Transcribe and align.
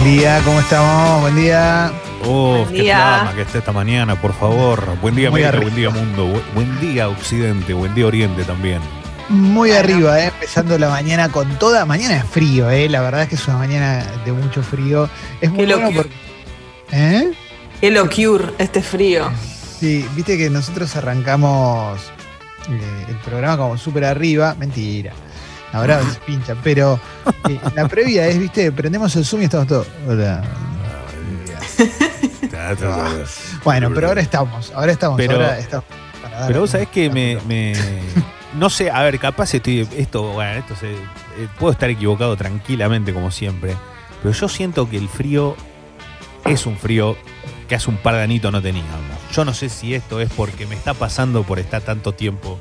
Buen 0.00 0.16
día, 0.16 0.40
¿cómo 0.44 0.60
estamos? 0.60 1.20
Buen 1.22 1.36
día. 1.36 1.92
Oh, 2.24 2.58
Buen 2.58 2.68
qué 2.68 2.82
día. 2.82 2.96
flama 2.96 3.34
que 3.34 3.42
esté 3.42 3.58
esta 3.58 3.72
mañana, 3.72 4.20
por 4.20 4.32
favor. 4.32 4.96
Buen 5.00 5.14
día, 5.14 5.30
Muy 5.30 5.42
América, 5.42 5.48
arriba. 5.58 5.62
buen 5.64 5.74
día, 5.76 5.90
mundo. 5.90 6.26
Bu- 6.26 6.54
Buen 6.54 6.80
día, 6.80 7.08
Occidente. 7.08 7.74
Buen 7.74 7.94
día, 7.94 8.06
Oriente 8.06 8.44
también. 8.44 8.80
Muy 9.28 9.70
Bueno. 9.70 9.76
arriba, 9.84 10.20
¿eh? 10.20 10.26
empezando 10.28 10.78
la 10.78 10.88
mañana 10.88 11.28
con 11.30 11.58
toda. 11.58 11.84
Mañana 11.84 12.16
es 12.16 12.24
frío, 12.24 12.70
¿eh? 12.70 12.88
la 12.88 13.00
verdad 13.02 13.22
es 13.22 13.28
que 13.28 13.34
es 13.34 13.46
una 13.48 13.58
mañana 13.58 14.04
de 14.24 14.32
mucho 14.32 14.62
frío. 14.62 15.08
Es 15.40 15.50
muy 15.50 15.66
bueno 15.66 15.82
loco. 15.90 15.92
porque. 15.96 16.14
¿Eh? 16.92 17.32
Qué 17.80 17.90
locure 17.90 18.44
este 18.58 18.82
frío. 18.82 19.30
Sí, 19.80 20.06
viste 20.16 20.38
que 20.38 20.48
nosotros 20.48 20.94
arrancamos 20.96 22.00
eh, 22.70 23.04
el 23.08 23.16
programa 23.16 23.56
como 23.58 23.76
súper 23.76 24.04
arriba. 24.04 24.54
Mentira. 24.58 25.12
Ahora 25.72 26.02
se 26.02 26.18
pincha, 26.20 26.54
pero 26.62 26.98
eh, 27.48 27.58
la 27.74 27.86
previa 27.88 28.26
es, 28.26 28.38
viste, 28.38 28.72
prendemos 28.72 29.14
el 29.16 29.24
Zoom 29.24 29.42
y 29.42 29.44
estamos 29.44 29.66
todos. 29.66 29.86
Hola. 30.06 30.42
Bueno, 33.64 33.90
pero 33.94 34.08
ahora 34.08 34.20
estamos, 34.20 34.72
ahora 34.74 34.92
estamos, 34.92 35.16
Pero- 35.16 35.34
ahora 35.34 35.58
estamos. 35.58 35.84
para 36.22 36.38
dar 36.40 36.48
Pero 36.48 36.60
vos 36.60 36.70
sabés 36.70 36.88
que 36.88 37.10
me, 37.10 37.38
me- 37.46 37.74
No 38.54 38.70
sé, 38.70 38.90
a 38.90 39.02
ver, 39.02 39.18
capaz 39.18 39.54
estoy. 39.54 39.86
Esto, 39.96 40.32
bueno, 40.32 40.52
esto 40.52 40.74
se. 40.76 40.92
eh, 40.92 40.96
puedo 41.58 41.72
estar 41.72 41.90
equivocado 41.90 42.36
tranquilamente, 42.36 43.12
como 43.12 43.30
siempre. 43.30 43.74
Pero 44.22 44.34
yo 44.34 44.48
siento 44.48 44.88
que 44.88 44.96
el 44.96 45.08
frío 45.08 45.54
es 46.46 46.66
un 46.66 46.76
frío 46.76 47.16
que 47.68 47.74
hace 47.74 47.90
un 47.90 47.98
par 47.98 48.14
de 48.14 48.22
anitos 48.22 48.50
no 48.50 48.60
teníamos. 48.62 48.90
Yo 49.34 49.44
no 49.44 49.52
sé 49.54 49.68
si 49.68 49.94
esto 49.94 50.20
es 50.20 50.30
porque 50.32 50.66
me 50.66 50.74
está 50.74 50.94
pasando 50.94 51.42
por 51.44 51.58
estar 51.58 51.82
tanto 51.82 52.12
tiempo 52.12 52.58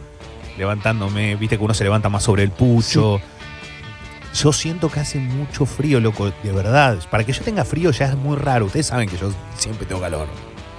levantándome. 0.58 1.36
Viste 1.36 1.58
que 1.58 1.64
uno 1.64 1.74
se 1.74 1.84
levanta 1.84 2.10
más 2.10 2.24
sobre 2.24 2.44
el 2.44 2.52
pucho. 2.52 3.20
Yo 4.34 4.54
siento 4.54 4.90
que 4.90 5.00
hace 5.00 5.20
mucho 5.20 5.66
frío, 5.66 6.00
loco, 6.00 6.32
de 6.44 6.52
verdad. 6.52 7.00
Para 7.10 7.24
que 7.24 7.34
yo 7.34 7.42
tenga 7.44 7.66
frío 7.66 7.92
ya 7.92 8.08
es 8.08 8.16
muy 8.16 8.36
raro. 8.38 8.66
Ustedes 8.66 8.88
saben 8.88 9.10
que 9.10 9.18
yo 9.18 9.32
siempre 9.58 9.86
tengo 9.86 10.02
calor. 10.02 10.28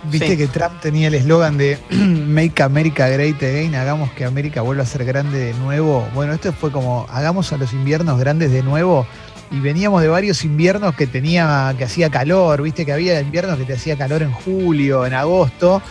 Viste 0.05 0.29
Sí. 0.29 0.37
que 0.37 0.47
Trump 0.47 0.81
tenía 0.81 1.09
el 1.09 1.15
eslogan 1.15 1.59
de 1.59 1.77
Make 1.91 2.63
America 2.63 3.09
Great 3.09 3.43
Again, 3.43 3.75
hagamos 3.75 4.13
que 4.13 4.25
América 4.25 4.63
vuelva 4.63 4.85
a 4.85 4.87
ser 4.87 5.05
grande 5.05 5.39
de 5.39 5.55
nuevo. 5.55 6.07
Bueno, 6.15 6.33
esto 6.35 6.53
fue 6.53 6.71
como 6.71 7.07
hagamos 7.11 7.53
a 7.53 7.57
los 7.57 7.73
inviernos 7.73 8.19
grandes 8.21 8.53
de 8.53 8.63
nuevo. 8.63 9.07
Y 9.51 9.59
veníamos 9.61 10.03
de 10.03 10.09
varios 10.09 10.45
inviernos 10.45 10.95
que 10.95 11.07
tenía, 11.07 11.75
que 11.79 11.85
hacía 11.85 12.11
calor, 12.11 12.63
viste 12.63 12.85
que 12.85 12.93
había 12.93 13.19
inviernos 13.21 13.57
que 13.59 13.65
te 13.65 13.73
hacía 13.73 13.97
calor 13.97 14.23
en 14.23 14.31
julio, 14.31 15.05
en 15.07 15.15
agosto. 15.15 15.83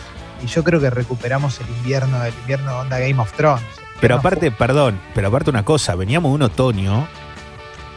Y 0.42 0.46
yo 0.46 0.62
creo 0.64 0.80
que 0.80 0.90
recuperamos 0.90 1.58
el 1.60 1.68
invierno, 1.68 2.22
el 2.24 2.34
invierno 2.34 2.78
onda 2.78 2.98
Game 2.98 3.18
of 3.20 3.32
Thrones. 3.32 3.64
Pero 4.00 4.16
aparte, 4.16 4.50
perdón, 4.52 5.00
pero 5.14 5.28
aparte 5.28 5.50
una 5.50 5.64
cosa, 5.64 5.94
veníamos 5.96 6.30
de 6.30 6.34
un 6.36 6.42
otoño 6.42 7.08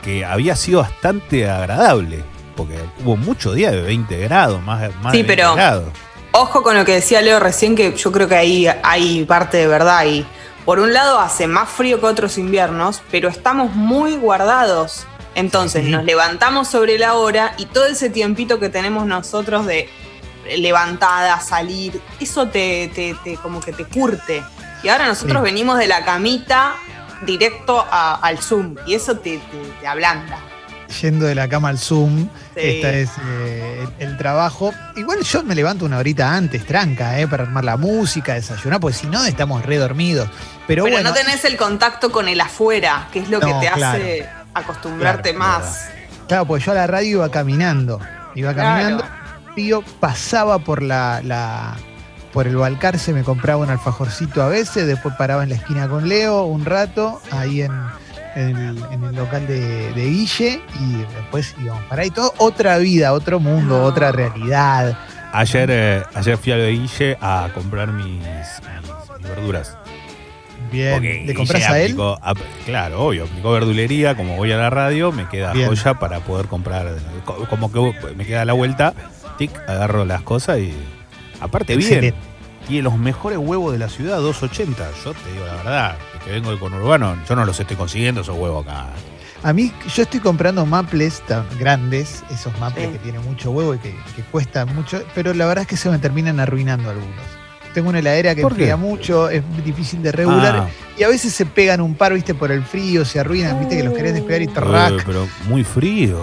que 0.04 0.26
había 0.26 0.56
sido 0.56 0.82
bastante 0.82 1.48
agradable, 1.50 2.24
porque 2.56 2.80
hubo 3.06 3.16
muchos 3.18 3.56
días 3.56 3.72
de 3.72 3.82
20 3.84 4.18
grados, 4.18 4.62
más, 4.64 4.82
más 5.04 5.12
Sí, 5.12 5.22
de 5.22 5.24
20 5.24 5.28
pero- 5.28 5.56
grados. 5.56 5.90
Ojo 6.34 6.64
con 6.64 6.78
lo 6.78 6.86
que 6.86 6.94
decía 6.94 7.22
Leo 7.22 7.40
recién, 7.42 7.76
que 7.76 7.96
yo 7.96 8.12
creo 8.12 8.28
que 8.28 8.36
ahí 8.38 8.66
hay 8.84 9.26
parte 9.26 9.58
de 9.58 9.68
verdad 9.68 9.98
ahí. 9.98 10.26
Por 10.64 10.80
un 10.80 10.94
lado 10.94 11.20
hace 11.20 11.46
más 11.46 11.68
frío 11.70 12.00
que 12.00 12.06
otros 12.06 12.38
inviernos, 12.38 13.02
pero 13.12 13.28
estamos 13.28 13.76
muy 13.76 14.16
guardados. 14.16 15.06
Entonces 15.36 15.84
Sí. 15.86 15.92
nos 15.92 16.04
levantamos 16.06 16.70
sobre 16.70 16.98
la 16.98 17.16
hora 17.16 17.54
y 17.58 17.66
todo 17.66 17.86
ese 17.86 18.10
tiempito 18.10 18.60
que 18.60 18.70
tenemos 18.70 19.06
nosotros 19.08 19.66
de 19.66 19.90
levantada, 20.58 21.40
salir, 21.40 22.02
eso 22.20 22.48
te, 22.48 22.92
te- 22.94 23.16
te- 23.24 23.36
como 23.38 23.60
que 23.62 23.72
te 23.74 23.86
curte. 23.86 24.44
Y 24.84 24.90
ahora 24.90 25.08
nosotros 25.08 25.38
Sí. 25.40 25.44
venimos 25.44 25.78
de 25.78 25.88
la 25.88 26.04
camita 26.04 26.74
directo 27.26 27.86
a- 27.92 28.16
al 28.16 28.40
Zoom 28.40 28.76
y 28.86 28.96
eso 28.96 29.18
te, 29.18 29.40
te- 29.80 29.88
ablanda. 29.88 30.38
yendo 31.02 31.26
de 31.26 31.36
la 31.36 31.48
cama 31.48 31.70
al 31.70 31.80
Zoom. 31.80 32.28
Sí. 32.54 32.60
Esta 32.82 32.90
es 32.92 33.10
eh, 33.26 33.88
el, 34.00 34.10
el 34.10 34.18
trabajo. 34.18 34.74
Igual 34.98 35.22
yo 35.22 35.42
me 35.44 35.56
levanto 35.56 35.86
una 35.86 35.98
horita 35.98 36.34
antes, 36.36 36.66
tranca, 36.66 37.18
eh, 37.18 37.28
para 37.30 37.44
armar 37.44 37.64
la 37.64 37.78
música, 37.78 38.34
desayunar, 38.34 38.82
porque 38.82 38.98
si 38.98 39.08
no 39.08 39.24
estamos 39.24 39.66
re 39.66 39.78
dormidos. 39.78 40.28
Pero, 40.68 40.84
Pero 40.84 40.96
bueno, 40.98 41.10
no 41.10 41.16
tenés 41.16 41.46
el 41.46 41.56
contacto 41.56 42.12
con 42.12 42.28
el 42.28 42.42
afuera, 42.42 43.08
que 43.14 43.20
es 43.20 43.30
lo 43.30 43.40
que 43.40 43.54
te 43.54 43.72
claro. 43.72 43.86
hace 44.00 44.28
acostumbrarte 44.54 45.34
Claro, 45.34 45.60
más. 45.64 45.86
claro, 46.28 46.46
porque 46.46 46.66
yo 46.66 46.72
a 46.74 46.76
la 46.76 46.88
radio 46.88 47.10
iba 47.20 47.32
caminando. 47.32 48.00
Iba 48.36 48.54
Claro. 48.54 49.02
Tío, 49.56 49.84
pasaba 50.00 50.60
por 50.60 50.82
la, 50.82 51.22
la- 51.24 51.76
por 52.34 52.48
el 52.48 52.56
Balcarce, 52.56 53.12
me 53.14 53.24
compraba 53.24 53.62
un 53.64 53.70
alfajorcito 53.70 54.42
a 54.42 54.48
veces, 54.48 54.88
después 54.88 55.14
paraba 55.18 55.44
en 55.44 55.50
la 55.50 55.56
esquina 55.56 55.88
con 55.90 56.08
Leo 56.08 56.44
un 56.44 56.64
rato, 56.64 57.20
ahí 57.32 57.62
en, 57.62 57.72
en 58.36 58.56
el, 58.58 58.84
en 58.92 59.04
el 59.04 59.16
local 59.16 59.46
de, 59.48 59.92
de 59.94 60.06
Guille, 60.06 60.62
y 60.80 60.94
después 61.16 61.54
íbamos 61.62 61.84
para 61.86 62.04
ahí. 62.04 62.10
Todo 62.10 62.34
otra 62.38 62.78
vida, 62.78 63.12
otro 63.14 63.40
mundo, 63.42 63.80
No. 63.80 63.84
otra 63.84 64.12
realidad. 64.14 64.98
Ayer, 65.34 65.70
eh, 65.72 66.04
ayer 66.16 66.38
fui 66.38 66.54
a 66.54 66.56
lo 66.58 66.64
de 66.64 66.72
Guille 66.72 67.18
a 67.22 67.50
comprar 67.54 67.90
mis, 67.92 68.06
mis- 68.06 68.62
mis 69.20 69.22
verduras. 69.30 69.78
Bien, 70.72 70.94
Porque 70.94 71.24
¿le 71.28 71.34
compras 71.34 71.70
a 71.70 71.80
él? 71.82 71.98
claro, 72.66 73.02
obvio, 73.08 73.26
aplicó 73.26 73.52
verdulería, 73.52 74.16
como 74.16 74.38
voy 74.38 74.54
a 74.54 74.58
la 74.58 74.70
radio, 74.70 75.12
me 75.12 75.28
queda 75.28 75.52
Bien. 75.52 75.68
joya 75.68 75.96
para 75.96 76.20
poder 76.22 76.46
comprar. 76.48 76.96
co- 77.26 77.46
Como 77.50 77.70
que 77.74 77.94
me 78.16 78.26
queda 78.26 78.46
la 78.46 78.54
vuelta, 78.54 78.94
tic, 79.48 79.70
agarro 79.70 80.06
las 80.06 80.22
cosas 80.22 80.60
y. 80.60 80.74
Aparte, 81.40 81.76
bien. 81.76 81.92
Excelente. 81.94 82.20
Tiene 82.68 82.84
los 82.84 82.98
mejores 82.98 83.40
huevos 83.40 83.74
de 83.74 83.80
la 83.80 83.90
ciudad, 83.90 84.18
280. 84.20 84.88
Yo 85.04 85.14
te 85.14 85.32
digo 85.32 85.46
la 85.46 85.56
verdad, 85.56 85.96
que 86.24 86.32
vengo 86.32 86.52
del 86.52 86.60
conurbano, 86.60 87.18
yo 87.28 87.36
no 87.36 87.44
los 87.46 87.60
estoy 87.60 87.76
consiguiendo 87.76 88.22
esos 88.22 88.38
huevos 88.38 88.66
acá. 88.68 88.86
A 89.44 89.52
mí, 89.54 89.74
yo 89.96 90.04
estoy 90.04 90.20
comprando 90.20 90.64
maples 90.68 91.22
tan 91.22 91.44
grandes, 91.58 92.24
esos 92.30 92.56
maples 92.60 92.86
Sí. 92.88 92.94
que 92.94 93.00
tienen 93.00 93.24
mucho 93.24 93.50
huevo 93.50 93.74
y 93.74 93.80
que, 93.80 93.90
que 94.16 94.22
cuestan 94.32 94.74
mucho, 94.76 95.02
pero 95.16 95.34
la 95.34 95.48
verdad 95.48 95.64
es 95.64 95.68
que 95.68 95.78
se 95.78 95.90
me 95.90 95.98
terminan 95.98 96.40
arruinando 96.40 96.92
algunos. 96.92 97.16
Tengo 97.74 97.90
una 97.90 98.00
heladera 98.00 98.36
que 98.36 98.42
enfría 98.42 98.78
mucho, 98.78 99.30
es 99.30 99.42
difícil 99.66 100.04
de 100.04 100.12
regular 100.12 100.56
Ah, 100.58 100.70
y 101.00 101.04
a 101.04 101.08
veces 101.08 101.34
se 101.34 101.46
pegan 101.48 101.82
un 101.82 101.96
par, 101.96 102.14
viste, 102.14 102.36
por 102.36 102.52
el 102.52 102.64
frío, 102.64 103.04
se 103.06 103.20
arruinan, 103.20 103.58
viste, 103.60 103.78
que 103.78 103.84
los 103.84 103.96
querés 103.96 104.14
despegar 104.14 104.42
y 104.42 104.46
eh, 104.46 104.50
track. 104.54 105.04
pero 105.06 105.28
muy 105.48 105.64
frío. 105.64 106.20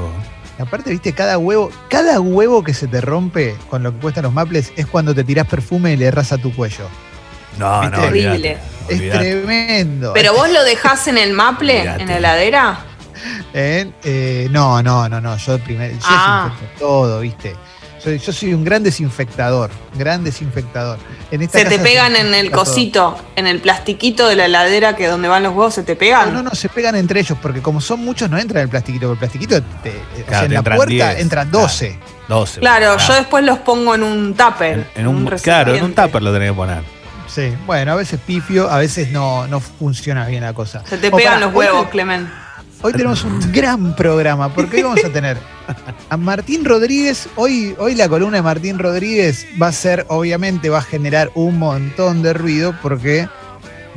Aparte, 0.59 0.91
viste, 0.91 1.13
cada 1.13 1.39
huevo, 1.39 1.71
cada 1.89 2.21
huevo 2.21 2.65
que 2.65 2.75
se 2.75 2.87
te 2.89 3.01
rompe 3.01 3.57
con 3.71 3.83
lo 3.83 3.93
que 3.93 3.99
cuestan 3.99 4.25
los 4.25 4.33
maples 4.33 4.73
es 4.77 4.87
cuando 4.87 5.15
te 5.15 5.23
tirás 5.25 5.47
perfume 5.47 5.93
y 5.93 5.97
le 5.97 6.07
erras 6.07 6.33
a 6.33 6.39
tu 6.39 6.53
cuello. 6.55 6.89
No, 7.59 7.81
¿Viste? 7.81 7.97
no, 7.97 8.03
Horrible. 8.05 8.59
Es 8.89 8.97
olvidate. 8.99 9.19
tremendo. 9.43 10.13
Pero 10.15 10.33
vos 10.35 10.51
lo 10.51 10.65
dejás 10.65 11.07
en 11.09 11.19
el 11.19 11.33
maple, 11.33 11.81
en 11.83 12.09
la 12.09 12.17
heladera. 12.19 12.79
¿Eh? 13.53 13.91
Eh, 14.05 14.49
no, 14.51 14.83
no, 14.83 15.09
no, 15.09 15.21
no. 15.21 15.37
Yo 15.37 15.59
primero 15.59 15.93
yo 15.95 16.01
Ah. 16.05 16.53
todo, 16.79 17.21
¿viste? 17.21 17.55
Soy- 18.09 18.19
yo 18.19 18.33
soy 18.33 18.55
un 18.55 18.65
gran 18.65 18.83
desinfectador, 18.83 19.71
gran 19.97 20.25
desinfectador. 20.25 20.99
En 21.31 21.43
esta 21.43 21.59
Se 21.59 21.65
te 21.67 21.79
pegan 21.79 22.13
se 22.15 22.21
en 22.21 22.35
el 22.35 22.51
todo. 22.51 22.65
cosito, 22.65 23.19
en 23.37 23.47
el 23.47 23.61
plastiquito 23.61 24.27
de 24.29 24.37
la 24.37 24.47
heladera 24.47 24.97
que 24.97 25.07
donde 25.09 25.29
van 25.29 25.43
los 25.43 25.53
huevos, 25.55 25.75
se 25.75 25.83
te 25.83 25.93
No, 25.93 25.99
pegan. 25.99 26.33
no, 26.35 26.43
no, 26.43 26.51
se 26.53 26.69
pegan 26.69 26.95
entre 26.97 27.21
ellos, 27.21 27.37
porque 27.43 27.61
como 27.61 27.81
son 27.81 28.01
muchos, 28.05 28.31
no 28.31 28.39
entran 28.39 28.59
en 28.61 28.65
el 28.65 28.69
plastiquito. 28.71 29.09
porque 29.09 29.25
El 29.27 29.31
plastiquito, 29.31 29.63
te- 29.83 30.23
o 30.27 30.29
sea, 30.29 30.45
en 30.45 30.53
la 30.53 30.59
entran 30.61 30.77
puerta 30.77 30.93
10, 30.93 31.21
entran 31.21 31.49
claro. 31.51 31.63
12. 31.67 31.99
12. 32.29 32.61
Claro, 32.61 32.95
claro. 32.97 33.09
yo 33.09 33.15
después 33.15 33.45
los 33.45 33.59
pongo 33.59 33.95
en 33.95 34.03
un 34.03 34.35
tupper. 34.35 34.87
En, 34.95 35.03
en 35.03 35.09
un, 35.09 35.27
claro, 35.43 35.75
en 35.75 35.85
un 35.85 35.95
tupper 35.95 36.23
lo 36.23 36.33
tenés 36.33 36.51
que 36.51 36.57
poner. 36.57 36.83
Sí, 37.27 37.53
bueno, 37.67 37.93
a 37.93 37.97
veces 37.97 38.19
pifio, 38.27 38.71
a 38.71 38.79
veces 38.79 39.11
no, 39.13 39.47
no 39.47 39.61
funciona 39.61 40.27
bien 40.27 40.43
la 40.43 40.55
cosa. 40.55 40.83
Se 40.89 40.97
te 40.97 41.11
pegan 41.11 41.41
los 41.41 41.53
huevos, 41.55 41.89
Clemen. 41.89 42.31
Hoy 42.81 42.93
tenemos 42.93 43.25
un 43.25 43.41
gran 43.53 43.97
programa, 43.97 44.55
porque 44.55 44.77
hoy 44.77 44.83
vamos 44.85 45.05
a 45.05 45.09
tener 45.13 45.37
a 46.09 46.17
Martín 46.17 46.65
Rodríguez. 46.65 47.29
Hoy, 47.35 47.75
hoy 47.77 47.97
la 47.97 48.09
columna 48.09 48.37
de 48.37 48.43
Martín 48.43 48.79
Rodríguez 48.79 49.47
va 49.61 49.67
a 49.69 49.73
ser, 49.73 50.07
obviamente, 50.09 50.71
va 50.71 50.79
a 50.79 50.83
generar 50.83 51.33
un 51.35 51.59
montón 51.59 52.23
de 52.23 52.35
ruido 52.35 52.77
porque 52.81 53.29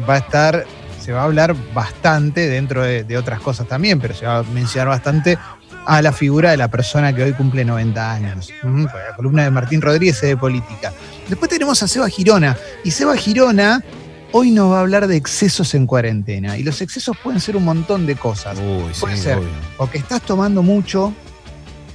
va 0.09 0.15
a 0.15 0.17
estar, 0.17 0.65
se 0.99 1.11
va 1.11 1.21
a 1.21 1.25
hablar 1.25 1.55
bastante 1.75 2.49
dentro 2.49 2.81
de, 2.81 3.03
de 3.03 3.17
otras 3.17 3.39
cosas 3.39 3.67
también, 3.67 3.99
pero 3.99 4.15
se 4.15 4.25
va 4.25 4.39
a 4.39 4.43
mencionar 4.43 4.87
bastante 4.87 5.37
a 5.85 6.01
la 6.01 6.11
figura 6.11 6.51
de 6.51 6.57
la 6.57 6.67
persona 6.67 7.13
que 7.13 7.23
hoy 7.23 7.33
cumple 7.33 7.63
90 7.63 8.11
años. 8.11 8.49
La 8.63 9.15
columna 9.15 9.43
de 9.43 9.51
Martín 9.51 9.81
Rodríguez 9.81 10.15
es 10.23 10.29
de 10.29 10.37
política. 10.37 10.91
Después 11.27 11.49
tenemos 11.49 11.81
a 11.83 11.87
Seba 11.87 12.09
Girona. 12.09 12.57
Y 12.83 12.91
Seba 12.91 13.15
Girona 13.15 13.83
hoy 14.31 14.51
nos 14.51 14.71
va 14.71 14.77
a 14.77 14.81
hablar 14.81 15.07
de 15.07 15.15
excesos 15.15 15.73
en 15.73 15.85
cuarentena. 15.85 16.57
Y 16.57 16.63
los 16.63 16.81
excesos 16.81 17.17
pueden 17.21 17.39
ser 17.39 17.55
un 17.57 17.65
montón 17.65 18.05
de 18.05 18.15
cosas 18.15 18.57
Uy, 18.59 18.91
Puede 18.99 19.17
sí, 19.17 19.23
ser. 19.23 19.37
obvio. 19.37 19.49
o 19.77 19.89
que 19.89 19.97
estás 19.97 20.21
tomando 20.21 20.63
mucho, 20.63 21.13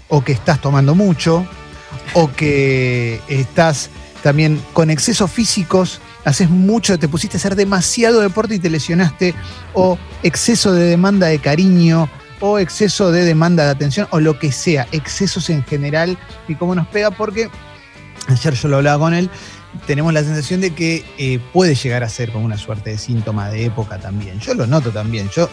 o 0.09 0.23
que 0.23 0.33
estás 0.33 0.61
tomando 0.61 0.94
mucho, 0.94 1.47
o 2.15 2.33
que 2.33 3.21
estás 3.29 3.91
también 4.23 4.61
con 4.73 4.91
excesos 4.91 5.31
físicos, 5.31 6.00
haces 6.25 6.50
mucho, 6.50 6.99
te 6.99 7.09
pusiste 7.09 7.37
a 7.37 7.38
hacer 7.38 7.55
demasiado 7.55 8.21
deporte 8.21 8.56
y 8.56 8.59
te 8.59 8.71
lesionaste, 8.71 9.35
o 9.73 9.99
exceso 10.23 10.73
de 10.73 10.85
demanda 10.85 11.29
de 11.29 11.38
cariño, 11.38 12.09
o 12.41 12.59
exceso 12.59 13.12
de 13.12 13.25
demanda 13.25 13.65
de 13.65 13.71
atención, 13.71 14.09
o 14.11 14.21
lo 14.21 14.38
que 14.38 14.50
sea, 14.53 14.87
excesos 14.93 15.49
en 15.50 15.62
general, 15.65 16.19
y 16.49 16.55
cómo 16.56 16.75
nos 16.75 16.87
pega, 16.88 17.11
porque 17.12 17.49
ayer 18.29 18.55
yo 18.55 18.69
lo 18.69 18.77
hablaba 18.79 18.99
con 18.99 19.15
él, 19.15 19.31
tenemos 19.87 20.12
la 20.12 20.23
sensación 20.23 20.61
de 20.61 20.70
que 20.75 21.05
eh, 21.19 21.38
puede 21.52 21.75
llegar 21.75 22.02
a 22.05 22.08
ser 22.08 22.31
como 22.31 22.44
una 22.44 22.58
suerte 22.58 22.90
de 22.90 22.99
síntoma 22.99 23.49
de 23.50 23.64
época 23.67 23.99
también. 23.99 24.38
Yo 24.40 24.55
lo 24.55 24.67
noto 24.67 24.90
también. 24.90 25.28
Yo 25.34 25.49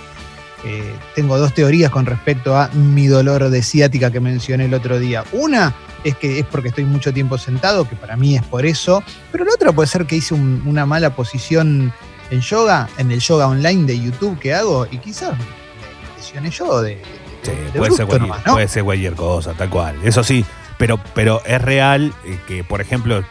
eh, 0.65 0.93
tengo 1.15 1.37
dos 1.37 1.53
teorías 1.53 1.91
con 1.91 2.05
respecto 2.05 2.55
a 2.57 2.69
mi 2.69 3.07
dolor 3.07 3.49
de 3.49 3.61
ciática 3.63 4.11
que 4.11 4.19
mencioné 4.19 4.65
el 4.65 4.73
otro 4.73 4.97
día. 4.99 5.23
Una 5.33 5.73
es 6.03 6.15
que 6.17 6.39
es 6.39 6.45
porque 6.45 6.69
estoy 6.69 6.85
mucho 6.85 7.13
tiempo 7.13 7.37
sentado, 7.37 7.87
que 7.87 7.95
para 7.95 8.15
mí 8.15 8.35
es 8.35 8.43
por 8.43 8.65
eso, 8.65 9.03
pero 9.31 9.45
la 9.45 9.53
otra 9.53 9.71
puede 9.71 9.87
ser 9.87 10.05
que 10.05 10.15
hice 10.17 10.33
un- 10.33 10.63
una 10.65 10.85
mala 10.85 11.15
posición 11.15 11.91
en 12.31 12.39
yoga, 12.41 12.87
en 12.97 13.11
el 13.11 13.19
yoga 13.19 13.47
online 13.47 13.85
de 13.85 13.99
YouTube 13.99 14.39
que 14.39 14.53
hago, 14.53 14.87
y 14.89 14.97
quizás 14.97 15.31
me 15.37 16.17
lesioné 16.17 16.49
yo 16.49 16.81
de, 16.81 16.95
de- 16.95 17.01
Sí, 17.43 17.51
de 17.73 17.77
puede, 17.79 17.91
ser 17.91 18.07
nomás, 18.21 18.45
¿no? 18.45 18.53
puede 18.53 18.67
ser 18.69 18.83
cualquier 18.85 19.13
cosa, 19.15 19.53
tal 19.53 19.69
cual. 19.69 19.97
Eso 20.03 20.23
sí, 20.23 20.45
pero, 20.77 20.97
pero 21.13 21.41
es 21.45 21.61
real 21.61 22.13
eh, 22.25 22.37
que, 22.47 22.63
por 22.63 22.79
ejemplo, 22.79 23.21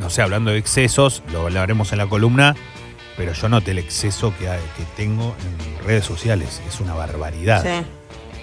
no 0.00 0.10
sé, 0.10 0.22
hablando 0.22 0.50
de 0.50 0.58
excesos, 0.58 1.22
lo 1.32 1.42
hablaremos 1.42 1.92
en 1.92 1.98
la 1.98 2.06
columna, 2.06 2.54
pero 3.16 3.32
yo 3.32 3.48
noté 3.48 3.70
el 3.72 3.78
exceso 3.78 4.32
que, 4.38 4.48
hay- 4.48 4.60
que 4.76 4.84
tengo 4.96 5.34
en 5.80 5.86
redes 5.86 6.04
sociales. 6.04 6.60
Es 6.68 6.80
una 6.80 6.94
barbaridad. 6.94 7.62
Sí. 7.62 7.86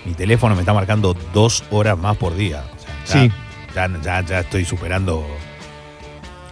Mi 0.06 0.14
teléfono 0.14 0.56
me 0.56 0.62
está 0.62 0.74
marcando 0.74 1.16
dos 1.34 1.64
horas 1.72 1.98
más 1.98 2.18
por 2.18 2.36
día. 2.36 2.64
O 2.74 3.08
sea, 3.08 3.24
ya, 3.26 3.30
Sí. 3.30 3.32
ya, 3.76 3.90
ya, 4.02 4.22
ya 4.22 4.40
estoy 4.40 4.66
superando. 4.66 5.26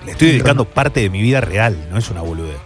Le 0.05 0.11
estoy 0.13 0.29
dedicando 0.29 0.65
parte 0.65 1.01
de 1.01 1.09
mi 1.09 1.21
vida 1.21 1.41
real, 1.41 1.87
no 1.91 1.97
es 1.97 2.09
una 2.09 2.21
boludez. 2.21 2.57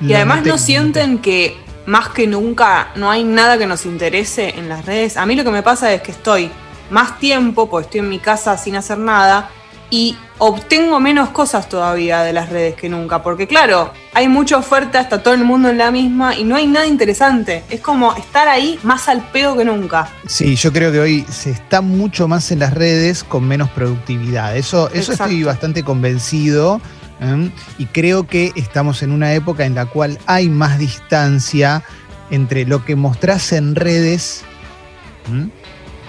Y 0.00 0.12
además 0.12 0.44
no 0.44 0.58
sienten 0.58 1.18
que 1.18 1.56
más 1.86 2.08
que 2.10 2.26
nunca 2.26 2.88
no 2.96 3.10
hay 3.10 3.24
nada 3.24 3.58
que 3.58 3.66
nos 3.66 3.86
interese 3.86 4.58
en 4.58 4.68
las 4.68 4.84
redes. 4.84 5.16
A 5.16 5.24
mí 5.26 5.34
lo 5.36 5.42
que 5.44 5.50
me 5.50 5.62
pasa 5.62 5.92
es 5.92 6.02
que 6.02 6.10
estoy 6.12 6.50
más 6.90 7.18
tiempo, 7.18 7.68
porque 7.70 7.86
estoy 7.86 8.00
en 8.00 8.08
mi 8.08 8.18
casa 8.18 8.56
sin 8.58 8.76
hacer 8.76 8.98
nada, 8.98 9.48
y 9.90 10.16
obtengo 10.38 11.00
menos 11.00 11.30
cosas 11.30 11.68
todavía 11.68 12.22
de 12.22 12.32
las 12.32 12.50
redes 12.50 12.74
que 12.74 12.88
nunca. 12.88 13.22
Porque 13.22 13.46
claro, 13.46 13.92
hay 14.12 14.28
mucha 14.28 14.56
oferta, 14.56 15.00
está 15.00 15.22
todo 15.22 15.34
el 15.34 15.44
mundo 15.44 15.68
en 15.68 15.78
la 15.78 15.90
misma 15.90 16.36
y 16.36 16.44
no 16.44 16.56
hay 16.56 16.66
nada 16.66 16.86
interesante. 16.86 17.64
Es 17.70 17.80
como 17.80 18.14
estar 18.14 18.48
ahí 18.48 18.78
más 18.82 19.08
al 19.08 19.22
pedo 19.30 19.56
que 19.56 19.64
nunca. 19.64 20.08
Sí, 20.26 20.56
yo 20.56 20.72
creo 20.72 20.92
que 20.92 21.00
hoy 21.00 21.26
se 21.30 21.50
está 21.50 21.80
mucho 21.80 22.28
más 22.28 22.50
en 22.50 22.58
las 22.58 22.74
redes 22.74 23.24
con 23.24 23.46
menos 23.46 23.70
productividad. 23.70 24.56
Eso, 24.56 24.90
eso 24.92 25.12
estoy 25.12 25.42
bastante 25.44 25.82
convencido. 25.82 26.80
¿eh? 27.20 27.50
Y 27.78 27.86
creo 27.86 28.26
que 28.26 28.52
estamos 28.56 29.02
en 29.02 29.12
una 29.12 29.32
época 29.34 29.64
en 29.64 29.74
la 29.74 29.86
cual 29.86 30.18
hay 30.26 30.48
más 30.48 30.78
distancia 30.78 31.82
entre 32.30 32.64
lo 32.64 32.84
que 32.84 32.96
mostrás 32.96 33.52
en 33.52 33.74
redes. 33.74 34.44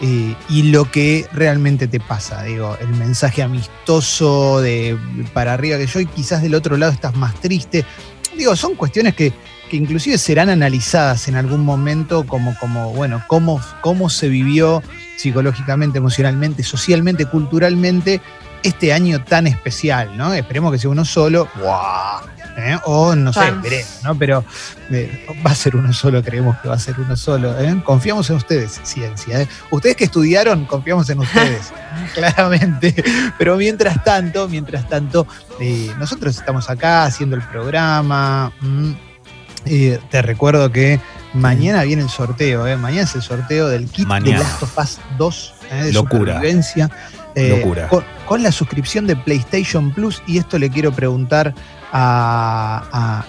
Eh, 0.02 0.36
y 0.50 0.64
lo 0.64 0.90
que 0.92 1.28
realmente 1.34 1.88
te 1.88 2.00
pasa. 2.00 2.44
Digo, 2.44 2.78
el 2.80 2.90
mensaje 2.90 3.42
amistoso 3.42 4.62
de 4.62 4.98
para 5.34 5.54
arriba 5.54 5.78
que 5.78 5.88
yo 5.88 6.00
y 6.00 6.06
quizás 6.06 6.42
del 6.42 6.54
otro 6.54 6.78
lado 6.78 6.92
estás 6.92 7.16
más 7.16 7.34
triste. 7.36 7.84
Digo, 8.38 8.56
son 8.56 8.76
cuestiones 8.76 9.16
que, 9.16 9.34
que 9.70 9.78
inclusive 9.78 10.18
serán 10.20 10.50
analizadas 10.50 11.28
en 11.28 11.36
algún 11.36 11.66
momento 11.66 12.28
como, 12.28 12.56
como 12.60 12.94
bueno, 12.94 13.24
cómo, 13.28 13.60
cómo 13.82 14.10
se 14.10 14.30
vivió 14.30 14.84
psicológicamente, 15.18 15.98
emocionalmente, 15.98 16.62
socialmente, 16.62 17.26
culturalmente 17.26 18.22
este 18.62 18.94
año 18.94 19.24
tan 19.24 19.48
especial, 19.48 20.16
¿no? 20.16 20.34
Esperemos 20.34 20.72
que 20.72 20.78
sea 20.78 20.92
uno 20.92 21.06
solo, 21.06 21.48
¡guau! 21.60 22.37
¿Eh? 22.58 22.78
o 22.86 23.16
no 23.16 23.32
sé, 23.32 23.40
veremos, 23.62 24.00
¿no? 24.04 24.18
Pero 24.18 24.44
eh, 24.92 25.26
va 25.46 25.52
a 25.52 25.56
ser 25.56 25.76
uno 25.76 25.94
solo, 25.94 26.22
creemos 26.24 26.58
que 26.58 26.68
va 26.68 26.76
a 26.76 26.80
ser 26.80 27.00
uno 27.00 27.16
solo. 27.16 27.58
¿eh? 27.60 27.82
Confiamos 27.86 28.30
en 28.30 28.36
ustedes, 28.38 28.80
ciencia. 28.84 29.42
¿eh? 29.42 29.48
Ustedes 29.72 29.96
que 29.96 30.04
estudiaron, 30.06 30.66
confiamos 30.66 31.10
en 31.10 31.20
ustedes, 31.20 31.72
claramente. 32.14 32.94
Pero 33.38 33.56
mientras 33.58 34.04
tanto, 34.04 34.50
mientras 34.50 34.90
tanto, 34.90 35.26
eh, 35.60 35.92
nosotros 36.00 36.36
estamos 36.36 36.70
acá 36.70 37.06
haciendo 37.06 37.36
el 37.36 37.44
programa. 37.44 38.52
mm, 38.62 38.92
eh, 39.66 40.00
te 40.10 40.22
recuerdo 40.22 40.72
que 40.72 41.00
mañana 41.34 41.84
viene 41.84 42.02
el 42.04 42.10
sorteo, 42.10 42.66
¿eh? 42.68 42.78
mañana 42.78 43.04
es 43.04 43.16
el 43.16 43.22
sorteo 43.22 43.68
del 43.68 43.88
kit 43.90 44.08
Mañana. 44.08 44.38
de 44.40 44.44
Last 44.44 44.64
of 44.64 44.78
Us 44.78 45.00
2 45.18 45.54
¿eh? 45.72 45.76
de 45.86 45.94
Locura. 45.94 46.34
supervivencia. 46.36 46.90
eh, 47.36 47.50
Locura. 47.50 47.88
Con, 47.90 48.04
con 48.26 48.44
la 48.44 48.52
suscripción 48.54 49.06
de 49.08 49.16
PlayStation 49.18 49.92
Plus, 49.92 50.22
y 50.26 50.38
esto 50.38 50.58
le 50.58 50.70
quiero 50.70 50.92
preguntar 50.94 51.54
a, 51.92 52.84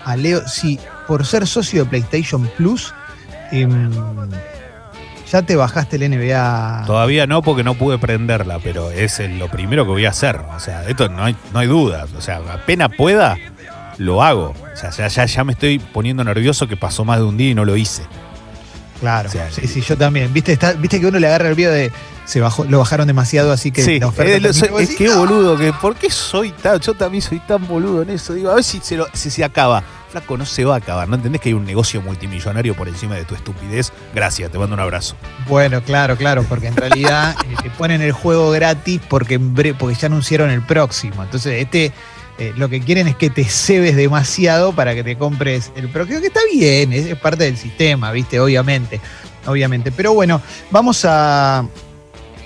a- 0.05 0.11
a 0.13 0.17
Leo, 0.17 0.47
si 0.49 0.79
por 1.07 1.25
ser 1.27 1.47
socio 1.47 1.85
de 1.85 1.91
PlayStation 1.91 2.49
Plus, 2.57 2.93
em, 3.53 3.91
ya 5.31 5.43
te 5.43 5.57
bajaste 5.57 5.97
el 5.97 6.11
NBA. 6.11 6.85
Todavía 6.87 7.27
no 7.27 7.43
porque 7.43 7.63
no 7.65 7.75
pude 7.75 7.99
prenderla, 7.99 8.59
pero 8.63 8.91
es 8.91 9.21
lo 9.39 9.49
primero 9.49 9.85
que 9.85 9.91
voy 9.91 10.07
a 10.07 10.11
hacer. 10.11 10.37
O 10.57 10.61
sea, 10.61 10.85
esto 10.89 11.09
no 11.09 11.25
hay, 11.25 11.37
no 11.53 11.59
hay 11.59 11.67
duda. 11.67 12.07
O 12.17 12.21
sea, 12.21 12.41
apenas 12.53 12.89
pueda, 12.97 13.37
lo 13.99 14.23
hago. 14.23 14.55
O 14.73 14.77
sea, 14.77 14.91
ya, 14.91 15.09
ya, 15.09 15.25
ya 15.27 15.45
me 15.45 15.53
estoy 15.53 15.79
poniendo 15.79 16.25
nervioso 16.25 16.67
que 16.67 16.77
pasó 16.77 17.05
más 17.05 17.19
de 17.19 17.25
un 17.25 17.37
día 17.37 17.51
y 17.51 17.55
no 17.55 17.65
lo 17.65 17.77
hice. 17.77 18.03
Claro, 19.01 19.29
O 19.29 19.33
sea, 19.33 19.51
sí, 19.51 19.67
sí, 19.69 19.81
yo 19.83 19.97
también. 19.97 20.33
Viste, 20.33 20.53
está- 20.55 20.73
viste 20.73 20.99
que 20.99 21.07
uno 21.07 21.19
le 21.19 21.27
agarra 21.29 21.49
el 21.49 21.55
video 21.55 21.73
de 21.73 21.93
se 22.29 22.41
bajó, 22.41 22.65
lo 22.65 22.79
bajaron 22.79 23.07
demasiado, 23.07 23.53
así 23.53 23.71
que 23.73 23.83
sí, 23.83 23.99
la 23.99 24.09
oferta 24.09 24.39
lo- 24.39 24.53
terminó, 24.53 24.79
es 24.81 24.95
que 24.97 25.09
boludo, 25.09 25.57
que 25.57 25.73
¿por 25.73 25.95
qué 25.97 26.11
soy 26.11 26.53
tan, 26.53 26.79
yo 26.79 26.93
también 26.95 27.23
soy 27.23 27.41
tan 27.41 27.67
boludo 27.67 28.03
en 28.03 28.11
eso? 28.11 28.35
Digo, 28.35 28.51
a 28.51 28.55
ver 28.57 28.65
si 28.65 28.81
se, 28.81 28.97
lo- 28.97 29.09
si 29.15 29.31
se 29.31 29.43
acaba. 29.45 29.83
Flaco, 30.11 30.39
no 30.39 30.47
se 30.47 30.65
va 30.65 30.75
a 30.75 30.79
acabar. 30.79 31.07
¿No 31.07 31.17
entendés 31.17 31.39
que 31.43 31.51
hay 31.51 31.53
un 31.55 31.67
negocio 31.67 32.01
multimillonario 32.01 32.75
por 32.75 32.89
encima 32.89 33.15
de 33.15 33.25
tu 33.27 33.35
estupidez? 33.35 33.93
Gracias, 34.15 34.51
te 34.51 34.59
mando 34.59 34.73
un 34.75 34.81
abrazo. 34.81 35.17
Bueno, 35.47 35.83
claro, 35.83 36.17
claro, 36.17 36.45
porque 36.49 36.69
en 36.69 36.77
realidad 36.77 37.35
eh, 37.51 37.55
te 37.63 37.69
ponen 37.71 38.01
el 38.01 38.13
juego 38.13 38.51
gratis 38.51 39.01
porque, 39.09 39.39
porque 39.79 39.95
ya 39.95 40.07
anunciaron 40.07 40.49
el 40.51 40.63
próximo. 40.63 41.23
Entonces, 41.23 41.63
este 41.63 41.93
eh, 42.39 42.55
lo 42.57 42.69
que 42.71 42.81
quieren 42.81 43.07
es 43.09 43.17
que 43.17 43.29
te 43.31 43.45
cebes 43.45 43.97
demasiado 43.97 44.73
para 44.73 44.95
que 44.95 45.05
te 45.05 45.17
compres 45.19 45.73
el 45.77 45.89
próximo, 45.91 46.21
que 46.21 46.29
está 46.29 46.41
bien, 46.55 46.93
es, 46.95 47.05
es 47.07 47.19
parte 47.19 47.45
del 47.45 47.57
sistema, 47.59 48.11
¿viste? 48.13 48.41
Obviamente, 48.41 49.01
obviamente. 49.47 49.93
Pero 49.93 50.15
bueno, 50.15 50.41
vamos 50.71 51.05
a. 51.07 51.67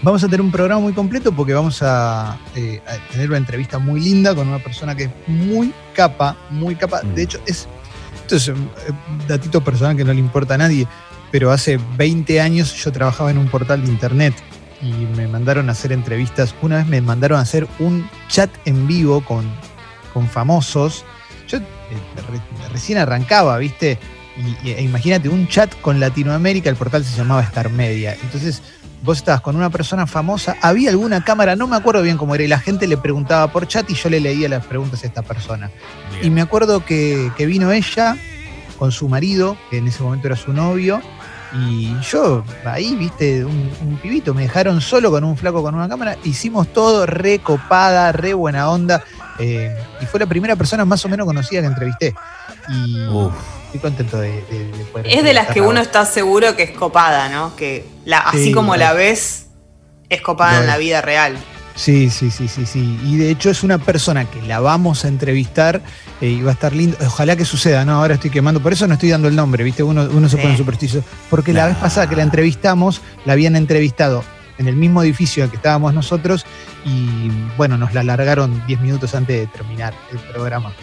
Vamos 0.02 0.22
a 0.24 0.26
tener 0.26 0.40
un 0.40 0.50
programa 0.50 0.80
muy 0.80 0.92
completo 0.92 1.32
porque 1.32 1.54
vamos 1.54 1.80
a, 1.82 2.36
eh, 2.56 2.82
a 2.86 3.12
tener 3.12 3.28
una 3.28 3.38
entrevista 3.38 3.78
muy 3.78 4.00
linda 4.00 4.34
con 4.34 4.48
una 4.48 4.58
persona 4.58 4.94
que 4.96 5.04
es 5.04 5.10
muy 5.28 5.72
capa, 5.94 6.36
muy 6.50 6.74
capa. 6.74 7.02
Mm. 7.02 7.14
De 7.14 7.22
hecho, 7.22 7.40
es. 7.46 7.68
Esto 8.16 8.36
es 8.36 8.48
un 8.48 8.62
eh, 8.88 8.92
datito 9.28 9.62
personal 9.62 9.96
que 9.96 10.04
no 10.04 10.12
le 10.12 10.20
importa 10.20 10.54
a 10.54 10.58
nadie 10.58 10.86
pero 11.30 11.50
hace 11.50 11.80
20 11.96 12.42
años 12.42 12.74
yo 12.74 12.92
trabajaba 12.92 13.30
en 13.30 13.38
un 13.38 13.48
portal 13.48 13.82
de 13.82 13.90
internet 13.90 14.34
y 14.82 14.90
me 15.16 15.26
mandaron 15.26 15.70
a 15.70 15.72
hacer 15.72 15.90
entrevistas. 15.90 16.54
Una 16.60 16.76
vez 16.76 16.86
me 16.86 17.00
mandaron 17.00 17.38
a 17.38 17.40
hacer 17.42 17.66
un 17.78 18.06
chat 18.28 18.50
en 18.66 18.86
vivo 18.86 19.22
con, 19.24 19.46
con 20.12 20.28
famosos. 20.28 21.06
Yo 21.48 21.56
eh, 21.56 21.62
re- 22.30 22.68
recién 22.70 22.98
arrancaba, 22.98 23.56
¿viste? 23.56 23.98
Y, 24.62 24.68
y- 24.68 24.72
e 24.72 24.82
imagínate, 24.82 25.30
un 25.30 25.48
chat 25.48 25.74
con 25.80 26.00
Latinoamérica, 26.00 26.68
el 26.68 26.76
portal 26.76 27.02
se 27.02 27.16
llamaba 27.16 27.40
Star 27.44 27.70
Media. 27.70 28.14
Entonces, 28.22 28.60
vos 29.02 29.18
estabas 29.18 29.40
con 29.40 29.56
una 29.56 29.70
persona 29.70 30.06
famosa, 30.06 30.56
había 30.62 30.90
alguna 30.90 31.24
cámara, 31.24 31.56
no 31.56 31.66
me 31.66 31.76
acuerdo 31.76 32.02
bien 32.02 32.16
cómo 32.16 32.34
era, 32.34 32.44
y 32.44 32.48
la 32.48 32.58
gente 32.58 32.86
le 32.86 32.96
preguntaba 32.96 33.52
por 33.52 33.66
chat 33.66 33.88
y 33.90 33.94
yo 33.94 34.08
le 34.08 34.20
leía 34.20 34.48
las 34.48 34.64
preguntas 34.66 35.02
a 35.02 35.06
esta 35.06 35.22
persona. 35.22 35.70
Y 36.22 36.30
me 36.30 36.40
acuerdo 36.40 36.84
que, 36.84 37.30
que 37.36 37.46
vino 37.46 37.72
ella 37.72 38.16
con 38.78 38.92
su 38.92 39.08
marido, 39.08 39.56
que 39.70 39.78
en 39.78 39.88
ese 39.88 40.02
momento 40.02 40.28
era 40.28 40.36
su 40.36 40.52
novio, 40.52 41.00
y 41.54 41.94
yo 42.00 42.44
ahí, 42.64 42.94
viste, 42.96 43.44
un, 43.44 43.70
un 43.82 43.96
pibito, 43.96 44.32
me 44.32 44.42
dejaron 44.42 44.80
solo 44.80 45.10
con 45.10 45.22
un 45.24 45.36
flaco 45.36 45.62
con 45.62 45.74
una 45.74 45.88
cámara, 45.88 46.16
hicimos 46.24 46.72
todo 46.72 47.04
re 47.04 47.40
copada, 47.40 48.10
re 48.12 48.32
buena 48.34 48.70
onda, 48.70 49.04
eh, 49.38 49.76
y 50.00 50.06
fue 50.06 50.20
la 50.20 50.26
primera 50.26 50.56
persona 50.56 50.84
más 50.84 51.04
o 51.04 51.08
menos 51.08 51.26
conocida 51.26 51.60
que 51.60 51.66
entrevisté. 51.66 52.14
Y 52.68 53.06
Uf. 53.06 53.61
Estoy 53.74 53.80
contento 53.80 54.18
de, 54.20 54.30
de- 54.50 54.70
de 54.70 54.84
poder 54.92 55.06
Es 55.08 55.24
de 55.24 55.32
las 55.32 55.48
que 55.48 55.60
uno 55.60 55.80
está 55.80 56.04
seguro 56.04 56.54
que 56.56 56.64
es 56.64 56.70
copada, 56.72 57.28
¿no? 57.28 57.56
Que 57.56 57.86
la, 58.04 58.18
así 58.18 58.44
Sí, 58.46 58.52
como 58.52 58.76
la 58.76 58.90
es. 58.90 58.96
ves, 58.96 59.46
es 60.08 60.20
copada 60.20 60.60
en 60.60 60.66
la 60.66 60.76
vida 60.76 61.00
real. 61.00 61.36
Sí, 61.74 62.10
sí, 62.10 62.30
sí, 62.30 62.48
sí, 62.48 62.66
sí. 62.66 63.00
Y 63.02 63.16
de 63.16 63.30
hecho 63.30 63.48
es 63.48 63.62
una 63.62 63.78
persona 63.78 64.26
que 64.26 64.42
la 64.42 64.60
vamos 64.60 65.06
a 65.06 65.08
entrevistar 65.08 65.80
eh, 66.20 66.28
y 66.28 66.42
va 66.42 66.50
a 66.50 66.52
estar 66.54 66.74
lindo. 66.74 66.98
Ojalá 67.00 67.34
que 67.34 67.46
suceda, 67.46 67.82
¿no? 67.86 67.94
Ahora 67.94 68.14
estoy 68.14 68.28
quemando. 68.28 68.60
Por 68.62 68.74
eso 68.74 68.86
no 68.86 68.92
estoy 68.92 69.08
dando 69.08 69.26
el 69.28 69.34
nombre, 69.36 69.64
¿viste? 69.64 69.82
Uno, 69.82 70.06
uno 70.12 70.28
se 70.28 70.36
Sí. 70.36 70.42
pone 70.42 70.54
supersticioso. 70.58 71.06
Porque 71.30 71.54
la 71.54 71.66
vez 71.66 71.76
pasada 71.78 72.06
que 72.06 72.14
la 72.16 72.24
entrevistamos, 72.24 73.00
la 73.24 73.32
habían 73.32 73.56
entrevistado 73.56 74.22
en 74.58 74.68
el 74.68 74.76
mismo 74.76 75.02
edificio 75.02 75.42
en 75.42 75.46
el 75.46 75.50
que 75.50 75.56
estábamos 75.56 75.94
nosotros 75.94 76.44
y, 76.84 77.30
bueno, 77.56 77.78
nos 77.78 77.94
la 77.94 78.00
alargaron 78.02 78.62
10 78.66 78.78
minutos 78.82 79.14
antes 79.14 79.40
de 79.40 79.46
terminar 79.46 79.94
el 80.12 80.18
programa. 80.18 80.74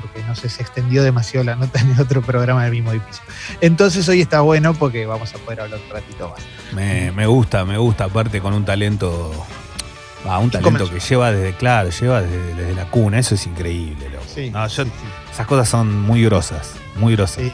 Porque 0.00 0.22
no 0.22 0.34
sé, 0.34 0.48
se 0.48 0.62
extendió 0.62 1.02
demasiado 1.02 1.44
la 1.44 1.56
nota 1.56 1.80
en 1.82 1.90
el 1.92 2.00
otro 2.00 2.22
programa 2.22 2.62
del 2.64 2.72
mismo 2.72 2.92
edificio. 2.92 3.22
Entonces 3.60 4.08
hoy 4.08 4.20
está 4.20 4.40
bueno 4.40 4.74
porque 4.74 5.06
vamos 5.06 5.34
a 5.34 5.38
poder 5.38 5.60
hablar 5.62 5.80
un 5.84 5.90
ratito 5.92 6.28
más. 6.30 6.40
Me, 6.72 7.10
me 7.12 7.26
gusta, 7.26 7.64
me 7.64 7.76
gusta, 7.78 8.04
aparte 8.04 8.40
con 8.40 8.54
un 8.54 8.64
talento. 8.64 9.32
ah, 10.26 10.38
un 10.38 10.50
talento 10.50 10.70
comenzó. 10.78 10.92
que 10.94 11.00
lleva 11.00 11.32
desde, 11.32 11.56
claro, 11.56 11.90
lleva 11.90 12.22
desde, 12.22 12.54
desde 12.54 12.74
la 12.74 12.84
cuna, 12.90 13.18
eso 13.18 13.34
es 13.34 13.46
increíble, 13.46 14.08
loco. 14.10 14.24
Sí, 14.32 14.50
No, 14.50 14.66
yo- 14.68 14.84
sí, 14.84 14.90
Esas 15.32 15.46
cosas 15.46 15.68
son 15.68 16.00
muy 16.02 16.22
grosas, 16.24 16.72
muy 16.96 17.14
grosas. 17.16 17.44
Sí. 17.44 17.52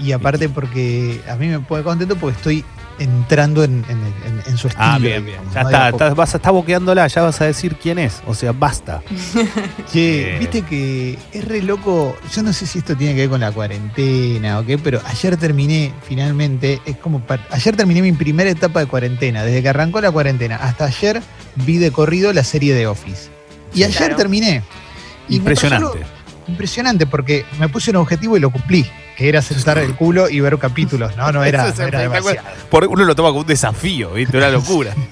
Y 0.00 0.12
aparte 0.12 0.48
porque 0.48 1.20
a 1.28 1.34
mí 1.34 1.48
me 1.48 1.58
pone 1.60 1.82
contento 1.82 2.14
porque 2.16 2.36
estoy 2.36 2.64
entrando 2.98 3.64
en, 3.64 3.84
en- 3.88 3.98
en- 4.26 4.42
en 4.46 4.56
su 4.56 4.68
estilo. 4.68 4.84
Ah, 4.86 4.98
bien, 4.98 5.24
bien. 5.24 5.36
digamos, 5.38 5.54
Ya 5.54 5.60
está, 5.62 5.88
está- 5.90 6.14
vas 6.14 6.34
a 6.34 6.36
estar 6.38 6.52
boqueándola, 6.52 7.06
ya 7.06 7.22
vas 7.22 7.40
a 7.40 7.44
decir 7.46 7.76
quién 7.76 7.98
es. 7.98 8.22
O 8.26 8.34
sea, 8.34 8.52
basta. 8.52 9.02
Che, 9.92 10.36
Eh. 10.36 10.38
viste 10.38 10.62
que 10.62 11.18
es 11.32 11.44
re 11.44 11.62
loco. 11.62 12.16
Yo 12.34 12.42
no 12.42 12.52
sé 12.52 12.66
si 12.66 12.78
esto 12.78 12.96
tiene 12.96 13.14
que 13.14 13.20
ver 13.22 13.30
con 13.30 13.40
la 13.40 13.52
cuarentena 13.52 14.58
o 14.58 14.64
qué, 14.66 14.78
pero 14.78 15.00
ayer 15.06 15.36
terminé 15.36 15.92
finalmente. 16.06 16.80
Es 16.84 16.96
como. 16.96 17.22
ayer 17.50 17.76
terminé 17.76 18.02
mi 18.02 18.12
primera 18.12 18.50
etapa 18.50 18.80
de 18.80 18.86
cuarentena. 18.86 19.44
Desde 19.44 19.62
que 19.62 19.68
arrancó 19.68 20.00
la 20.00 20.10
cuarentena 20.10 20.56
hasta 20.56 20.86
ayer 20.86 21.22
vi 21.56 21.78
de 21.78 21.90
corrido 21.90 22.32
la 22.32 22.44
serie 22.44 22.74
de 22.74 22.86
Office. 22.86 23.28
Y 23.74 23.78
Sí. 23.78 23.84
ayer 23.84 23.96
Claro. 23.98 24.16
terminé. 24.16 24.62
Y 25.28 25.40
me 25.40 25.50
pasó 25.50 25.66
Impresionante. 25.66 25.98
Impresionante 26.48 27.06
porque 27.06 27.44
me 27.58 27.68
puse 27.68 27.90
un 27.90 27.96
objetivo 27.96 28.36
y 28.36 28.40
lo 28.40 28.50
cumplí. 28.50 28.86
Que 29.16 29.28
era 29.28 29.42
sentar 29.42 29.78
el 29.78 29.94
culo 29.96 30.30
y 30.30 30.38
ver 30.40 30.56
capítulos. 30.58 31.16
No, 31.16 31.32
no 31.32 31.42
era, 31.44 31.72
no 31.76 31.82
era 31.84 32.00
demasiado. 32.00 32.46
Por- 32.70 32.86
uno 32.86 33.04
lo 33.04 33.14
toma 33.16 33.30
como 33.30 33.40
un 33.40 33.46
desafío, 33.46 34.12
¿viste? 34.12 34.36
Una 34.36 34.48
locura. 34.48 34.94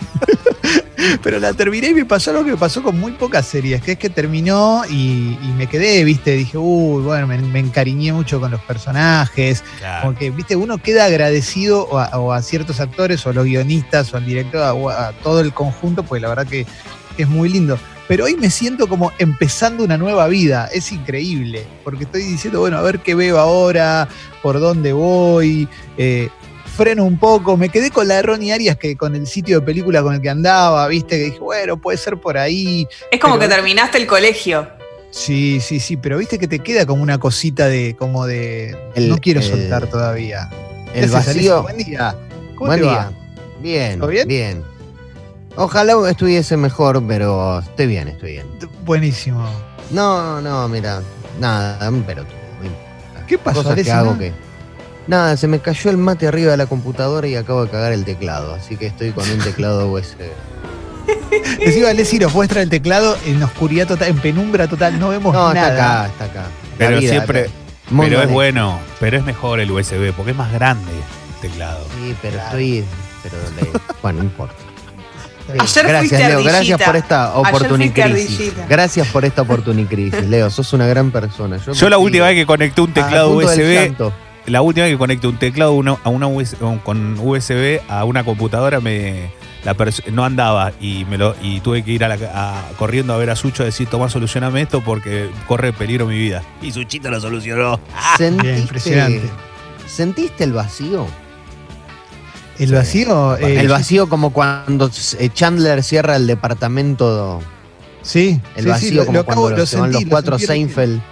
Pero 1.22 1.38
la 1.38 1.52
terminé 1.52 1.88
y 1.88 1.94
me 1.94 2.04
pasó 2.04 2.30
algo 2.30 2.44
que 2.44 2.52
me 2.52 2.56
pasó 2.56 2.82
con 2.82 2.98
muy 2.98 3.12
pocas 3.12 3.46
series, 3.46 3.82
que 3.82 3.92
es 3.92 3.98
que 3.98 4.08
terminó 4.10 4.82
y, 4.88 5.38
y 5.42 5.52
me 5.56 5.66
quedé, 5.66 6.02
viste, 6.04 6.32
dije, 6.32 6.56
uy, 6.58 7.02
bueno, 7.02 7.26
me, 7.26 7.38
me 7.38 7.60
encariñé 7.60 8.12
mucho 8.12 8.40
con 8.40 8.50
los 8.50 8.60
personajes, 8.62 9.62
Claro. 9.78 10.02
como 10.06 10.18
que, 10.18 10.30
viste, 10.30 10.56
uno 10.56 10.78
queda 10.78 11.04
agradecido 11.04 11.82
o 11.88 11.98
a, 11.98 12.08
o 12.18 12.32
a 12.32 12.42
ciertos 12.42 12.80
actores 12.80 13.24
o 13.26 13.30
a 13.30 13.32
los 13.34 13.44
guionistas 13.44 14.12
o 14.14 14.16
al 14.16 14.24
director 14.26 14.62
o 14.76 14.88
a, 14.90 15.12
todo 15.22 15.40
el 15.40 15.52
conjunto, 15.52 16.02
pues 16.02 16.22
la 16.22 16.28
verdad 16.28 16.46
que 16.46 16.66
es 17.18 17.28
muy 17.28 17.48
lindo. 17.50 17.78
Pero 18.08 18.24
hoy 18.24 18.36
me 18.36 18.50
siento 18.50 18.86
como 18.86 19.12
empezando 19.18 19.82
una 19.84 19.96
nueva 19.98 20.28
vida, 20.28 20.68
es 20.72 20.92
increíble, 20.92 21.64
porque 21.82 22.04
estoy 22.04 22.22
diciendo, 22.22 22.60
bueno, 22.60 22.78
a 22.78 22.82
ver 22.82 23.00
qué 23.00 23.14
veo 23.14 23.38
ahora, 23.38 24.06
por 24.42 24.60
dónde 24.60 24.92
voy, 24.92 25.68
eh, 25.98 26.28
freno 26.76 27.04
un 27.04 27.18
poco, 27.18 27.56
me 27.56 27.68
quedé 27.68 27.90
con 27.90 28.06
la 28.06 28.16
de 28.16 28.22
Ronnie 28.22 28.52
Arias 28.52 28.76
que 28.76 28.96
con 28.96 29.16
el 29.16 29.26
sitio 29.26 29.58
de 29.60 29.66
película 29.66 30.02
con 30.02 30.14
el 30.14 30.20
que 30.20 30.28
andaba, 30.30 30.86
viste, 30.88 31.16
que 31.18 31.24
dije, 31.24 31.38
bueno, 31.40 31.78
puede 31.80 31.98
ser 31.98 32.16
por 32.18 32.38
ahí. 32.38 32.86
Es 33.10 33.18
como 33.18 33.38
Pero- 33.38 33.48
que 33.48 33.54
terminaste 33.56 33.98
el 33.98 34.06
colegio. 34.06 34.68
Sí, 35.10 35.60
sí, 35.60 35.80
sí, 35.80 35.96
pero 35.96 36.18
viste 36.18 36.38
que 36.38 36.46
te 36.46 36.58
queda 36.58 36.84
como 36.84 37.02
una 37.02 37.18
cosita 37.18 37.66
de, 37.68 37.96
como 37.98 38.26
de, 38.26 38.76
El- 38.94 39.08
no 39.08 39.16
quiero 39.18 39.40
el- 39.40 39.46
soltar 39.46 39.86
todavía. 39.88 40.50
¿Qué 40.92 41.00
El 41.00 41.10
vacío. 41.10 41.62
Buen 41.62 41.78
día. 41.78 42.14
¿Cómo 42.54 42.66
Buen 42.68 42.80
te 42.80 42.86
día. 42.86 42.94
va? 42.96 43.12
Bien, 43.62 43.98
¿Todo 43.98 44.08
bien? 44.10 44.28
bien. 44.28 44.75
Ojalá 45.56 45.94
estuviese 46.10 46.56
mejor, 46.56 47.02
pero 47.06 47.60
estoy 47.60 47.86
bien, 47.86 48.08
estoy 48.08 48.32
bien. 48.32 48.46
Buenísimo. 48.84 49.48
No, 49.90 50.40
no, 50.40 50.68
mira, 50.68 51.00
nada, 51.40 51.90
pero 52.06 52.24
tú. 52.24 52.34
¿Qué 53.26 53.38
pasó, 53.38 53.62
Cosas 53.64 53.82
que 53.82 53.90
hago 53.90 54.16
que. 54.18 54.32
Nada, 55.08 55.36
se 55.36 55.46
me 55.48 55.58
cayó 55.60 55.90
el 55.90 55.96
mate 55.98 56.26
arriba 56.28 56.50
de 56.52 56.56
la 56.56 56.66
computadora 56.66 57.26
y 57.26 57.36
acabo 57.36 57.64
de 57.64 57.70
cagar 57.70 57.92
el 57.92 58.04
teclado, 58.04 58.54
así 58.54 58.76
que 58.76 58.86
estoy 58.86 59.12
con 59.12 59.28
un 59.30 59.38
teclado 59.38 59.90
USB. 59.92 60.18
Decía 61.64 61.90
Alessi, 61.90 62.18
nos 62.18 62.34
muestra 62.34 62.62
el 62.62 62.68
teclado 62.68 63.16
en 63.24 63.42
oscuridad 63.42 63.86
total, 63.86 64.08
en 64.08 64.18
penumbra 64.18 64.66
total, 64.68 64.98
no 64.98 65.08
vemos 65.10 65.32
No, 65.32 65.48
está 65.48 65.68
nada. 65.70 66.02
acá, 66.04 66.06
está 66.12 66.24
acá. 66.24 66.42
La 66.42 66.48
Pero 66.78 66.98
vida, 66.98 67.10
siempre. 67.10 67.40
acá. 67.42 67.50
Pero 68.00 68.20
es 68.22 68.26
de- 68.28 68.32
bueno. 68.34 68.78
Pero 68.98 69.16
es 69.18 69.24
mejor 69.24 69.60
el 69.60 69.70
USB 69.70 70.12
porque 70.14 70.32
es 70.32 70.36
más 70.36 70.52
grande 70.52 70.90
el 70.92 71.40
teclado. 71.50 71.84
Sí, 71.96 72.16
pero 72.20 72.38
estoy. 72.38 72.84
Pero 73.22 73.36
le- 73.60 73.78
bueno, 74.02 74.18
no 74.18 74.24
importa. 74.24 74.56
Ayer 75.48 75.86
Gracias, 75.86 76.20
Leo. 76.20 76.38
ardillita. 76.38 76.50
Gracias 76.52 76.82
por 76.82 76.96
esta 76.96 77.34
oportunicrisis. 77.36 78.52
Gracias 78.68 79.08
por 79.08 79.24
esta 79.24 79.42
oportunicrisis, 79.42 80.22
Leo. 80.28 80.50
Sos 80.50 80.72
una 80.72 80.86
gran 80.86 81.10
persona. 81.10 81.58
Yo, 81.64 81.72
Yo 81.72 81.88
la 81.88 81.98
última 81.98 82.26
vez 82.26 82.34
que 82.34 82.46
conecté 82.46 82.80
un 82.80 82.92
teclado 82.92 83.30
USB, 83.30 83.94
la 84.46 84.62
última 84.62 84.84
vez 84.86 84.94
que 84.94 84.98
conecté 84.98 85.26
un 85.26 85.38
teclado 85.38 85.72
una- 85.72 85.96
a 86.04 86.08
una 86.08 86.26
US 86.28 86.56
con 86.84 87.18
USB 87.18 87.80
a 87.88 88.04
una 88.04 88.24
computadora 88.24 88.80
me 88.80 89.30
la 89.64 89.74
pers- 89.76 90.06
no 90.12 90.24
andaba 90.24 90.70
y 90.80 91.04
me 91.06 91.18
lo 91.18 91.34
y 91.42 91.58
tuve 91.60 91.82
que 91.82 91.90
ir 91.90 92.04
a 92.04 92.08
la- 92.08 92.18
a- 92.32 92.62
corriendo 92.78 93.12
a 93.12 93.16
ver 93.16 93.30
a 93.30 93.34
Sucho 93.36 93.64
a 93.64 93.66
decir 93.66 93.88
Tomás 93.88 94.12
solucioname 94.12 94.62
esto 94.62 94.80
porque 94.82 95.28
corre 95.48 95.72
peligro 95.72 96.06
mi 96.06 96.16
vida 96.16 96.42
y 96.62 96.70
Suchito 96.70 97.10
lo 97.10 97.20
solucionó 97.20 97.80
Bien, 98.18 98.38
impresionante. 98.58 99.28
¿Sentiste 99.86 100.44
el 100.44 100.52
vacío? 100.52 101.06
El 102.58 102.72
vacío. 102.72 103.36
eh, 103.38 103.60
el 103.60 103.68
vacío 103.68 104.08
como 104.08 104.32
cuando 104.32 104.90
eh, 105.18 105.28
Chandler 105.32 105.82
cierra 105.82 106.16
el 106.16 106.26
departamento. 106.26 107.40
Sí, 108.02 108.40
El 108.54 108.64
sí, 108.64 108.68
vacío 108.70 108.88
sí, 108.88 108.94
lo- 108.94 109.06
como 109.06 109.14
lo 109.18 109.20
acabo- 109.24 109.40
cuando 109.42 109.56
lo 109.58 109.66
se 109.66 109.76
van 109.76 109.84
sentí, 109.90 109.94
los 109.94 110.04
lo 110.04 110.10
cuatro 110.10 110.38
sentí 110.38 110.46
recién. 110.52 110.68
Seinfeld. 110.68 111.02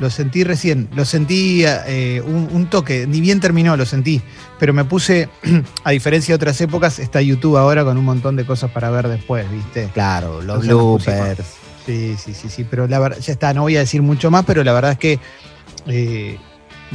Lo 0.00 0.10
sentí 0.10 0.42
recién, 0.42 0.88
lo 0.96 1.04
sentí 1.04 1.62
eh, 1.64 2.22
un, 2.24 2.48
un 2.50 2.66
toque, 2.70 3.06
ni 3.06 3.20
bien 3.20 3.38
terminó, 3.40 3.76
lo 3.76 3.86
sentí, 3.86 4.20
pero 4.58 4.72
me 4.72 4.84
puse, 4.84 5.28
a 5.84 5.90
diferencia 5.90 6.32
de 6.32 6.36
otras 6.36 6.60
épocas, 6.60 6.98
está 6.98 7.20
YouTube 7.20 7.56
ahora 7.56 7.84
con 7.84 7.96
un 7.98 8.04
montón 8.04 8.34
de 8.34 8.44
cosas 8.44 8.70
para 8.72 8.90
ver 8.90 9.06
después, 9.06 9.48
¿viste? 9.50 9.90
Claro, 9.92 10.42
los 10.42 10.66
bloopers. 10.66 11.44
Sí, 11.86 12.16
sí, 12.16 12.32
sí, 12.34 12.48
sí, 12.48 12.64
pero 12.68 12.88
la 12.88 12.98
verdad, 12.98 13.18
ya 13.18 13.32
está, 13.32 13.52
no 13.54 13.62
voy 13.62 13.76
a 13.76 13.80
decir 13.80 14.02
mucho 14.02 14.30
más, 14.30 14.44
pero 14.44 14.64
la 14.64 14.72
verdad 14.72 14.92
es 14.92 14.98
que 14.98 15.20
eh, 15.86 16.38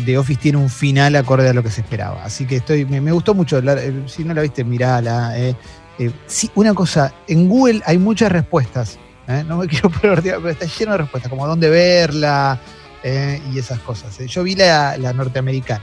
The 0.06 0.18
Office 0.18 0.40
tiene 0.42 0.58
un 0.60 0.70
final 0.70 1.16
acorde 1.16 1.50
a 1.50 1.54
lo 1.54 1.64
que 1.64 1.72
se 1.72 1.82
esperaba, 1.82 2.24
así 2.24 2.46
que 2.46 2.58
estoy, 2.58 2.86
me, 2.86 3.02
me 3.02 3.12
gustó 3.12 3.34
mucho, 3.34 3.62
la- 3.62 3.74
eh, 3.82 4.04
si 4.08 4.24
no 4.24 4.34
la 4.34 4.42
viste, 4.42 4.64
mirala. 4.64 5.38
eh. 5.38 5.56
Eh, 6.00 6.12
sí, 6.28 6.52
una 6.54 6.76
cosa, 6.76 7.12
en 7.28 7.50
Google 7.50 7.82
hay 7.86 7.98
muchas 7.98 8.32
respuestas, 8.32 9.00
¿eh? 9.28 9.44
no 9.48 9.58
me 9.58 9.68
quiero 9.68 9.90
poner, 9.90 10.22
pero 10.22 10.50
está 10.50 10.66
lleno 10.66 10.92
de 10.92 10.98
respuestas, 11.00 11.30
como 11.30 11.48
dónde 11.48 11.70
verla 11.72 12.60
eh, 13.04 13.42
y 13.52 13.58
esas 13.58 13.80
cosas. 13.80 14.20
eh. 14.20 14.28
Yo 14.28 14.44
vi 14.44 14.54
la, 14.56 14.96
la 14.98 15.12
norteamericana. 15.14 15.82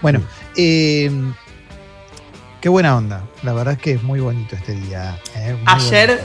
Bueno, 0.00 0.22
eh, 0.56 1.10
qué 2.60 2.68
buena 2.68 2.96
onda, 2.96 3.24
la 3.42 3.52
verdad 3.52 3.74
es 3.74 3.80
que 3.80 3.92
es 3.92 4.02
muy 4.02 4.20
bonito 4.20 4.56
este 4.56 4.72
día. 4.72 5.18
eh, 5.34 5.56
Ayer 5.66 6.08
bonito. 6.10 6.24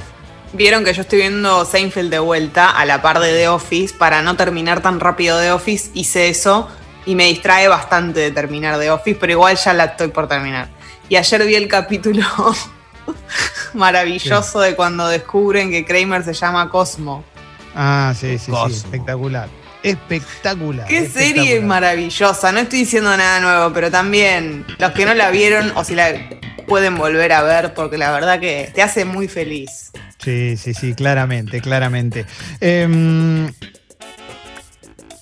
vieron 0.54 0.84
que 0.84 0.94
yo 0.94 1.02
estoy 1.02 1.20
viendo 1.20 1.66
Seinfeld 1.66 2.12
de 2.12 2.20
vuelta 2.20 2.70
a 2.70 2.86
la 2.86 3.02
par 3.02 3.20
de 3.20 3.32
The 3.34 3.48
Office 3.48 3.96
para 3.98 4.22
no 4.22 4.36
terminar 4.36 4.82
tan 4.82 5.00
rápido 5.00 5.40
The 5.40 5.52
Office. 5.52 5.92
Hice 5.94 6.30
eso 6.30 6.68
y 7.06 7.16
me 7.16 7.26
distrae 7.26 7.68
bastante 7.68 8.20
de 8.20 8.32
terminar 8.32 8.80
The 8.80 8.92
Office, 8.92 9.18
pero 9.20 9.34
igual 9.34 9.58
ya 9.58 9.74
la 9.74 9.86
estoy 9.86 10.10
por 10.10 10.28
terminar. 10.28 10.70
Y 11.10 11.16
ayer 11.16 11.46
vi 11.46 11.56
el 11.56 11.68
capítulo 11.68 12.26
maravilloso 13.74 14.60
de 14.62 14.76
cuando 14.76 15.08
descubren 15.08 15.72
que 15.72 15.86
Kramer 15.86 16.24
se 16.24 16.34
llama 16.34 16.70
Cosmo. 16.70 17.24
Ah, 17.76 18.14
sí, 18.18 18.38
sí, 18.38 18.52
sí, 18.52 18.74
espectacular. 18.74 19.50
Espectacular. 19.84 20.88
Qué 20.88 21.08
serie 21.10 21.60
maravillosa. 21.62 22.52
No 22.52 22.60
estoy 22.60 22.80
diciendo 22.80 23.16
nada 23.18 23.40
nuevo, 23.40 23.74
pero 23.74 23.90
también 23.90 24.66
los 24.78 24.92
que 24.92 25.06
no 25.06 25.14
la 25.14 25.32
vieron 25.32 25.72
o 25.76 25.84
si 25.84 25.96
la 25.96 26.14
pueden 26.68 26.96
volver 26.96 27.34
a 27.34 27.42
ver 27.42 27.74
porque 27.74 27.98
la 27.98 28.12
verdad 28.12 28.40
que 28.40 28.72
te 28.74 28.82
hace 28.82 29.06
muy 29.06 29.28
feliz. 29.28 29.92
Sí, 30.24 30.56
sí, 30.56 30.74
sí, 30.74 30.94
claramente, 30.94 31.62
claramente. 31.62 32.26
Em, 32.60 33.52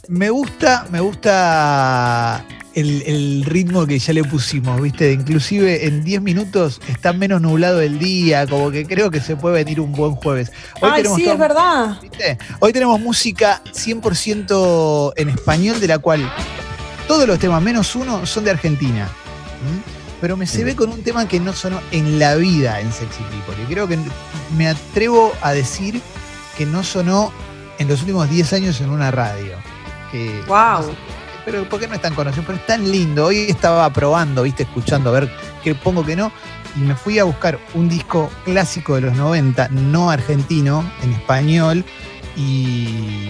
me 0.09 0.31
gusta, 0.31 0.87
me 0.91 0.99
gusta 0.99 2.43
el, 2.73 3.03
el 3.05 3.43
ritmo 3.45 3.85
que 3.85 3.99
ya 3.99 4.11
le 4.11 4.23
pusimos, 4.23 4.81
¿viste? 4.81 5.13
Inclusive 5.13 5.85
en 5.85 6.03
10 6.03 6.21
minutos 6.23 6.81
está 6.87 7.13
menos 7.13 7.41
nublado 7.41 7.79
el 7.79 7.99
día, 7.99 8.47
como 8.47 8.71
que 8.71 8.85
creo 8.85 9.11
que 9.11 9.21
se 9.21 9.35
puede 9.35 9.55
venir 9.63 9.79
un 9.79 9.91
buen 9.91 10.15
jueves. 10.15 10.51
Hoy 10.81 10.89
Ay, 10.91 10.97
tenemos 11.03 11.17
sí, 11.19 11.23
todo- 11.25 11.33
es 11.33 11.39
verdad. 11.39 12.01
¿Viste? 12.01 12.37
Hoy 12.59 12.73
tenemos 12.73 12.99
música 12.99 13.61
100% 13.71 15.13
en 15.15 15.29
español, 15.29 15.79
de 15.79 15.87
la 15.87 15.99
cual 15.99 16.27
todos 17.07 17.27
los 17.27 17.37
temas, 17.37 17.61
menos 17.61 17.95
uno, 17.95 18.25
son 18.25 18.43
de 18.45 18.51
Argentina. 18.51 19.05
¿Mm? 19.05 19.99
Pero 20.21 20.35
me 20.35 20.47
se 20.47 20.63
ve 20.63 20.75
con 20.75 20.89
un 20.89 21.03
tema 21.03 21.27
que 21.27 21.39
no 21.39 21.53
sonó 21.53 21.79
en 21.91 22.17
la 22.19 22.35
vida 22.35 22.81
en 22.81 22.91
Sexy 22.91 23.21
People. 23.23 23.63
Y 23.63 23.71
creo 23.71 23.87
que 23.87 23.97
me 24.57 24.67
atrevo 24.67 25.31
a 25.41 25.53
decir 25.53 26.01
que 26.57 26.65
no 26.65 26.83
sonó 26.83 27.31
en 27.77 27.87
los 27.87 28.01
últimos 28.01 28.29
10 28.29 28.51
años 28.53 28.81
en 28.81 28.89
una 28.89 29.11
radio. 29.11 29.53
Que, 30.11 30.41
Wow. 30.47 30.93
pero 31.45 31.63
¿por 31.69 31.79
qué 31.79 31.87
no 31.87 31.95
es 31.95 32.01
tan 32.01 32.13
conocido? 32.15 32.43
Pero 32.45 32.57
es 32.57 32.65
tan 32.65 32.91
lindo. 32.91 33.25
Hoy 33.27 33.45
estaba 33.49 33.89
probando, 33.91 34.43
viste, 34.43 34.63
escuchando, 34.63 35.09
a 35.09 35.13
ver 35.19 35.31
qué 35.63 35.75
pongo 35.75 36.05
que 36.05 36.15
no. 36.15 36.31
Y 36.75 36.79
me 36.81 36.95
fui 36.95 37.17
a 37.19 37.23
buscar 37.23 37.59
un 37.73 37.89
disco 37.89 38.29
clásico 38.45 38.95
de 38.95 39.01
los 39.01 39.15
90, 39.15 39.69
no 39.69 40.09
argentino, 40.11 40.83
en 41.03 41.13
español. 41.13 41.83
Y, 42.37 43.29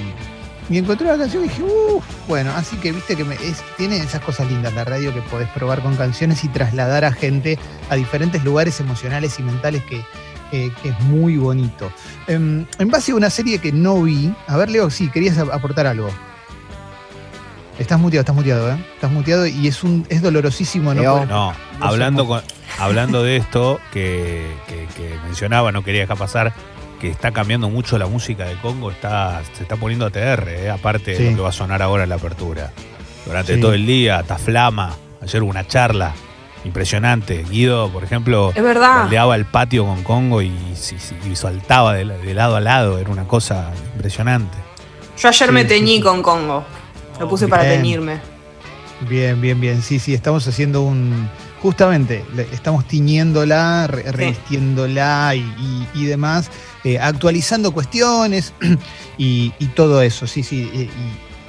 y 0.69 0.77
encontré 0.77 1.07
la 1.07 1.17
canción 1.17 1.45
y 1.45 1.47
dije, 1.47 1.63
uff, 1.63 2.03
bueno, 2.27 2.51
así 2.55 2.75
que 2.77 2.91
viste 2.91 3.15
que 3.15 3.23
me- 3.23 3.35
es- 3.35 3.63
tiene 3.77 3.97
esas 3.97 4.21
cosas 4.21 4.47
lindas 4.51 4.73
la 4.73 4.83
radio 4.85 5.13
que 5.13 5.21
podés 5.23 5.49
probar 5.49 5.81
con 5.81 5.95
canciones 5.95 6.43
y 6.43 6.47
trasladar 6.49 7.05
a 7.05 7.11
gente 7.11 7.57
a 7.89 7.95
diferentes 7.95 8.43
lugares 8.43 8.79
emocionales 8.79 9.39
y 9.39 9.43
mentales 9.43 9.83
que, 9.85 10.03
es 10.51 10.99
muy 11.01 11.37
bonito. 11.37 11.91
Em, 12.27 12.65
en 12.79 12.87
base 12.89 13.11
a 13.11 13.15
una 13.15 13.29
serie 13.29 13.59
que 13.59 13.71
no 13.71 14.01
vi, 14.01 14.33
a 14.47 14.57
ver, 14.57 14.69
Leo, 14.71 14.89
sí, 14.89 15.07
querías 15.09 15.37
ap- 15.37 15.51
aportar 15.53 15.85
algo. 15.87 16.09
Estás 17.79 17.97
muteado, 17.99 18.21
estás 18.21 18.35
muteado, 18.35 18.71
¿eh? 18.71 18.77
Estás 18.95 19.09
muteado 19.11 19.47
y 19.47 19.67
es 19.67 19.83
un 19.83 20.05
es 20.09 20.21
dolorosísimo 20.21 20.93
no 20.93 21.01
poder- 21.01 21.27
no 21.29 21.53
No 21.79 21.85
hablando 21.85 22.27
con, 22.27 22.41
hablando 22.77 23.23
de 23.23 23.37
esto 23.37 23.79
que, 23.93 24.45
que- 24.67 24.85
que 24.97 25.15
mencionaba 25.25 25.71
no 25.71 25.81
quería 25.83 26.01
dejar 26.01 26.17
pasar 26.17 26.53
que 26.99 27.09
está 27.09 27.31
cambiando 27.31 27.69
mucho 27.69 27.97
la 27.97 28.07
música 28.07 28.43
de 28.45 28.55
Congo 28.57 28.91
está 28.91 29.41
se 29.53 29.63
está 29.63 29.77
poniendo 29.77 30.05
ATR 30.05 30.49
eh, 30.49 30.69
aparte 30.69 31.15
Sí. 31.15 31.23
de 31.23 31.31
lo 31.31 31.37
que 31.37 31.41
va 31.43 31.49
a 31.49 31.53
sonar 31.53 31.81
ahora 31.81 32.03
en 32.03 32.09
la 32.09 32.15
apertura 32.15 32.71
durante 33.25 33.55
Sí. 33.55 33.61
todo 33.61 33.73
el 33.73 33.85
día 33.85 34.23
Taflama 34.23 34.93
ayer 35.21 35.41
hubo 35.41 35.49
una 35.49 35.65
charla 35.65 36.13
Impresionante. 36.65 37.45
Guido, 37.49 37.87
por 37.89 38.03
ejemplo, 38.03 38.51
Es 38.53 38.61
verdad. 38.61 39.03
baldeaba 39.03 39.37
el 39.37 39.45
patio 39.45 39.85
con 39.85 40.03
Congo 40.03 40.41
y, 40.41 40.51
y 41.31 41.35
saltaba 41.37 41.93
de, 41.93 42.03
la- 42.03 42.17
de 42.17 42.33
lado 42.33 42.57
a 42.57 42.59
lado. 42.59 42.99
Era 42.99 43.09
una 43.09 43.23
cosa 43.23 43.71
impresionante. 43.95 44.57
Yo 45.17 45.29
ayer 45.29 45.47
Sí, 45.47 45.53
me 45.53 45.61
sí, 45.61 45.67
teñí 45.69 45.95
sí. 45.95 46.01
con 46.01 46.21
Congo. 46.21 46.65
Lo 47.19 47.25
Oh, 47.25 47.29
puse 47.29 47.47
para 47.47 47.63
teñirme. 47.67 48.19
Bien, 49.09 49.39
bien, 49.39 49.59
bien. 49.61 49.81
Sí, 49.81 49.99
sí, 49.99 50.13
estamos 50.13 50.47
haciendo 50.47 50.81
un. 50.81 51.29
Justamente, 51.61 52.23
estamos 52.53 52.87
tiñéndola, 52.87 53.87
re- 53.87 54.09
revistiéndola 54.11 55.35
y, 55.35 55.39
y- 55.39 55.87
y 55.93 56.05
demás, 56.05 56.49
eh, 56.85 56.97
actualizando 56.99 57.73
cuestiones 57.73 58.53
y, 59.17 59.53
y 59.59 59.65
todo 59.67 60.01
eso. 60.01 60.25
Sí, 60.25 60.43
sí. 60.43 60.69
eh, 60.73 60.89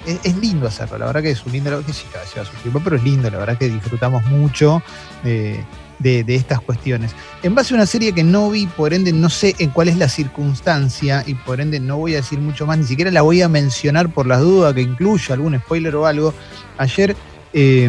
y 0.07 0.11
es, 0.11 0.19
es 0.25 0.37
lindo 0.37 0.67
hacerlo, 0.67 0.99
la 0.99 1.07
verdad 1.07 1.23
que 1.23 1.31
es 1.31 1.45
un 1.47 1.53
lindo. 1.53 1.85
Que 1.85 1.93
sí, 1.93 2.05
cada 2.13 2.25
vez 2.25 2.35
lleva 2.35 2.47
su 2.47 2.53
tiempo, 2.57 2.81
pero 2.83 2.97
es 2.97 3.05
lindo, 3.05 3.31
la 3.31 3.39
verdad 3.39 3.57
que 3.59 3.69
disfrutamos 3.69 4.25
mucho 4.27 4.83
eh, 5.25 5.63
de, 6.01 6.25
de 6.25 6.35
estas 6.35 6.61
cuestiones. 6.61 7.13
En 7.45 7.55
base 7.55 7.73
a 7.73 7.77
una 7.77 7.87
serie 7.87 8.13
que 8.13 8.25
no 8.25 8.51
vi, 8.51 8.67
por 8.67 8.93
ende 8.93 9.13
no 9.13 9.31
sé 9.31 9.55
en 9.61 9.71
cuál 9.71 9.89
es 9.89 9.97
la 9.97 10.09
circunstancia 10.09 11.23
y 11.27 11.35
por 11.35 11.61
ende 11.61 11.79
no 11.79 11.97
voy 11.99 12.15
a 12.15 12.17
decir 12.17 12.41
mucho 12.41 12.67
más, 12.67 12.79
ni 12.79 12.85
siquiera 12.85 13.11
la 13.13 13.23
voy 13.23 13.43
a 13.43 13.49
mencionar 13.49 14.13
por 14.13 14.27
las 14.27 14.41
dudas 14.41 14.75
que 14.75 14.81
incluya 14.83 15.35
algún 15.35 15.57
spoiler 15.59 15.95
o 15.97 16.07
algo. 16.07 16.35
Ayer 16.79 17.15
eh, 17.53 17.89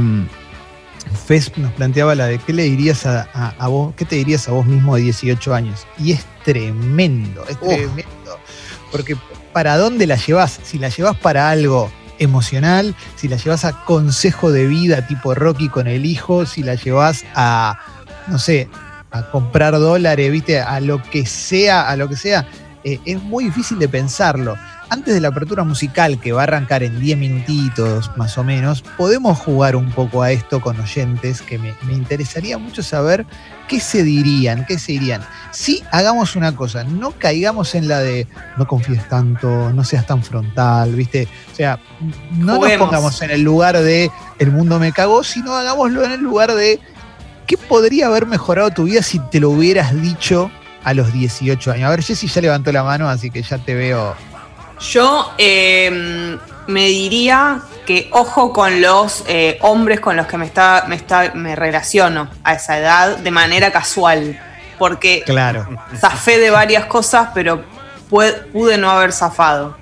Fes 1.26 1.58
nos 1.58 1.72
planteaba 1.74 2.14
la 2.16 2.28
de 2.28 2.38
qué 2.38 2.54
le 2.54 2.64
dirías 2.64 3.06
a, 3.06 3.28
a- 3.34 3.56
a 3.58 3.68
vos, 3.68 3.94
qué 3.96 4.06
te 4.06 4.16
dirías 4.18 4.48
a 4.48 4.52
vos 4.52 4.66
mismo 4.66 4.96
de 4.96 5.02
18 5.04 5.54
años. 5.54 5.88
Y 5.98 6.12
es 6.12 6.24
tremendo, 6.46 7.44
es 7.50 7.58
tremendo. 7.60 8.40
Porque 8.92 9.16
¿para 9.54 9.78
dónde 9.78 10.06
la 10.06 10.16
llevas? 10.16 10.60
Si 10.64 10.78
la 10.78 10.90
llevas 10.90 11.18
para 11.18 11.50
algo 11.50 11.90
emocional, 12.20 12.96
si 13.16 13.28
la 13.28 13.38
llevas 13.38 13.66
a 13.66 13.84
consejo 13.86 14.52
de 14.52 14.68
vida 14.68 15.08
tipo 15.08 15.34
Rocky 15.34 15.70
con 15.70 15.88
el 15.88 16.06
hijo, 16.06 16.46
si 16.46 16.62
la 16.62 16.76
llevas 16.76 17.24
a, 17.34 17.80
no 18.28 18.40
sé, 18.40 18.70
a 19.12 19.30
comprar 19.30 19.74
dólares, 19.74 20.32
viste, 20.32 20.60
a 20.60 20.80
lo 20.80 21.02
que 21.04 21.26
sea, 21.26 21.90
a 21.90 21.96
lo 21.96 22.08
que 22.08 22.16
sea, 22.16 22.48
eh, 22.84 23.00
es 23.06 23.22
muy 23.22 23.46
difícil 23.46 23.78
de 23.78 23.88
pensarlo. 23.88 24.56
Antes 24.90 25.14
de 25.14 25.22
la 25.22 25.30
apertura 25.30 25.64
musical, 25.64 26.20
que 26.20 26.34
va 26.34 26.42
a 26.42 26.44
arrancar 26.44 26.84
en 26.84 27.00
10 27.00 27.18
minutitos 27.18 28.12
más 28.18 28.38
o 28.38 28.44
menos, 28.44 28.82
podemos 28.98 29.38
jugar 29.40 29.78
un 29.78 29.90
poco 29.92 30.22
a 30.22 30.32
esto 30.32 30.60
con 30.60 30.78
oyentes, 30.80 31.42
que 31.42 31.58
me, 31.58 31.74
me 31.84 31.94
interesaría 31.94 32.58
mucho 32.58 32.84
saber 32.84 33.26
qué 33.70 33.80
se 33.80 34.04
dirían, 34.04 34.66
qué 34.66 34.78
se 34.78 34.92
dirían. 34.92 35.22
Si 35.52 35.82
hagamos 35.92 36.36
una 36.36 36.58
cosa, 36.58 36.84
no 36.84 37.12
caigamos 37.12 37.74
en 37.74 37.88
la 37.88 38.00
de 38.00 38.28
no 38.58 38.68
confíes 38.68 39.08
tanto, 39.08 39.72
no 39.72 39.86
seas 39.86 40.06
tan 40.06 40.24
frontal, 40.24 40.94
¿viste? 40.94 41.30
O 41.54 41.56
sea, 41.56 41.80
no 42.32 42.56
Juguemos. 42.56 42.80
nos 42.80 42.90
pongamos 42.90 43.22
en 43.22 43.32
el 43.32 43.44
lugar 43.44 43.78
de 43.78 44.12
el 44.40 44.52
mundo 44.52 44.78
me 44.78 44.92
cagó, 44.92 45.24
sino 45.24 45.54
hagámoslo 45.56 46.04
en 46.04 46.12
el 46.12 46.20
lugar 46.20 46.54
de 46.54 46.82
qué 47.52 47.58
podría 47.58 48.08
haber 48.08 48.28
mejorado 48.28 48.72
tu 48.72 48.86
vida 48.86 49.02
si 49.02 49.20
te 49.20 49.42
lo 49.42 49.50
hubieras 49.50 49.94
dicho 50.02 50.50
a 50.86 50.94
los 50.94 51.12
18 51.12 51.72
años. 51.74 51.88
A 51.88 51.90
ver, 51.90 52.02
Jessy 52.02 52.28
ya 52.28 52.40
levantó 52.40 52.72
la 52.72 52.82
mano, 52.82 53.10
así 53.10 53.30
que 53.30 53.42
ya 53.42 53.58
te 53.58 53.76
veo. 53.76 54.16
Yo 54.80 55.34
eh, 55.38 56.38
me 56.68 56.86
diría 56.86 57.62
que 57.86 58.08
ojo 58.14 58.54
con 58.54 58.80
los 58.80 59.26
eh, 59.28 59.58
hombres 59.64 60.00
con 60.00 60.16
los 60.16 60.28
que 60.28 60.38
me, 60.38 60.46
está, 60.46 60.86
me, 60.88 60.96
está, 60.96 61.34
me 61.34 61.58
relaciono 61.58 62.30
a 62.46 62.54
esa 62.54 62.78
edad 62.80 63.18
de 63.18 63.32
manera 63.32 63.70
casual. 63.70 64.40
Porque 64.80 65.22
Claro. 65.26 65.68
zafé 66.00 66.40
de 66.40 66.52
varias 66.52 66.86
cosas, 66.86 67.32
pero 67.34 67.66
pude, 68.10 68.32
pude 68.32 68.78
no 68.78 68.90
haber 68.90 69.12
zafado. 69.12 69.76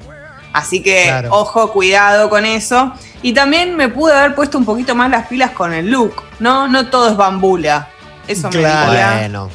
Así 0.54 0.82
que 0.82 1.04
Claro. 1.06 1.30
ojo, 1.32 1.72
cuidado 1.72 2.30
con 2.30 2.46
eso. 2.46 2.94
Y 3.22 3.34
también 3.34 3.76
me 3.76 3.90
pude 3.90 4.14
haber 4.14 4.34
puesto 4.36 4.58
un 4.58 4.66
poquito 4.66 4.96
más 4.96 5.10
las 5.12 5.28
pilas 5.28 5.52
con 5.52 5.74
el 5.74 5.90
look, 5.92 6.24
¿no? 6.40 6.68
No 6.68 6.88
todo 6.90 7.10
es 7.10 7.18
bambula. 7.18 7.90
Eso 8.28 8.50
Claro. 8.50 8.86
me 8.88 8.92
diría. 8.92 9.14
Bueno, 9.20 9.50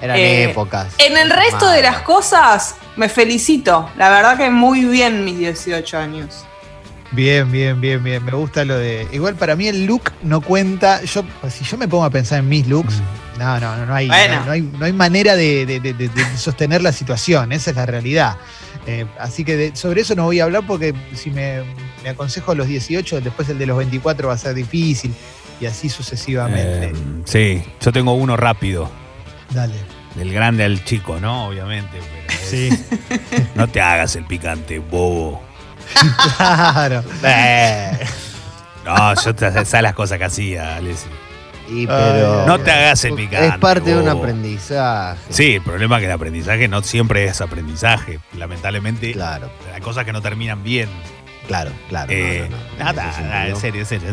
eran 0.00 0.16
Eh, 0.16 0.44
épocas. 0.44 0.88
En 0.98 1.16
el 1.16 1.30
resto 1.30 1.68
de 1.68 1.82
las 1.82 1.98
cosas, 2.02 2.76
me 2.96 3.08
felicito. 3.08 3.88
La 3.96 4.10
verdad 4.10 4.36
que 4.36 4.50
muy 4.50 4.84
bien 4.84 5.24
mis 5.24 5.38
18 5.38 5.98
años. 5.98 6.44
Bien, 7.10 7.50
bien, 7.50 7.80
bien, 7.80 8.02
bien. 8.02 8.24
Me 8.24 8.32
gusta 8.32 8.64
lo 8.64 8.78
de. 8.78 9.06
Igual 9.12 9.34
para 9.34 9.54
mí 9.56 9.68
el 9.68 9.84
look 9.86 10.12
no 10.22 10.40
cuenta. 10.40 11.02
Yo, 11.02 11.22
pues, 11.40 11.52
si 11.54 11.64
yo 11.64 11.76
me 11.76 11.86
pongo 11.88 12.04
a 12.04 12.10
pensar 12.10 12.38
en 12.38 12.48
mis 12.48 12.66
looks, 12.66 12.94
no, 13.38 13.60
no, 13.60 13.76
no, 13.76 13.86
no 13.86 13.94
hay, 13.94 14.08
Bueno. 14.08 14.36
no, 14.40 14.46
no 14.46 14.52
hay, 14.52 14.60
no 14.62 14.84
hay 14.86 14.92
manera 14.94 15.36
de, 15.36 15.66
de- 15.66 15.80
de- 15.80 15.92
de- 15.92 16.08
de 16.08 16.36
sostener 16.38 16.80
la 16.80 16.90
situación. 16.92 17.52
Esa 17.52 17.70
es 17.70 17.76
la 17.76 17.84
realidad. 17.86 18.36
Eh, 18.86 19.06
así 19.18 19.44
que 19.44 19.56
de- 19.56 19.76
sobre 19.76 20.00
eso 20.00 20.14
no 20.16 20.24
voy 20.24 20.40
a 20.40 20.44
hablar 20.44 20.64
porque 20.66 20.92
si 21.14 21.30
me, 21.30 21.62
me 22.02 22.08
aconsejo 22.10 22.54
los 22.54 22.66
18, 22.66 23.20
después 23.20 23.48
el 23.48 23.58
de 23.58 23.66
los 23.66 23.78
24 23.78 24.28
va 24.28 24.34
a 24.34 24.38
ser 24.38 24.54
difícil 24.54 25.14
y 25.60 25.66
así 25.66 25.88
sucesivamente. 25.88 26.86
Eh, 26.86 26.92
sí, 27.24 27.62
yo 27.80 27.92
tengo 27.92 28.14
uno 28.14 28.36
rápido. 28.36 28.90
Dale. 29.50 29.74
Del 30.16 30.32
grande 30.32 30.64
al 30.64 30.84
chico, 30.84 31.20
¿no? 31.20 31.46
Obviamente. 31.48 31.98
pero 32.00 32.32
es- 32.40 32.48
Sí, 32.48 32.68
No 33.54 33.68
te 33.68 33.80
hagas 33.80 34.16
el 34.16 34.24
picante, 34.26 34.78
bobo. 34.80 35.42
claro. 36.36 37.02
Eh. 37.24 37.98
No, 38.84 39.14
yo 39.14 39.34
te 39.34 39.50
sabes 39.64 39.72
las 39.82 39.94
cosas 39.94 40.18
que 40.18 40.24
hacía, 40.24 40.76
Alessi. 40.76 41.06
Y, 41.68 41.86
pero 41.86 42.44
No 42.46 42.58
te 42.58 42.70
hagas 42.70 43.04
el 43.04 43.14
picante. 43.14 43.46
Es 43.48 43.58
parte 43.58 43.94
de 43.94 43.96
un 44.02 44.08
aprendizaje. 44.08 45.20
Sí, 45.30 45.54
el 45.54 45.62
problema 45.62 45.96
es 45.96 46.00
que 46.00 46.06
el 46.06 46.12
aprendizaje 46.12 46.68
no 46.68 46.82
siempre 46.82 47.24
es 47.24 47.40
aprendizaje. 47.40 48.20
Lamentablemente, 48.36 49.12
Claro, 49.12 49.50
hay 49.74 49.80
cosas 49.80 50.04
que 50.04 50.12
no 50.12 50.20
terminan 50.22 50.62
bien. 50.62 50.88
claro, 51.46 51.70
claro. 51.88 52.10
Eh, 52.12 52.48
no, 52.50 52.56
no, 52.56 52.84
nada, 52.84 53.20
nada, 53.20 53.48
en 53.48 53.56
serio, 53.56 53.80
en 53.80 53.86
serio. 53.86 54.08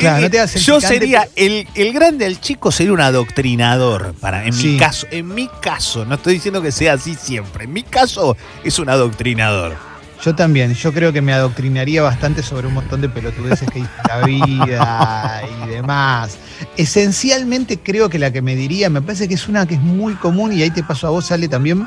Claro, 0.00 0.26
Eh, 0.26 0.30
te 0.30 0.58
Yo 0.58 0.76
picante, 0.76 0.86
sería, 0.94 1.28
el, 1.36 1.66
el 1.74 1.92
grande, 1.94 2.26
el 2.26 2.40
chico 2.40 2.70
sería 2.70 2.92
un 2.92 3.00
adoctrinador. 3.00 4.14
Para, 4.20 4.44
en 4.44 4.52
Sí. 4.52 4.68
mi 4.72 4.78
caso, 4.78 5.06
en 5.10 5.28
mi 5.34 5.48
caso, 5.62 6.04
no 6.04 6.16
estoy 6.16 6.34
diciendo 6.34 6.60
que 6.60 6.72
sea 6.72 6.92
así 6.94 7.14
siempre. 7.14 7.64
En 7.64 7.72
mi 7.72 7.82
caso, 7.82 8.36
es 8.64 8.78
un 8.78 8.90
adoctrinador. 8.90 9.76
Yo 10.24 10.34
también, 10.34 10.74
yo 10.74 10.92
creo 10.92 11.12
que 11.12 11.22
me 11.22 11.32
adoctrinaría 11.32 12.02
bastante 12.02 12.42
sobre 12.42 12.66
un 12.66 12.74
montón 12.74 13.00
de 13.00 13.08
pelotudeces 13.08 13.70
que 13.70 13.78
hice 13.78 13.90
en 14.04 14.20
la 14.20 14.26
vida 14.26 15.42
y 15.64 15.68
demás. 15.68 16.38
Esencialmente 16.76 17.78
creo 17.78 18.08
que 18.08 18.18
la 18.18 18.32
que 18.32 18.42
me 18.42 18.56
diría, 18.56 18.90
me 18.90 19.00
parece 19.00 19.28
que 19.28 19.34
es 19.34 19.48
una 19.48 19.64
que 19.66 19.74
es 19.74 19.80
muy 19.80 20.14
común 20.14 20.52
y 20.52 20.62
ahí 20.62 20.70
te 20.70 20.82
paso 20.82 21.06
a 21.06 21.10
vos, 21.10 21.30
Ale, 21.30 21.48
también. 21.48 21.86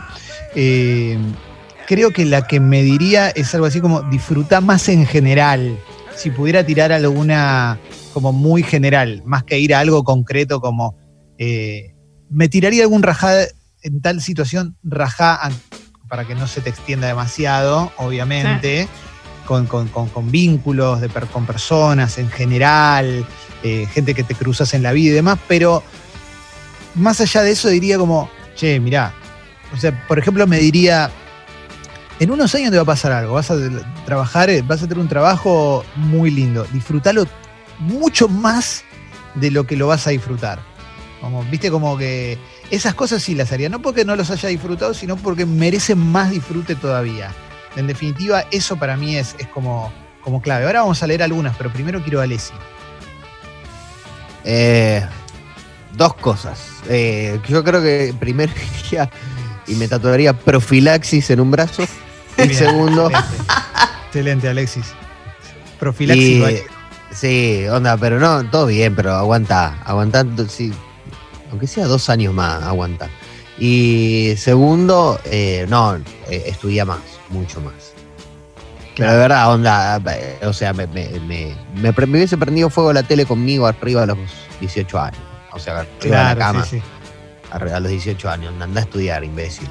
eh, 0.55 1.17
creo 1.87 2.11
que 2.11 2.23
la 2.23 2.47
que 2.47 2.61
me 2.61 2.83
diría 2.83 3.29
es 3.31 3.53
algo 3.53 3.65
así 3.65 3.81
como 3.81 4.01
disfrutar 4.03 4.63
más 4.63 4.87
en 4.87 5.05
general. 5.05 5.77
Si 6.15 6.31
pudiera 6.31 6.65
tirar 6.65 6.93
alguna 6.93 7.79
como 8.13 8.31
muy 8.31 8.63
general, 8.63 9.21
más 9.25 9.43
que 9.43 9.59
ir 9.59 9.75
a 9.75 9.79
algo 9.79 10.05
concreto 10.05 10.61
como 10.61 10.95
eh, 11.37 11.95
me 12.29 12.47
tiraría 12.47 12.83
algún 12.83 13.03
rajá 13.03 13.33
en 13.81 14.01
tal 14.01 14.21
situación, 14.21 14.77
rajá 14.83 15.51
para 16.11 16.25
que 16.25 16.35
no 16.35 16.45
se 16.45 16.59
te 16.59 16.69
extienda 16.69 17.07
demasiado, 17.07 17.93
obviamente, 17.95 18.89
con, 19.45 19.65
con- 19.65 19.87
con- 19.87 20.29
vínculos 20.29 20.99
de 20.99 21.07
con 21.07 21.45
personas 21.45 22.17
en 22.17 22.29
general, 22.29 23.25
eh, 23.63 23.87
gente 23.93 24.13
que 24.13 24.25
te 24.25 24.35
cruzas 24.35 24.73
en 24.73 24.83
la 24.83 24.91
vida 24.91 25.11
y 25.11 25.15
demás, 25.15 25.39
pero 25.47 25.81
más 26.95 27.21
allá 27.21 27.43
de 27.43 27.51
eso 27.51 27.69
diría 27.69 27.97
como, 27.97 28.29
che, 28.57 28.81
mirá, 28.81 29.13
o 29.73 29.77
sea, 29.77 30.05
por 30.05 30.19
ejemplo 30.19 30.45
me 30.47 30.59
diría, 30.59 31.09
en 32.19 32.29
unos 32.29 32.53
años 32.55 32.71
te 32.71 32.75
va 32.75 32.83
a 32.83 32.85
pasar 32.85 33.13
algo, 33.13 33.35
vas 33.35 33.49
a 33.49 33.55
trabajar, 34.05 34.49
eh, 34.49 34.63
vas 34.67 34.83
a 34.83 34.87
tener 34.89 34.99
un 34.99 35.07
trabajo 35.07 35.85
muy 35.95 36.29
lindo, 36.29 36.67
disfrútalo 36.73 37.23
mucho 37.79 38.27
más 38.27 38.83
de 39.35 39.49
lo 39.49 39.65
que 39.65 39.77
lo 39.77 39.87
vas 39.87 40.07
a 40.07 40.09
disfrutar. 40.09 40.59
Como, 41.21 41.41
viste, 41.45 41.71
como 41.71 41.97
que 41.97 42.37
esas 42.71 42.93
cosas 42.95 43.21
sí 43.21 43.35
las 43.35 43.51
haría, 43.51 43.69
no 43.69 43.81
porque 43.81 44.05
no 44.05 44.15
los 44.15 44.31
haya 44.31 44.49
disfrutado, 44.49 44.93
sino 44.93 45.15
porque 45.17 45.45
merecen 45.45 45.99
más 45.99 46.31
disfrute 46.31 46.75
todavía. 46.75 47.31
En 47.75 47.85
definitiva, 47.87 48.45
eso 48.51 48.77
para 48.77 48.97
mí 48.97 49.15
es, 49.15 49.35
es 49.39 49.47
como, 49.47 49.93
como 50.21 50.41
clave. 50.41 50.65
Ahora 50.65 50.81
vamos 50.81 51.03
a 51.03 51.07
leer 51.07 51.21
algunas, 51.23 51.55
pero 51.57 51.71
primero 51.71 52.01
quiero 52.01 52.19
a 52.19 52.23
Alessi. 52.23 52.53
Eh, 54.43 55.05
dos 55.95 56.13
cosas. 56.15 56.59
Eh, 56.89 57.39
yo 57.47 57.63
creo 57.63 57.81
que 57.81 58.13
primero 58.19 58.51
iría 58.87 59.09
y 59.67 59.75
me 59.75 59.87
tatuaría 59.87 60.33
profilaxis 60.33 61.29
en 61.29 61.39
un 61.39 61.51
brazo. 61.51 61.83
Y 62.37 62.53
segundo, 62.53 63.09
Excelente, 63.09 63.53
Excelente, 64.07 64.49
Alexis. 64.49 64.85
Profilaxis. 65.79 66.25
y- 66.41 67.15
sí, 67.15 67.65
onda, 67.69 67.97
pero 67.97 68.19
no, 68.19 68.43
todo 68.49 68.67
bien, 68.67 68.95
pero 68.95 69.13
aguanta, 69.13 69.77
aguantando, 69.85 70.47
sí, 70.47 70.71
aunque 71.51 71.67
sea 71.67 71.85
dos 71.85 72.09
años 72.09 72.33
más, 72.33 72.63
aguanta. 72.63 73.09
Y 73.59 74.33
segundo, 74.37 75.19
eh, 75.25 75.65
no, 75.69 75.95
eh, 75.95 76.43
estudia 76.47 76.83
más, 76.85 76.99
mucho 77.29 77.61
más. 77.61 77.73
Pero 78.97 79.11
de 79.11 79.17
verdad, 79.17 79.53
onda, 79.53 79.97
eh, 80.15 80.39
o 80.43 80.53
sea, 80.53 80.73
me, 80.73 80.87
me, 80.87 81.07
me, 81.27 81.55
me 81.75 81.89
hubiese 81.91 82.37
prendido 82.37 82.69
fuego 82.69 82.91
la 82.93 83.03
tele 83.03 83.25
conmigo 83.25 83.67
arriba 83.67 84.03
a 84.03 84.05
los 84.07 84.17
18 84.59 84.99
años. 84.99 85.21
O 85.53 85.59
sea, 85.59 85.79
arriba 85.79 85.95
de 86.01 86.09
la 86.09 86.35
Claro, 86.35 86.39
cama, 86.39 86.65
sí, 86.65 86.79
sí. 86.79 86.83
arri- 87.51 87.71
a 87.73 87.79
los 87.79 87.91
18 87.91 88.29
años. 88.29 88.53
Anda 88.59 88.81
a 88.81 88.83
estudiar, 88.83 89.23
imbécil. 89.23 89.69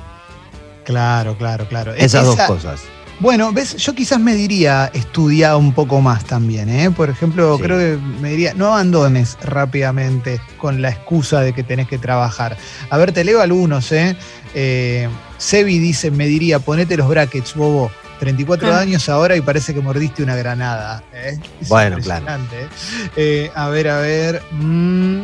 Claro, 0.85 1.37
claro, 1.37 1.67
claro. 1.69 1.93
Esas 1.95 2.23
Esa- 2.23 2.23
dos 2.23 2.41
cosas. 2.41 2.81
Bueno, 3.21 3.53
ves, 3.53 3.77
yo 3.77 3.95
quizás 3.95 4.19
me 4.19 4.35
diría 4.35 4.91
estudiar 4.95 5.55
un 5.57 5.75
poco 5.75 6.01
más 6.01 6.25
también, 6.25 6.71
¿eh? 6.71 6.91
Por 6.91 7.11
ejemplo, 7.11 7.57
Sí. 7.59 7.63
creo 7.63 7.79
que 7.79 7.99
me 8.21 8.31
diría, 8.31 8.55
no 8.55 8.69
abandones 8.69 9.37
rápidamente 9.43 10.41
con 10.57 10.81
la 10.81 10.89
excusa 10.89 11.43
de 11.43 11.53
que 11.53 11.63
tenés 11.63 11.87
que 11.87 11.99
trabajar. 11.99 12.57
A 12.89 12.97
ver, 12.97 13.13
te 13.13 13.23
leo 13.23 13.43
algunos, 13.43 13.93
¿eh? 13.93 14.17
eh 14.55 15.07
Sebi 15.37 15.79
dice, 15.79 16.11
me 16.11 16.27
diría, 16.27 16.59
ponete 16.61 16.97
los 16.97 17.09
brackets, 17.09 17.55
bobo. 17.55 17.91
34 18.21 18.75
Ah. 18.75 18.81
años 18.81 19.09
ahora 19.09 19.35
y 19.37 19.41
parece 19.41 19.73
que 19.73 19.81
mordiste 19.81 20.23
una 20.23 20.37
granada. 20.37 21.03
¿eh? 21.15 21.39
Es 21.61 21.69
Bueno, 21.71 21.97
impresionante, 21.97 22.63
¿eh? 22.65 22.69
Eh, 23.17 23.51
a 23.55 23.69
ver, 23.69 23.89
a 23.89 23.99
ver. 24.01 24.43
mm, 24.51 25.21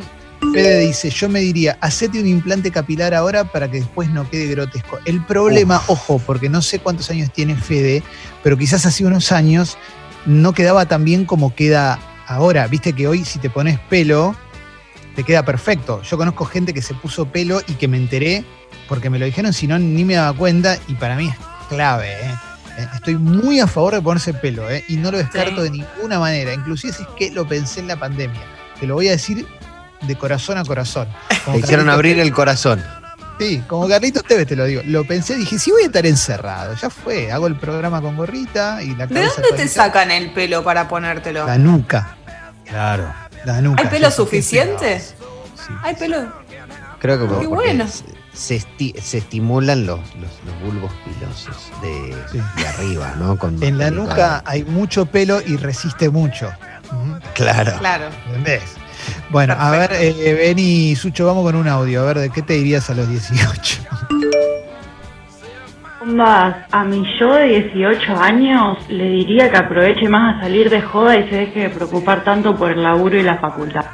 Fede 0.53 0.81
dice, 0.81 1.11
yo 1.11 1.29
me 1.29 1.41
diría, 1.41 1.79
hacete 1.81 2.21
un 2.21 2.27
implante 2.27 2.71
capilar 2.71 3.15
ahora 3.15 3.45
para 3.45 3.71
que 3.71 3.79
después 3.79 4.09
no 4.11 4.29
quede 4.29 4.47
grotesco. 4.47 4.99
El 5.05 5.25
problema, 5.25 5.83
ojo, 5.87 6.19
porque 6.19 6.49
no 6.49 6.63
sé 6.63 6.79
cuántos 6.79 7.11
años 7.11 7.31
tiene 7.33 7.57
Fede, 7.57 8.03
pero 8.43 8.57
quizás 8.57 8.87
hace 8.87 9.05
unos 9.05 9.33
años 9.33 9.77
no 10.25 10.53
quedaba 10.53 10.87
tan 10.87 11.05
bien 11.05 11.25
como 11.25 11.55
queda 11.55 11.99
ahora. 12.27 12.67
Viste 12.69 12.93
que 12.93 13.09
hoy 13.09 13.25
si 13.25 13.39
te 13.39 13.51
pones 13.51 13.79
pelo, 13.89 14.35
te 15.15 15.25
queda 15.25 15.45
perfecto. 15.45 16.03
Yo 16.03 16.17
conozco 16.17 16.45
gente 16.45 16.75
que 16.75 16.83
se 16.83 16.95
puso 16.95 17.27
pelo 17.27 17.61
y 17.67 17.75
que 17.75 17.89
me 17.89 17.97
enteré 17.97 18.45
porque 18.89 19.11
me 19.11 19.19
lo 19.19 19.25
dijeron, 19.25 19.53
si 19.53 19.67
no 19.67 19.79
ni 19.79 20.05
me 20.05 20.15
daba 20.15 20.37
cuenta 20.37 20.79
y 20.89 20.95
para 20.95 21.17
mí 21.17 21.29
es 21.29 21.37
clave. 21.69 22.09
¿eh? 22.11 22.35
Eh, 22.79 22.87
Estoy 22.95 23.17
muy 23.17 23.59
a 23.61 23.67
favor 23.67 23.95
de 23.95 24.03
ponerse 24.03 24.35
pelo 24.35 24.71
¿eh? 24.71 24.85
y 24.89 24.97
no 24.97 25.11
lo 25.11 25.19
descarto 25.19 25.57
Sí. 25.57 25.63
de 25.63 25.71
ninguna 25.71 26.19
manera. 26.19 26.53
Inclusive 26.53 26.93
si 26.93 27.03
es 27.03 27.09
que 27.17 27.31
lo 27.31 27.47
pensé 27.49 27.81
en 27.81 27.89
la 27.89 27.97
pandemia. 27.97 28.41
Te 28.79 28.87
lo 28.87 28.95
voy 28.95 29.09
a 29.09 29.13
decir 29.13 29.47
de 30.03 30.17
corazón 30.17 30.59
a 30.59 30.65
corazón. 30.65 31.09
Como 31.45 31.57
Te 31.59 31.65
hicieron 31.65 31.89
abrir 31.89 32.15
Tevez. 32.15 32.27
el 32.29 32.33
corazón. 32.35 32.85
Sí, 33.39 33.63
como 33.67 33.87
Carlitos 33.87 34.25
Tevez 34.25 34.47
te 34.47 34.57
lo 34.57 34.65
digo. 34.65 34.81
Lo 34.87 35.05
pensé, 35.05 35.37
dije, 35.37 35.59
si 35.59 35.71
voy 35.71 35.83
a 35.83 35.87
estar 35.87 36.07
encerrado, 36.07 36.75
ya 36.75 36.89
fue. 36.89 37.31
Hago 37.31 37.47
el 37.47 37.57
programa 37.57 38.01
con 38.01 38.17
gorrita 38.17 38.83
y 38.83 38.95
la 38.95 39.07
¿De 39.07 39.21
dónde 39.27 39.49
te 39.57 39.69
sacan 39.69 40.11
el 40.11 40.33
pelo 40.33 40.65
para 40.65 40.89
ponértelo? 40.89 41.47
La 41.47 41.59
nuca. 41.59 42.17
Claro. 42.65 43.13
La 43.45 43.61
nuca. 43.61 43.83
¿Hay 43.83 43.89
pelo 43.89 44.11
suficiente? 44.11 45.01
sí. 45.01 45.15
¿Hay 45.83 45.95
pelo? 45.97 46.33
Creo 46.99 47.19
que 47.19 47.25
Qué 47.27 47.29
porque 47.29 47.47
bueno. 47.47 47.87
se, 47.87 48.05
se 48.33 48.57
esti- 48.57 48.99
se 49.01 49.19
estimulan 49.19 49.85
los, 49.87 50.01
los, 50.17 50.31
los 50.47 50.61
bulbos 50.65 50.93
pilosos 51.05 51.71
de, 51.83 52.17
Sí. 52.33 52.41
de 52.57 52.67
arriba, 52.69 53.15
¿no? 53.19 53.37
Con 53.39 53.63
En 53.63 53.77
la 53.79 53.91
nuca 53.91 54.43
hay 54.47 54.65
mucho 54.65 55.05
pelo 55.07 55.41
y 55.47 55.57
resiste 55.59 56.09
mucho. 56.09 56.51
Claro. 57.35 57.75
Claro. 57.79 58.07
¿Entendés? 58.29 58.63
Bueno, 59.31 59.55
a 59.59 59.71
ver, 59.73 59.91
eh, 59.93 60.35
Beni 60.35 60.95
Sucho, 60.95 61.27
vamos 61.27 61.45
con 61.45 61.57
un 61.57 61.67
audio. 61.67 62.03
A 62.03 62.05
ver, 62.07 62.19
¿de 62.21 62.31
qué 62.31 62.43
te 62.43 62.55
dirías 62.55 62.89
a 62.91 62.95
los 62.95 63.09
18? 63.09 63.81
Onda, 66.03 66.67
a 66.71 66.85
mi 66.85 67.03
yo 67.19 67.35
de 67.35 67.47
18 67.73 68.17
años 68.17 68.79
le 68.89 69.11
diría 69.11 69.51
que 69.51 69.57
aproveche 69.57 70.09
más 70.09 70.37
a 70.37 70.41
salir 70.43 70.71
de 70.71 70.81
joda 70.81 71.17
y 71.17 71.29
se 71.29 71.35
deje 71.37 71.61
de 71.63 71.71
preocupar 71.71 72.23
tanto 72.23 72.55
por 72.57 72.71
el 72.71 72.83
laburo 72.83 73.19
y 73.19 73.23
la 73.25 73.39
facultad. 73.39 73.85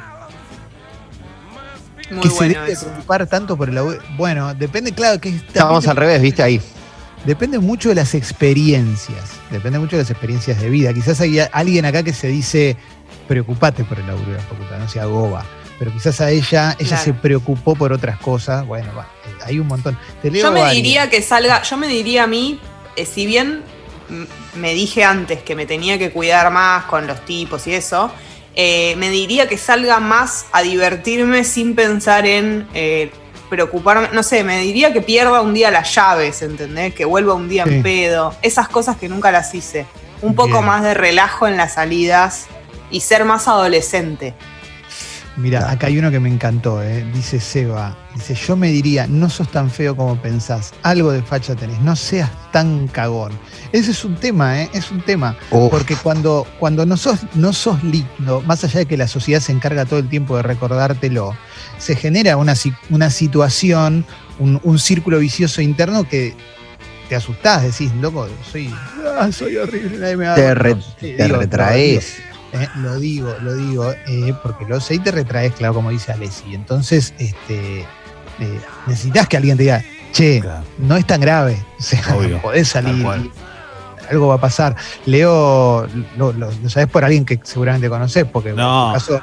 Muy 2.11 2.21
que 2.21 2.29
se 2.29 2.35
bueno 2.35 2.53
debe 2.59 2.71
eso. 2.73 2.85
preocupar 2.85 3.25
tanto 3.25 3.57
por 3.57 3.69
el 3.69 3.75
laburo. 3.75 3.97
Bueno, 4.15 4.53
depende, 4.53 4.91
claro, 4.91 5.19
que 5.19 5.29
es- 5.29 5.35
Estábamos 5.43 5.87
al 5.87 5.95
revés, 5.97 6.21
¿viste? 6.21 6.43
Ahí. 6.43 6.61
Depende 7.25 7.57
mucho 7.57 7.89
de 7.89 7.95
las 7.95 8.13
experiencias. 8.13 9.39
Depende 9.49 9.79
mucho 9.79 9.95
de 9.95 10.03
las 10.03 10.11
experiencias 10.11 10.61
de 10.61 10.69
vida. 10.69 10.93
Quizás 10.93 11.19
hay 11.21 11.39
alguien 11.51 11.85
acá 11.85 12.03
que 12.03 12.13
se 12.13 12.27
dice, 12.27 12.77
preocupate 13.27 13.83
por 13.83 13.99
el 13.99 14.07
laburo 14.07 14.31
de 14.31 14.37
la 14.37 14.43
facultad, 14.43 14.77
no 14.79 14.87
sea 14.89 15.05
goba. 15.05 15.45
Pero 15.79 15.91
quizás 15.91 16.21
a 16.21 16.29
ella, 16.29 16.75
ella 16.79 16.87
Claro. 16.89 17.03
se 17.03 17.13
preocupó 17.13 17.75
por 17.75 17.91
otras 17.93 18.17
cosas. 18.19 18.65
Bueno, 18.65 18.89
va, 18.95 19.07
hay 19.45 19.59
un 19.59 19.67
montón. 19.67 19.97
Te 20.21 20.29
leo 20.31 20.43
Yo 20.43 20.51
me 20.51 20.69
diría 20.71 21.09
que 21.09 21.21
salga, 21.21 21.61
yo 21.63 21.77
me 21.77 21.87
diría 21.87 22.23
a 22.23 22.27
mí, 22.27 22.59
eh, 22.95 23.05
si 23.05 23.25
bien 23.25 23.63
me 24.55 24.73
dije 24.73 25.03
antes 25.03 25.41
que 25.41 25.55
me 25.55 25.65
tenía 25.65 25.97
que 25.97 26.11
cuidar 26.11 26.51
más 26.51 26.85
con 26.85 27.07
los 27.07 27.25
tipos 27.25 27.65
y 27.67 27.73
eso, 27.73 28.11
eh, 28.55 28.95
me 28.97 29.09
diría 29.09 29.47
que 29.47 29.57
salga 29.57 29.99
más 29.99 30.45
a 30.51 30.61
divertirme 30.61 31.43
sin 31.43 31.73
pensar 31.75 32.27
en 32.27 32.67
eh, 32.75 33.11
preocuparme, 33.49 34.09
no 34.13 34.21
sé, 34.23 34.43
me 34.43 34.59
diría 34.59 34.93
que 34.93 35.01
pierda 35.01 35.41
un 35.41 35.53
día 35.53 35.71
las 35.71 35.93
llaves, 35.95 36.41
¿entendés? 36.43 36.93
Que 36.93 37.05
vuelva 37.05 37.33
un 37.33 37.49
día 37.49 37.63
Sí. 37.65 37.73
en 37.75 37.83
pedo, 37.83 38.35
esas 38.41 38.67
cosas 38.69 38.97
que 38.97 39.09
nunca 39.09 39.31
las 39.31 39.53
hice. 39.55 39.85
Un 40.21 40.35
poco 40.35 40.53
Bien. 40.53 40.65
más 40.65 40.83
de 40.83 40.93
relajo 40.93 41.47
en 41.47 41.57
las 41.57 41.73
salidas 41.73 42.45
y 42.93 43.01
ser 43.01 43.25
más 43.25 43.47
adolescente. 43.49 44.33
Mira, 45.35 45.71
acá 45.71 45.87
hay 45.87 45.97
uno 45.97 46.11
que 46.11 46.19
me 46.19 46.29
encantó, 46.29 46.83
¿eh? 46.83 47.03
dice 47.11 47.39
Seba. 47.39 47.97
Dice, 48.13 48.35
yo 48.35 48.55
me 48.55 48.67
diría, 48.67 49.07
no 49.07 49.31
sos 49.31 49.49
tan 49.49 49.71
feo 49.71 49.95
como 49.95 50.15
pensás, 50.21 50.75
algo 50.83 51.11
de 51.11 51.23
facha 51.23 51.55
tenés, 51.55 51.79
no 51.79 51.95
seas 51.95 52.29
tan 52.51 52.87
cagón. 52.87 53.31
Ese 53.71 53.89
es 53.89 54.05
un 54.05 54.15
tema, 54.15 54.61
¿eh? 54.61 54.69
es 54.75 54.91
un 54.91 55.01
tema. 55.01 55.35
Uf, 55.49 55.71
Porque 55.71 55.95
cuando, 55.95 56.45
cuando 56.59 56.85
no, 56.85 56.97
sos, 56.97 57.21
no 57.33 57.51
sos 57.51 57.83
lindo, 57.83 58.41
más 58.45 58.63
allá 58.63 58.81
de 58.81 58.85
que 58.85 58.95
la 58.95 59.07
sociedad 59.07 59.39
se 59.41 59.51
encarga 59.51 59.85
todo 59.85 59.97
el 59.97 60.07
tiempo 60.07 60.37
de 60.37 60.43
recordártelo, 60.43 61.35
se 61.79 61.95
genera 61.95 62.37
una, 62.37 62.53
una 62.91 63.09
situación, 63.09 64.05
un, 64.37 64.59
un 64.61 64.77
círculo 64.77 65.17
vicioso 65.17 65.63
interno 65.63 66.07
que 66.07 66.35
te 67.09 67.15
asustás, 67.15 67.63
decís, 67.63 67.91
loco, 67.99 68.27
soy, 68.51 68.71
ah, 69.19 69.31
soy 69.31 69.57
horrible, 69.57 69.97
nadie 69.97 70.15
me 70.17 70.25
va 70.27 70.33
a 70.33 70.35
te, 70.35 70.43
dar 70.43 70.61
re- 70.61 70.73
bola". 70.75 70.85
Sí, 70.99 71.13
te 71.17 71.23
digo, 71.23 71.37
retraes. 71.39 72.17
Eh, 72.53 72.67
lo 72.77 72.99
digo, 72.99 73.35
lo 73.41 73.55
digo, 73.55 73.91
eh, 74.07 74.33
porque 74.43 74.65
lo 74.65 74.79
sé 74.79 74.95
y 74.95 74.99
te 74.99 75.11
retraes, 75.11 75.53
claro, 75.53 75.73
como 75.73 75.89
dice 75.89 76.11
Alessi. 76.11 76.53
Entonces, 76.55 77.13
este, 77.17 77.81
eh, 78.39 78.61
necesitas 78.87 79.27
que 79.27 79.37
alguien 79.37 79.57
te 79.57 79.63
diga, 79.63 79.83
che, 80.11 80.39
Claro. 80.41 80.63
no 80.77 80.95
es 80.97 81.05
tan 81.07 81.19
grave. 81.21 81.57
O 81.79 81.81
sea, 81.83 82.15
Obvio, 82.15 82.41
podés 82.41 82.67
salir. 82.69 83.05
Algo 84.09 84.27
va 84.27 84.35
a 84.35 84.41
pasar. 84.41 84.75
Leo, 85.05 85.87
lo, 86.17 86.33
lo- 86.33 86.51
lo 86.51 86.69
sabés 86.69 86.89
por 86.89 87.03
alguien 87.05 87.25
que 87.25 87.39
seguramente 87.43 87.89
conocés, 87.89 88.25
porque 88.25 88.51
No. 88.53 88.87
en 88.87 88.93
tu 88.93 88.93
caso 88.99 89.21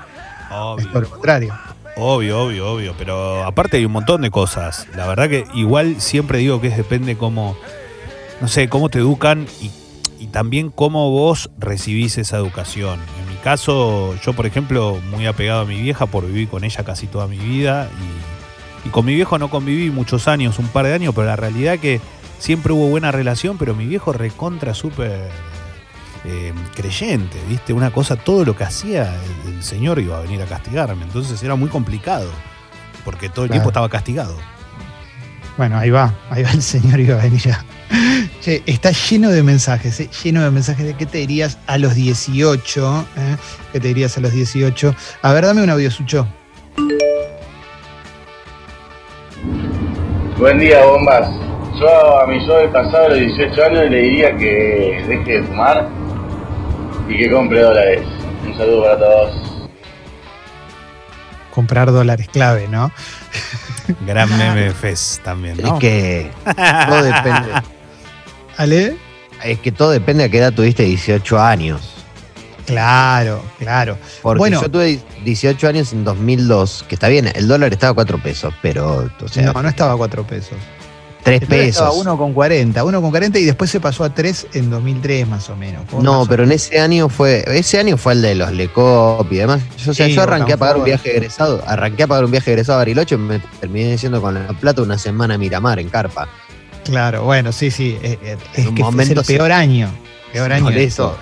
es 0.78 0.86
todo 0.90 1.02
lo 1.02 1.10
contrario. 1.10 1.58
Obvio, 1.96 2.44
obvio, 2.44 2.72
obvio. 2.72 2.94
Pero 2.98 3.44
aparte 3.44 3.76
hay 3.76 3.84
un 3.84 3.92
montón 3.92 4.22
de 4.22 4.30
cosas. 4.30 4.86
La 4.96 5.06
verdad 5.06 5.28
que 5.28 5.44
igual 5.54 6.00
siempre 6.00 6.38
digo 6.38 6.60
que 6.60 6.68
es 6.68 6.76
depende 6.76 7.16
cómo, 7.16 7.56
no 8.40 8.48
sé, 8.48 8.68
cómo 8.68 8.88
te 8.88 8.98
educan 9.00 9.46
y, 9.60 9.70
y 10.18 10.28
también 10.28 10.70
cómo 10.70 11.10
vos 11.10 11.50
recibís 11.58 12.16
esa 12.18 12.38
educación. 12.38 12.98
Caso, 13.44 14.14
yo 14.24 14.32
por 14.34 14.46
ejemplo, 14.46 15.00
muy 15.10 15.26
apegado 15.26 15.60
a 15.62 15.64
mi 15.64 15.80
vieja 15.80 16.06
por 16.06 16.26
vivir 16.26 16.48
con 16.48 16.62
ella 16.64 16.84
casi 16.84 17.06
toda 17.06 17.26
mi 17.26 17.38
vida 17.38 17.88
y, 18.84 18.88
y 18.88 18.90
con 18.90 19.04
mi 19.06 19.14
viejo 19.14 19.38
no 19.38 19.48
conviví 19.48 19.90
muchos 19.90 20.28
años, 20.28 20.58
un 20.58 20.68
par 20.68 20.84
de 20.86 20.92
años, 20.94 21.14
pero 21.14 21.26
la 21.26 21.36
realidad 21.36 21.78
que 21.78 22.00
siempre 22.38 22.72
hubo 22.74 22.88
buena 22.88 23.10
relación, 23.12 23.56
pero 23.56 23.74
mi 23.74 23.86
viejo 23.86 24.12
recontra 24.12 24.74
súper 24.74 25.30
eh, 26.26 26.52
creyente, 26.74 27.38
¿viste? 27.48 27.72
Una 27.72 27.90
cosa, 27.90 28.16
todo 28.16 28.44
lo 28.44 28.54
que 28.54 28.64
hacía, 28.64 29.14
el, 29.46 29.54
el 29.54 29.62
Señor 29.62 29.98
iba 30.00 30.18
a 30.18 30.20
venir 30.20 30.42
a 30.42 30.46
castigarme. 30.46 31.02
Entonces 31.04 31.42
era 31.42 31.54
muy 31.54 31.70
complicado, 31.70 32.30
porque 33.06 33.30
todo 33.30 33.46
el 33.46 33.48
Claro. 33.48 33.52
tiempo 33.62 33.70
estaba 33.70 33.88
castigado. 33.88 34.36
Bueno, 35.56 35.78
ahí 35.78 35.88
va, 35.90 36.14
ahí 36.30 36.42
va 36.42 36.50
el 36.52 36.62
señor 36.62 37.00
iba 37.00 37.18
a 37.18 37.22
venir 37.22 37.40
ya. 37.40 37.64
Che, 38.40 38.62
está 38.64 38.90
lleno 38.90 39.28
de 39.30 39.42
mensajes, 39.42 40.00
eh, 40.00 40.08
lleno 40.24 40.42
de 40.42 40.50
mensajes 40.50 40.86
de 40.86 40.94
qué 40.94 41.04
te 41.04 41.18
dirías 41.18 41.58
a 41.66 41.76
los 41.76 41.94
18. 41.94 43.06
eh, 43.18 43.36
¿Qué 43.72 43.80
te 43.80 43.88
dirías 43.88 44.16
a 44.16 44.20
los 44.22 44.32
18? 44.32 44.94
A 45.20 45.32
ver, 45.34 45.44
dame 45.44 45.62
un 45.62 45.68
audio, 45.68 45.90
Sucho. 45.90 46.26
Buen 50.38 50.58
día, 50.58 50.82
bombas. 50.86 51.28
Yo 51.78 52.20
a 52.22 52.26
mi 52.26 52.46
yo 52.46 52.56
del 52.56 52.70
pasado, 52.70 53.06
a 53.06 53.08
los 53.10 53.18
18 53.18 53.62
años, 53.62 53.90
le 53.90 54.00
diría 54.00 54.34
que 54.36 55.04
deje 55.06 55.32
de 55.32 55.42
fumar 55.42 55.86
y 57.10 57.18
que 57.18 57.30
compre 57.30 57.60
dólares. 57.60 58.02
Un 58.46 58.56
saludo 58.56 58.84
para 58.84 58.98
todos. 58.98 59.70
Comprar 61.54 61.92
dólares 61.92 62.28
clave, 62.32 62.68
¿no? 62.68 62.90
Gran 64.06 64.30
meme 64.38 64.70
Fest 64.70 65.22
también, 65.22 65.58
¿no? 65.60 65.74
Es 65.74 65.80
que 65.80 66.30
todo 66.88 67.02
depende. 67.02 67.50
¿Ale? 68.60 68.96
Es 69.42 69.58
que 69.60 69.72
todo 69.72 69.90
depende 69.90 70.24
a 70.24 70.28
qué 70.28 70.36
edad 70.38 70.52
tuviste 70.52 70.82
18 70.82 71.40
años. 71.40 71.80
Claro, 72.66 73.42
claro. 73.58 73.96
Porque 74.22 74.38
Bueno. 74.38 74.60
yo 74.60 74.70
tuve 74.70 75.00
18 75.24 75.66
años 75.66 75.92
en 75.94 76.04
2002, 76.04 76.84
que 76.86 76.94
está 76.94 77.08
bien, 77.08 77.30
el 77.34 77.48
dólar 77.48 77.72
estaba 77.72 77.92
a 77.92 77.94
4 77.94 78.22
pesos, 78.22 78.52
pero, 78.60 79.10
o 79.20 79.28
sea, 79.28 79.52
no, 79.52 79.62
no 79.62 79.68
estaba 79.68 79.94
a 79.94 79.96
4 79.96 80.24
pesos. 80.24 80.58
3 81.24 81.42
El 81.42 81.48
dólar 81.48 81.64
Estaba 81.64 81.90
pesos. 81.90 82.06
1,40, 82.06 82.74
1,40 82.74 83.40
y 83.40 83.44
después 83.44 83.70
se 83.70 83.80
pasó 83.80 84.04
a 84.04 84.14
3 84.14 84.48
en 84.52 84.70
2003 84.70 85.26
más 85.26 85.48
o 85.50 85.56
menos. 85.56 85.82
No, 86.00 86.26
pero 86.28 86.44
en 86.44 86.52
ese 86.52 86.78
año 86.80 87.08
fue, 87.08 87.42
ese 87.46 87.78
año 87.78 87.96
fue 87.96 88.12
el 88.12 88.22
de 88.22 88.34
los 88.34 88.52
Lecop 88.52 89.30
y 89.32 89.36
demás. 89.36 89.62
Yo, 89.78 89.90
o 89.90 89.94
sea, 89.94 90.06
Sí, 90.06 90.12
yo 90.12 90.22
arranqué 90.22 90.52
a 90.52 90.56
pagar 90.58 90.76
un 90.76 90.84
viaje 90.84 91.10
egresado, 91.16 91.62
arranqué 91.66 92.02
a 92.02 92.06
pagar 92.06 92.24
un 92.26 92.30
viaje 92.30 92.50
egresado 92.52 92.76
a 92.76 92.82
Bariloche 92.82 93.14
y 93.14 93.18
me 93.18 93.38
terminé 93.60 93.96
yendo 93.96 94.20
con 94.20 94.34
la 94.34 94.48
plata 94.48 94.82
una 94.82 94.98
semana 94.98 95.34
a 95.34 95.38
Miramar 95.38 95.78
en 95.78 95.88
Carpa. 95.88 96.28
Claro, 96.84 97.24
bueno, 97.24 97.52
sí, 97.52 97.70
sí. 97.70 97.98
eh, 98.02 98.18
eh, 98.22 98.36
Es, 98.54 98.66
un 98.66 98.74
que 98.74 98.82
momento 98.82 99.20
el 99.20 99.26
se- 99.26 99.36
peor 99.36 99.52
año. 99.52 99.88
Peor 100.32 100.52
año. 100.52 100.70
Eso. 100.70 101.16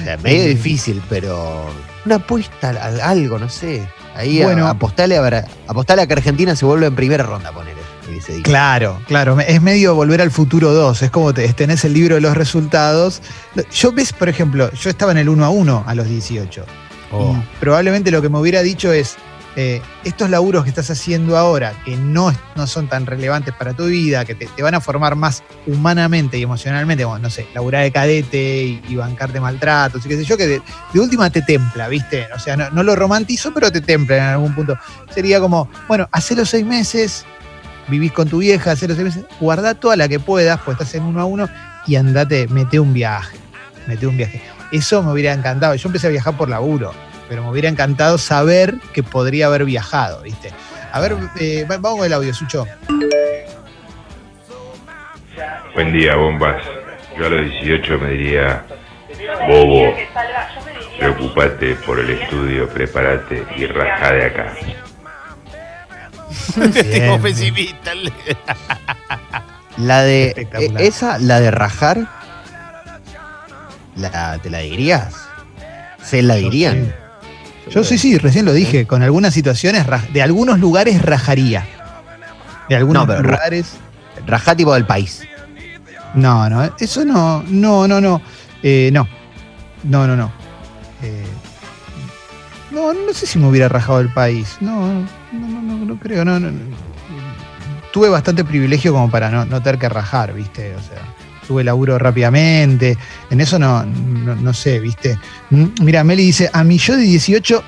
O 0.00 0.04
sea, 0.04 0.16
medio 0.18 0.44
difícil, 0.46 1.00
pero 1.08 1.66
una 2.04 2.16
apuesta 2.16 2.70
a 2.70 3.08
algo, 3.10 3.38
no 3.38 3.48
sé. 3.48 3.86
Ahí 4.16 4.42
Bueno. 4.42 4.66
a- 4.66 4.70
apostale, 4.70 5.16
a, 5.16 5.44
apostale 5.66 6.02
a 6.02 6.06
que 6.06 6.12
Argentina 6.14 6.54
se 6.56 6.64
vuelva 6.64 6.86
en 6.86 6.94
primera 6.96 7.24
ronda, 7.24 7.50
ponele. 7.52 7.74
Claro, 8.42 9.00
claro. 9.08 9.40
Es 9.40 9.60
medio 9.62 9.94
volver 9.94 10.20
al 10.20 10.30
futuro 10.30 10.72
2. 10.72 11.02
Es 11.02 11.10
como 11.10 11.32
te, 11.32 11.50
tenés 11.54 11.84
el 11.84 11.94
libro 11.94 12.14
de 12.16 12.20
los 12.20 12.36
resultados. 12.36 13.22
Yo 13.72 13.92
ves, 13.92 14.12
por 14.12 14.28
ejemplo, 14.28 14.70
yo 14.72 14.90
estaba 14.90 15.12
en 15.12 15.18
el 15.18 15.28
1 15.28 15.44
a 15.44 15.48
1 15.48 15.84
a 15.86 15.94
los 15.94 16.06
18. 16.08 16.64
Oh. 17.12 17.34
Y 17.34 17.42
probablemente 17.60 18.10
lo 18.10 18.20
que 18.22 18.28
me 18.28 18.38
hubiera 18.38 18.62
dicho 18.62 18.92
es, 18.92 19.16
eh, 19.56 19.80
estos 20.04 20.30
laburos 20.30 20.64
que 20.64 20.70
estás 20.70 20.90
haciendo 20.90 21.36
ahora, 21.36 21.72
que 21.84 21.96
no, 21.96 22.32
no 22.56 22.66
son 22.66 22.88
tan 22.88 23.06
relevantes 23.06 23.54
para 23.54 23.72
tu 23.72 23.86
vida, 23.86 24.24
que 24.24 24.34
te, 24.34 24.48
van 24.62 24.74
a 24.74 24.80
formar 24.80 25.14
más 25.14 25.44
humanamente 25.66 26.38
y 26.38 26.42
emocionalmente, 26.42 27.04
como, 27.04 27.18
no 27.18 27.30
sé, 27.30 27.46
laburar 27.54 27.84
de 27.84 27.92
cadete 27.92 28.64
y, 28.64 28.82
y 28.88 28.96
bancarte 28.96 29.40
maltratos 29.40 30.04
y 30.04 30.08
qué 30.08 30.16
sé 30.16 30.24
yo, 30.24 30.36
que 30.36 30.46
de, 30.46 30.62
última 30.94 31.30
te 31.30 31.42
templa, 31.42 31.88
¿viste? 31.88 32.26
O 32.34 32.38
sea, 32.38 32.56
no, 32.56 32.82
lo 32.82 32.96
romantizo, 32.96 33.52
pero 33.54 33.70
te 33.70 33.80
templa 33.80 34.16
en 34.16 34.22
algún 34.22 34.54
punto. 34.54 34.76
Sería 35.14 35.40
como, 35.40 35.68
bueno, 35.86 36.08
hacé 36.10 36.34
los 36.34 36.50
seis 36.50 36.66
meses, 36.66 37.24
vivís 37.88 38.12
con 38.12 38.28
tu 38.28 38.38
vieja, 38.38 38.72
hacé 38.72 38.88
los 38.88 38.96
seis 38.96 39.14
meses, 39.14 39.24
guardá 39.40 39.74
toda 39.74 39.96
la 39.96 40.08
que 40.08 40.18
puedas, 40.18 40.60
pues 40.64 40.74
estás 40.80 40.94
en 40.96 41.04
uno 41.04 41.20
a 41.20 41.24
uno, 41.24 41.48
y 41.86 41.96
andate, 41.96 42.48
mete 42.48 42.80
un 42.80 42.92
viaje, 42.92 43.36
mete 43.86 44.06
un 44.06 44.16
viaje. 44.16 44.42
Eso 44.72 45.02
me 45.02 45.12
hubiera 45.12 45.32
encantado. 45.32 45.74
Yo 45.76 45.88
empecé 45.88 46.08
a 46.08 46.10
viajar 46.10 46.36
por 46.36 46.48
laburo, 46.48 46.92
pero 47.28 47.42
me 47.42 47.50
hubiera 47.50 47.68
encantado 47.68 48.18
saber 48.18 48.74
que 48.92 49.02
podría 49.02 49.46
haber 49.46 49.64
viajado, 49.64 50.22
¿viste? 50.22 50.52
A 50.92 51.00
ver, 51.00 51.16
eh, 51.40 51.66
va- 51.70 51.78
vamos 51.78 51.98
con 51.98 52.06
el 52.06 52.12
audio, 52.12 52.32
Sucho. 52.34 52.66
Buen 55.74 55.92
día, 55.92 56.14
bombas. 56.16 56.62
Yo 57.18 57.26
a 57.26 57.28
los 57.30 57.50
18 57.50 57.98
me 57.98 58.10
diría, 58.10 58.64
bobo, 59.48 59.94
preocupate 60.98 61.74
por 61.76 61.98
el 62.00 62.10
estudio, 62.10 62.68
prepárate 62.68 63.44
y 63.56 63.66
rajá 63.66 64.12
de 64.12 64.24
acá. 64.26 64.54
Tengo 66.72 67.20
pesimista. 67.20 67.92
La 69.76 70.02
de. 70.02 70.26
Eh, 70.58 70.72
esa, 70.78 71.18
la 71.18 71.40
de 71.40 71.50
rajar. 71.50 71.98
La, 73.96 74.38
¿Te 74.38 74.50
la 74.50 74.58
dirías? 74.58 75.28
¿Se 76.02 76.22
la 76.22 76.34
dirían? 76.34 76.94
Yo 77.70 77.82
sí, 77.84 77.96
sí, 77.98 78.18
recién 78.18 78.44
lo 78.44 78.52
dije, 78.52 78.86
con 78.86 79.02
algunas 79.02 79.32
situaciones, 79.34 79.86
de 80.12 80.22
algunos 80.22 80.58
lugares 80.60 81.00
rajaría. 81.02 81.66
De 82.68 82.76
algunos 82.76 83.02
No, 83.02 83.06
pero 83.06 83.22
ra- 83.22 83.36
lugares. 83.36 83.72
Rajá 84.26 84.54
tipo 84.54 84.72
del 84.74 84.86
país. 84.86 85.22
No, 86.14 86.48
no, 86.48 86.70
eso 86.78 87.04
no, 87.04 87.42
no, 87.48 87.88
no, 87.88 88.00
no. 88.00 88.20
Eh, 88.62 88.90
no. 88.92 89.08
No, 89.82 90.06
no, 90.06 90.16
no. 90.16 90.30
Eh, 91.02 91.24
no, 92.70 92.92
no 92.92 93.12
sé 93.12 93.26
si 93.26 93.38
me 93.38 93.48
hubiera 93.48 93.68
rajado 93.68 94.00
el 94.00 94.12
país. 94.12 94.56
No, 94.60 94.88
no, 94.92 95.06
no, 95.32 95.62
no, 95.62 95.84
no 95.84 95.98
creo. 95.98 96.24
No, 96.24 96.38
no, 96.40 96.50
no. 96.50 96.58
Tuve 97.92 98.08
bastante 98.08 98.44
privilegio 98.44 98.92
como 98.92 99.10
para 99.10 99.30
no, 99.30 99.44
no 99.44 99.62
tener 99.62 99.78
que 99.78 99.88
rajar, 99.88 100.32
¿viste? 100.34 100.74
O 100.74 100.80
sea, 100.80 100.98
tuve 101.46 101.64
laburo 101.64 101.98
rápidamente. 101.98 102.96
En 103.30 103.40
eso 103.40 103.58
no, 103.58 103.84
no, 103.84 104.34
no 104.34 104.52
sé, 104.52 104.80
¿viste? 104.80 105.18
Mm, 105.50 105.66
Mira, 105.82 106.04
Meli 106.04 106.26
dice, 106.26 106.50
a 106.52 106.64
mi 106.64 106.78
yo 106.78 106.96
de 106.96 107.02
18 107.02 107.62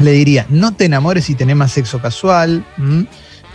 le 0.00 0.12
diría, 0.12 0.46
no 0.48 0.74
te 0.74 0.86
enamores 0.86 1.24
si 1.24 1.34
tenés 1.34 1.56
más 1.56 1.72
sexo 1.72 2.00
casual. 2.00 2.64
¿m? 2.78 3.06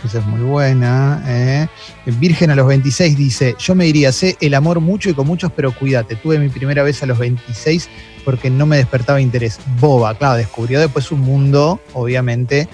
Esa 0.04 0.18
es 0.18 0.26
muy 0.26 0.40
buena. 0.40 1.22
¿eh? 1.26 1.68
Virgen 2.06 2.50
a 2.50 2.54
los 2.54 2.66
26 2.66 3.16
dice, 3.16 3.56
yo 3.58 3.74
me 3.74 3.84
diría, 3.84 4.12
sé 4.12 4.36
el 4.40 4.54
amor 4.54 4.80
mucho 4.80 5.10
y 5.10 5.14
con 5.14 5.26
muchos, 5.26 5.52
pero 5.54 5.72
cuídate. 5.72 6.16
Tuve 6.16 6.38
mi 6.38 6.48
primera 6.48 6.82
vez 6.82 7.02
a 7.02 7.06
los 7.06 7.18
26 7.18 7.88
porque 8.24 8.50
no 8.50 8.66
me 8.66 8.76
despertaba 8.76 9.20
interés. 9.20 9.58
Boba, 9.78 10.14
claro, 10.14 10.36
descubrió 10.36 10.80
después 10.80 11.10
un 11.12 11.20
mundo, 11.20 11.80
obviamente, 11.92 12.68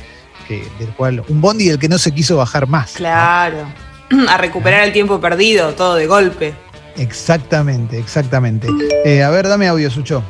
que, 0.47 0.67
del 0.79 0.91
cual, 0.91 1.25
un 1.29 1.41
bondi 1.41 1.69
del 1.69 1.79
que 1.79 1.89
no 1.89 1.99
se 1.99 2.13
quiso 2.13 2.37
bajar 2.37 2.69
más. 2.69 2.93
¿no? 2.95 2.99
Claro. 2.99 3.67
A 4.29 4.37
recuperar 4.39 4.85
el 4.85 4.93
tiempo 4.93 5.21
perdido, 5.21 5.75
todo 5.75 5.97
de 5.97 6.07
golpe. 6.07 6.55
Exactamente, 6.99 7.99
exactamente. 7.99 8.69
Eh, 9.05 9.23
a 9.23 9.31
ver, 9.31 9.49
dame 9.49 9.69
audio, 9.69 9.91
Sucho. 9.91 10.23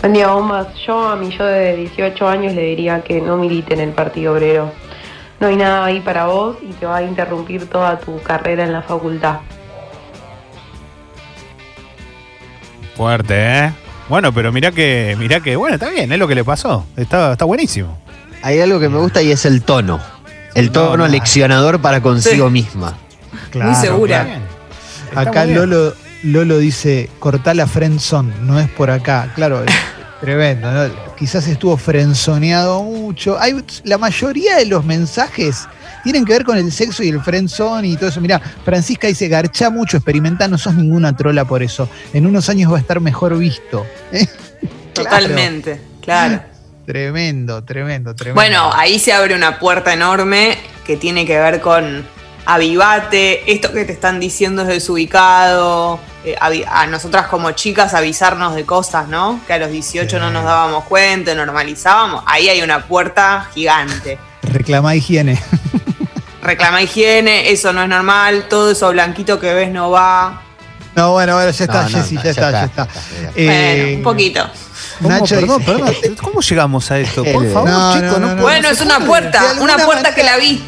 Buen 0.00 0.12
día, 0.12 0.28
bombas. 0.28 0.68
Yo 0.86 1.08
a 1.08 1.16
mi 1.16 1.36
yo 1.36 1.44
de 1.44 1.76
18 1.76 2.28
años 2.28 2.54
le 2.54 2.62
diría 2.62 3.02
que 3.02 3.20
no 3.20 3.36
milite 3.36 3.74
en 3.74 3.80
el 3.80 3.90
Partido 3.90 4.32
Obrero. 4.34 4.72
No 5.40 5.48
hay 5.48 5.56
nada 5.56 5.84
ahí 5.84 6.00
para 6.00 6.26
vos 6.26 6.56
y 6.62 6.72
te 6.74 6.86
va 6.86 6.98
a 6.98 7.02
interrumpir 7.02 7.66
toda 7.68 7.98
tu 7.98 8.22
carrera 8.22 8.64
en 8.64 8.72
la 8.72 8.82
facultad. 8.82 9.38
Fuerte, 12.96 13.34
¿eh? 13.64 13.72
Bueno, 14.08 14.32
pero 14.32 14.52
mirá 14.52 14.70
que, 14.70 15.16
mirá 15.18 15.40
que, 15.40 15.56
bueno, 15.56 15.74
está 15.74 15.90
bien, 15.90 16.10
es 16.12 16.18
lo 16.18 16.28
que 16.28 16.34
le 16.34 16.44
pasó. 16.44 16.86
Está, 16.96 17.32
está 17.32 17.44
buenísimo. 17.44 17.98
Hay 18.42 18.60
algo 18.60 18.78
que 18.78 18.88
me 18.88 18.98
gusta 18.98 19.20
y 19.22 19.32
es 19.32 19.44
el 19.44 19.62
tono. 19.62 20.00
El 20.54 20.66
No, 20.66 20.72
tono 20.72 20.96
no. 20.98 21.08
leccionador 21.08 21.80
para 21.80 22.00
consigo 22.00 22.48
misma. 22.48 22.96
Claro, 23.50 23.74
segura. 23.74 24.24
claro. 24.24 24.40
Está 25.16 25.30
Acá. 25.30 25.46
Lolo, 25.46 25.94
Lolo 26.22 26.58
dice, 26.58 27.08
cortá 27.18 27.54
la 27.54 27.66
friendzone, 27.66 28.32
no 28.42 28.58
es 28.60 28.68
por 28.70 28.90
acá. 28.90 29.32
Claro, 29.34 29.64
es 29.64 29.74
tremendo, 30.20 30.70
¿no? 30.70 31.14
Quizás 31.16 31.46
estuvo 31.48 31.76
frenzoneado 31.76 32.82
mucho. 32.82 33.38
Hay, 33.40 33.64
la 33.84 33.96
mayoría 33.96 34.56
de 34.56 34.66
los 34.66 34.84
mensajes 34.84 35.66
tienen 36.04 36.24
que 36.24 36.32
ver 36.34 36.44
con 36.44 36.58
el 36.58 36.70
sexo 36.70 37.02
y 37.02 37.08
el 37.08 37.20
friendzone 37.20 37.88
y 37.88 37.96
todo 37.96 38.10
eso. 38.10 38.20
Mirá, 38.20 38.40
Francisca 38.64 39.08
dice, 39.08 39.28
garchá 39.28 39.70
mucho, 39.70 39.96
experimenta, 39.96 40.46
no 40.46 40.58
sos 40.58 40.74
ninguna 40.74 41.16
trola 41.16 41.44
por 41.44 41.62
eso. 41.62 41.88
En 42.12 42.26
unos 42.26 42.48
años 42.48 42.70
va 42.70 42.76
a 42.76 42.80
estar 42.80 43.00
mejor 43.00 43.36
visto. 43.38 43.86
¿Eh? 44.12 44.26
Claro. 44.96 45.10
Totalmente, 45.10 45.78
claro. 46.00 46.40
Tremendo, 46.86 47.62
tremendo, 47.64 48.14
tremendo. 48.14 48.34
Bueno, 48.34 48.70
ahí 48.72 48.98
se 48.98 49.12
abre 49.12 49.34
una 49.34 49.58
puerta 49.58 49.92
enorme 49.92 50.56
que 50.86 50.96
tiene 50.96 51.26
que 51.26 51.38
ver 51.38 51.60
con 51.60 52.06
avivate, 52.46 53.50
esto 53.52 53.72
que 53.72 53.84
te 53.84 53.92
están 53.92 54.20
diciendo 54.20 54.62
es 54.62 54.68
desubicado, 54.68 55.98
eh, 56.24 56.36
a 56.68 56.86
nosotras 56.86 57.26
como 57.26 57.50
chicas 57.52 57.92
avisarnos 57.94 58.54
de 58.54 58.64
cosas, 58.64 59.08
¿no? 59.08 59.40
Que 59.46 59.52
a 59.54 59.58
los 59.58 59.70
18 59.70 60.18
no 60.18 60.30
nos 60.30 60.44
dábamos 60.44 60.84
cuenta, 60.84 61.34
normalizábamos. 61.34 62.22
Ahí 62.26 62.48
hay 62.48 62.62
una 62.62 62.86
puerta 62.86 63.48
gigante. 63.54 64.18
Reclamá 64.42 64.94
higiene. 64.94 65.40
Reclama 66.42 66.80
higiene, 66.80 67.50
eso 67.50 67.72
no 67.72 67.82
es 67.82 67.88
normal, 67.88 68.46
todo 68.48 68.70
eso 68.70 68.88
blanquito 68.90 69.40
que 69.40 69.52
ves 69.52 69.70
no 69.72 69.90
va. 69.90 70.42
No, 70.94 71.12
bueno, 71.12 71.34
bueno, 71.34 71.50
ya 71.50 71.64
está, 71.64 71.82
No, 71.82 71.88
no, 71.90 71.98
Jessy, 71.98 72.14
no, 72.14 72.22
ya, 72.22 72.30
está, 72.30 72.50
ya 72.52 72.64
está. 72.64 72.88
Eh, 73.34 73.74
Bueno, 73.84 73.96
un 73.98 74.02
poquito. 74.04 74.48
¿Cómo? 74.98 75.08
Nacho 75.10 75.34
perdón, 75.34 75.58
dice- 75.58 75.72
perdón. 76.00 76.16
¿Cómo 76.22 76.40
llegamos 76.40 76.90
a 76.90 76.98
esto? 77.00 77.24
Por 77.24 77.42
No, 77.44 77.52
favor, 77.52 77.68
no, 77.70 77.92
chicos, 77.94 78.12
no, 78.12 78.18
no, 78.18 78.18
no. 78.20 78.26
puedo- 78.34 78.42
Bueno, 78.42 78.62
no 78.62 78.68
es 78.74 78.80
una 78.80 79.00
puerta, 79.00 79.42
una 79.60 79.76
puerta 79.78 80.14
que 80.14 80.22
la 80.22 80.36
vi. 80.38 80.62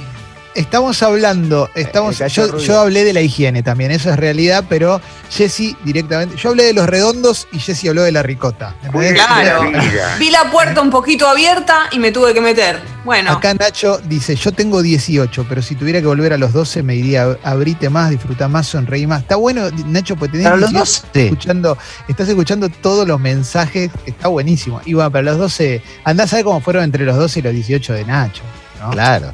Estamos 0.58 1.04
hablando, 1.04 1.70
estamos, 1.76 2.20
El 2.20 2.26
cacho 2.26 2.48
yo, 2.48 2.58
yo 2.58 2.80
hablé 2.80 3.04
de 3.04 3.12
la 3.12 3.20
higiene 3.20 3.62
también, 3.62 3.92
eso 3.92 4.10
es 4.10 4.16
realidad, 4.16 4.64
pero 4.68 5.00
Jessy 5.30 5.76
directamente, 5.84 6.36
yo 6.36 6.48
hablé 6.48 6.64
de 6.64 6.72
los 6.72 6.88
redondos 6.88 7.46
y 7.52 7.60
Jessy 7.60 7.86
habló 7.86 8.02
de 8.02 8.10
la 8.10 8.24
ricota. 8.24 8.74
¿entendés? 8.82 9.12
Claro. 9.12 9.70
Vi 10.18 10.30
la 10.30 10.50
puerta 10.50 10.80
un 10.80 10.90
poquito 10.90 11.28
abierta 11.28 11.84
y 11.92 12.00
me 12.00 12.10
tuve 12.10 12.34
que 12.34 12.40
meter. 12.40 12.80
Bueno, 13.04 13.30
Acá 13.30 13.54
Nacho 13.54 13.98
dice, 13.98 14.34
yo 14.34 14.50
tengo 14.50 14.82
18, 14.82 15.46
pero 15.48 15.62
si 15.62 15.76
tuviera 15.76 16.00
que 16.00 16.08
volver 16.08 16.32
a 16.32 16.36
los 16.36 16.52
12 16.52 16.82
me 16.82 16.94
diría, 16.94 17.38
abrite 17.44 17.88
más, 17.88 18.10
disfruta 18.10 18.48
más, 18.48 18.66
sonreí 18.66 19.06
más. 19.06 19.22
Está 19.22 19.36
bueno, 19.36 19.70
Nacho, 19.86 20.16
pues 20.16 20.32
tenés 20.32 20.46
Para 20.46 20.56
los 20.56 20.70
18, 20.70 21.06
12. 21.12 21.24
escuchando, 21.24 21.78
estás 22.08 22.28
escuchando 22.28 22.68
todos 22.68 23.06
los 23.06 23.20
mensajes, 23.20 23.92
está 24.06 24.26
buenísimo. 24.26 24.80
Y 24.84 24.94
bueno, 24.94 25.12
para 25.12 25.22
los 25.22 25.38
12, 25.38 25.80
andás 26.02 26.32
a 26.32 26.36
ver 26.36 26.44
cómo 26.44 26.60
fueron 26.60 26.82
entre 26.82 27.04
los 27.04 27.16
12 27.16 27.38
y 27.38 27.42
los 27.42 27.52
18 27.52 27.92
de 27.92 28.04
Nacho. 28.04 28.42
¿no? 28.80 28.90
Claro. 28.90 29.32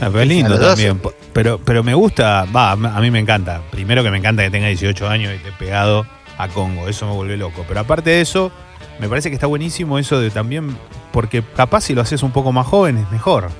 Ah, 0.00 0.08
pero 0.10 0.20
es 0.20 0.28
lindo 0.28 0.46
A 0.46 0.50
los 0.50 0.60
12. 0.60 0.88
también. 0.88 1.12
Pero, 1.32 1.58
pero 1.58 1.82
me 1.82 1.94
gusta, 1.94 2.46
va, 2.54 2.72
a 2.72 2.76
mí 2.76 3.10
me 3.10 3.18
encanta. 3.18 3.62
Primero 3.70 4.02
que 4.02 4.10
me 4.10 4.18
encanta 4.18 4.42
que 4.42 4.50
tenga 4.50 4.68
18 4.68 5.08
años 5.08 5.32
y 5.32 5.36
esté 5.36 5.52
pegado 5.52 6.06
a 6.38 6.48
Congo, 6.48 6.88
eso 6.88 7.06
me 7.06 7.12
vuelve 7.12 7.36
loco. 7.36 7.64
Pero 7.66 7.80
aparte 7.80 8.10
de 8.10 8.20
eso, 8.20 8.50
me 8.98 9.08
parece 9.08 9.30
que 9.30 9.34
está 9.34 9.46
buenísimo 9.46 9.98
eso 9.98 10.20
de 10.20 10.30
también, 10.30 10.76
porque 11.12 11.42
capaz 11.42 11.82
si 11.82 11.94
lo 11.94 12.02
haces 12.02 12.22
un 12.22 12.32
poco 12.32 12.52
más 12.52 12.66
joven 12.66 12.98
es 12.98 13.10
mejor. 13.10 13.50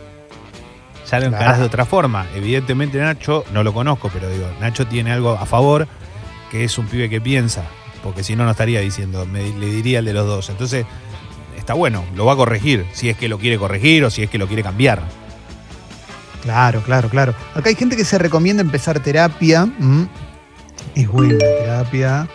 Ya 1.11 1.21
lo 1.21 1.27
encarás 1.27 1.59
de 1.59 1.65
otra 1.65 1.85
forma. 1.85 2.27
Evidentemente 2.35 2.99
Nacho, 2.99 3.45
no 3.53 3.63
lo 3.63 3.73
conozco, 3.73 4.11
pero 4.13 4.29
digo, 4.29 4.47
Nacho 4.61 4.87
tiene 4.87 5.13
algo 5.13 5.33
a 5.33 5.47
favor, 5.47 5.87
que 6.51 6.65
es 6.65 6.79
un 6.79 6.87
pibe 6.87 7.09
que 7.11 7.21
piensa, 7.21 7.65
porque 8.03 8.25
si 8.25 8.35
no, 8.37 8.45
no 8.45 8.51
estaría 8.51 8.81
diciendo, 8.81 9.27
me, 9.27 9.43
le 9.51 9.67
diría 9.67 9.99
el 10.01 10.07
de 10.07 10.13
los 10.15 10.27
dos. 10.27 10.49
Entonces, 10.49 10.87
está 11.57 11.75
bueno, 11.75 12.05
lo 12.17 12.25
va 12.25 12.33
a 12.33 12.37
corregir, 12.37 12.87
si 12.93 13.11
es 13.11 13.17
que 13.17 13.29
lo 13.29 13.39
quiere 13.39 13.59
corregir 13.59 14.05
o 14.05 14.11
si 14.11 14.23
es 14.23 14.31
que 14.31 14.39
lo 14.39 14.47
quiere 14.47 14.63
cambiar. 14.63 15.03
Claro, 16.45 16.83
claro, 16.83 17.09
claro. 17.09 17.35
Acá 17.55 17.71
hay 17.71 17.75
gente 17.75 17.97
que 17.97 18.05
se 18.05 18.19
recomienda 18.19 18.61
empezar 18.61 19.01
terapia. 19.01 19.67
¿m? 19.81 20.07
Es 20.95 21.09
buena 21.09 21.39
terapia. 21.39 22.29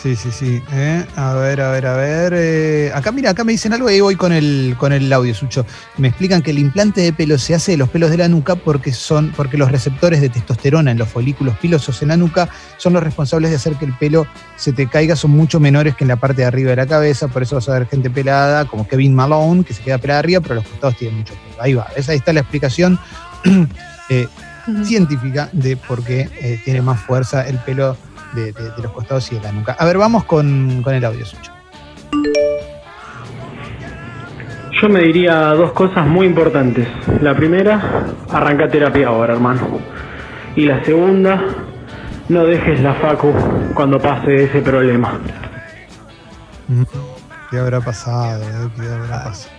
Sí, 0.00 0.14
sí, 0.14 0.30
sí. 0.30 0.62
¿eh? 0.72 1.04
A 1.16 1.32
ver, 1.32 1.60
a 1.62 1.70
ver, 1.70 1.86
a 1.86 1.96
ver. 1.96 2.32
eh, 2.36 2.92
acá, 2.94 3.10
mira, 3.12 3.30
acá 3.30 3.44
me 3.44 3.52
dicen 3.52 3.72
algo 3.72 3.90
y 3.90 3.94
ahí 3.94 4.00
voy 4.00 4.14
con 4.14 4.30
el, 4.30 4.76
con 4.78 4.92
el 4.92 5.10
audio, 5.10 5.34
Sucho. 5.34 5.64
Me 5.96 6.08
explican 6.08 6.42
que 6.42 6.50
el 6.50 6.58
implante 6.58 7.00
de 7.00 7.14
pelo 7.14 7.38
se 7.38 7.54
hace 7.54 7.72
de 7.72 7.78
los 7.78 7.88
pelos 7.88 8.10
de 8.10 8.18
la 8.18 8.28
nuca 8.28 8.56
porque, 8.56 8.92
son, 8.92 9.32
porque 9.34 9.56
los 9.56 9.72
receptores 9.72 10.20
de 10.20 10.28
testosterona 10.28 10.90
en 10.90 10.98
los 10.98 11.08
folículos 11.08 11.56
pilosos 11.56 12.02
en 12.02 12.08
la 12.08 12.16
nuca 12.18 12.48
son 12.76 12.92
los 12.92 13.02
responsables 13.02 13.50
de 13.50 13.56
hacer 13.56 13.74
que 13.76 13.86
el 13.86 13.94
pelo 13.94 14.26
se 14.56 14.74
te 14.74 14.86
caiga, 14.86 15.16
son 15.16 15.30
mucho 15.30 15.60
menores 15.60 15.96
que 15.96 16.04
en 16.04 16.08
la 16.08 16.16
parte 16.16 16.42
de 16.42 16.48
arriba 16.48 16.70
de 16.70 16.76
la 16.76 16.86
cabeza. 16.86 17.28
Por 17.28 17.42
eso 17.42 17.56
vas 17.56 17.68
a 17.70 17.72
ver 17.72 17.88
gente 17.88 18.10
pelada, 18.10 18.66
como 18.66 18.86
Kevin 18.86 19.14
Malone, 19.14 19.64
que 19.64 19.72
se 19.72 19.82
queda 19.82 19.96
pelada 19.98 20.20
arriba, 20.20 20.40
pero 20.42 20.56
los 20.56 20.68
costados 20.68 20.98
tienen 20.98 21.18
mucho 21.18 21.32
pelo. 21.34 21.62
Ahí 21.62 21.72
va. 21.74 21.88
¿ves? 21.96 22.08
Ahí 22.10 22.18
está 22.18 22.34
la 22.34 22.40
explicación 22.40 23.00
eh, 24.08 24.26
científica 24.84 25.48
de 25.52 25.76
por 25.76 26.02
qué 26.04 26.28
eh, 26.40 26.60
tiene 26.64 26.82
más 26.82 27.00
fuerza 27.00 27.46
el 27.46 27.58
pelo 27.58 27.96
de, 28.34 28.52
de- 28.52 28.70
de 28.70 28.82
los 28.82 28.92
costados 28.92 29.30
y 29.32 29.36
de 29.36 29.42
la 29.42 29.52
nuca. 29.52 29.76
A 29.78 29.84
ver, 29.84 29.98
vamos 29.98 30.24
con, 30.24 30.82
con 30.82 30.94
el 30.94 31.04
audio, 31.04 31.24
Sucho. 31.24 31.52
Yo 34.82 34.88
me 34.90 35.00
diría 35.00 35.34
dos 35.54 35.72
cosas 35.72 36.06
muy 36.06 36.26
importantes. 36.26 36.86
La 37.22 37.34
primera, 37.34 38.04
arranca 38.30 38.68
terapia 38.68 39.08
ahora, 39.08 39.32
hermano. 39.34 39.78
Y 40.54 40.66
la 40.66 40.84
segunda, 40.84 41.42
no 42.28 42.44
dejes 42.44 42.80
la 42.80 42.94
facu 42.94 43.32
cuando 43.74 43.98
pase 43.98 44.44
ese 44.44 44.60
problema. 44.60 45.18
¿Qué 47.50 47.58
habrá 47.58 47.80
pasado? 47.80 48.42
eh? 48.42 48.68
¿Qué 48.76 48.82
habrá 48.86 49.24
pasado? 49.24 49.55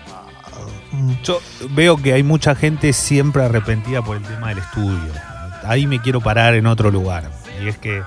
Yo 1.23 1.41
veo 1.71 1.97
que 1.97 2.13
hay 2.13 2.23
mucha 2.23 2.55
gente 2.55 2.93
siempre 2.93 3.43
arrepentida 3.43 4.01
por 4.01 4.17
el 4.17 4.23
tema 4.23 4.49
del 4.49 4.59
estudio. 4.59 5.13
Ahí 5.63 5.87
me 5.87 6.01
quiero 6.01 6.21
parar 6.21 6.55
en 6.55 6.67
otro 6.67 6.91
lugar. 6.91 7.29
Y 7.61 7.67
es 7.67 7.77
que 7.77 8.03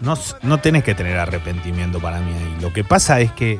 no, 0.00 0.14
no 0.42 0.58
tenés 0.58 0.84
que 0.84 0.94
tener 0.94 1.18
arrepentimiento 1.18 2.00
para 2.00 2.20
mí 2.20 2.32
ahí. 2.32 2.56
Lo 2.60 2.72
que 2.72 2.84
pasa 2.84 3.20
es 3.20 3.32
que 3.32 3.58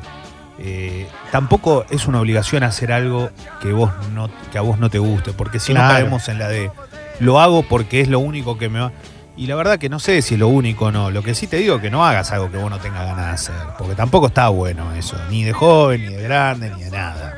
eh, 0.57 1.07
tampoco 1.31 1.85
es 1.89 2.07
una 2.07 2.19
obligación 2.19 2.63
hacer 2.63 2.91
algo 2.91 3.29
que, 3.61 3.73
vos 3.73 3.91
no, 4.13 4.29
que 4.51 4.57
a 4.57 4.61
vos 4.61 4.79
no 4.79 4.89
te 4.89 4.99
guste. 4.99 5.33
Porque 5.33 5.59
si 5.59 5.73
no 5.73 5.81
caemos 5.81 6.27
en 6.29 6.39
la 6.39 6.47
de 6.47 6.71
lo 7.19 7.39
hago 7.39 7.63
porque 7.63 8.01
es 8.01 8.09
lo 8.09 8.19
único 8.19 8.57
que 8.57 8.69
me 8.69 8.79
va. 8.79 8.91
Y 9.37 9.47
la 9.47 9.55
verdad 9.55 9.77
que 9.77 9.89
no 9.89 9.99
sé 9.99 10.21
si 10.21 10.35
es 10.35 10.39
lo 10.39 10.47
único 10.47 10.85
o 10.85 10.91
no. 10.91 11.11
Lo 11.11 11.21
que 11.21 11.35
sí 11.35 11.47
te 11.47 11.57
digo 11.57 11.75
es 11.75 11.81
que 11.81 11.89
no 11.89 12.05
hagas 12.05 12.31
algo 12.31 12.49
que 12.49 12.57
vos 12.57 12.69
no 12.69 12.79
tengas 12.79 13.05
ganas 13.05 13.25
de 13.25 13.31
hacer. 13.31 13.67
Porque 13.77 13.95
tampoco 13.95 14.27
está 14.27 14.47
bueno 14.47 14.93
eso. 14.93 15.17
Ni 15.29 15.43
de 15.43 15.51
joven, 15.51 16.05
ni 16.05 16.13
de 16.13 16.23
grande, 16.23 16.71
ni 16.75 16.83
de 16.83 16.91
nada. 16.91 17.34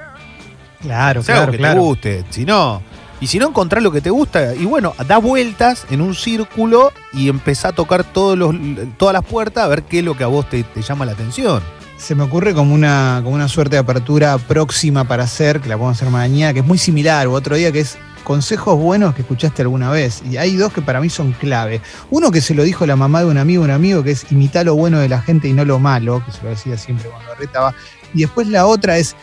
Claro, 0.82 1.24
Sea 1.24 1.36
claro, 1.36 1.52
que 1.52 1.58
claro. 1.58 1.74
te 1.76 1.80
guste. 1.80 2.26
Si 2.30 2.46
no, 2.46 2.82
y 3.20 3.28
si 3.28 3.40
no 3.40 3.48
encontrás 3.48 3.84
lo 3.84 3.92
que 3.92 4.02
te 4.02 4.12
gusta, 4.12 4.54
y 4.54 4.66
bueno, 4.66 4.94
da 5.08 5.18
vueltas 5.18 5.86
en 5.90 6.02
un 6.02 6.14
círculo 6.14 6.92
y 7.14 7.30
empezá 7.30 7.70
a 7.70 7.72
tocar 7.72 8.04
todos 8.04 8.38
los, 8.38 8.56
todas 8.98 9.14
las 9.14 9.26
puertas 9.26 9.64
a 9.64 9.68
ver 9.68 9.84
qué 9.84 10.00
es 10.00 10.06
lo 10.06 10.16
que 10.16 10.24
a 10.24 10.28
vos 10.28 10.48
te, 10.50 10.64
te 10.64 10.82
llama 10.82 11.06
la 11.06 11.14
atención. 11.14 11.64
Se 11.98 12.14
me 12.14 12.22
ocurre 12.24 12.54
como 12.54 12.76
una, 12.76 13.22
como 13.24 13.36
una 13.36 13.48
suerte 13.48 13.76
de 13.76 13.80
apertura 13.80 14.38
próxima 14.38 15.06
para 15.06 15.24
hacer, 15.24 15.62
que 15.62 15.70
la 15.70 15.78
podemos 15.78 15.98
hacer 15.98 16.12
mañana, 16.12 16.54
que 16.54 16.60
es 16.60 16.66
muy 16.66 16.78
similar, 16.78 17.26
o 17.26 17.34
otro 17.34 17.56
día 17.56 17.72
que 17.72 17.80
es 17.80 17.98
consejos 18.24 18.78
buenos 18.78 19.16
que 19.16 19.22
escuchaste 19.22 19.64
alguna 19.64 19.90
vez. 19.90 20.22
Y 20.30 20.38
hay 20.38 20.58
dos 20.58 20.72
que 20.74 20.82
para 20.84 21.02
mí 21.02 21.10
son 21.10 21.32
clave. 21.32 21.82
Uno 22.12 22.30
que 22.30 22.42
se 22.42 22.54
lo 22.54 22.64
dijo 22.64 22.86
la 22.86 22.96
mamá 22.96 23.22
de 23.22 23.26
un 23.28 23.38
amigo, 23.38 23.64
un 23.64 23.72
amigo, 23.72 24.04
que 24.04 24.12
es 24.12 24.32
imitar 24.32 24.66
lo 24.66 24.76
bueno 24.76 25.00
de 25.00 25.10
la 25.10 25.22
gente 25.22 25.48
y 25.48 25.54
no 25.54 25.66
lo 25.66 25.80
malo, 25.80 26.22
que 26.24 26.34
se 26.34 26.44
lo 26.44 26.50
decía 26.50 26.78
siempre 26.78 27.10
cuando 27.10 27.34
retaba. 27.36 27.74
Y 28.14 28.22
después 28.22 28.48
la 28.48 28.66
otra 28.66 28.98
es, 28.98 29.16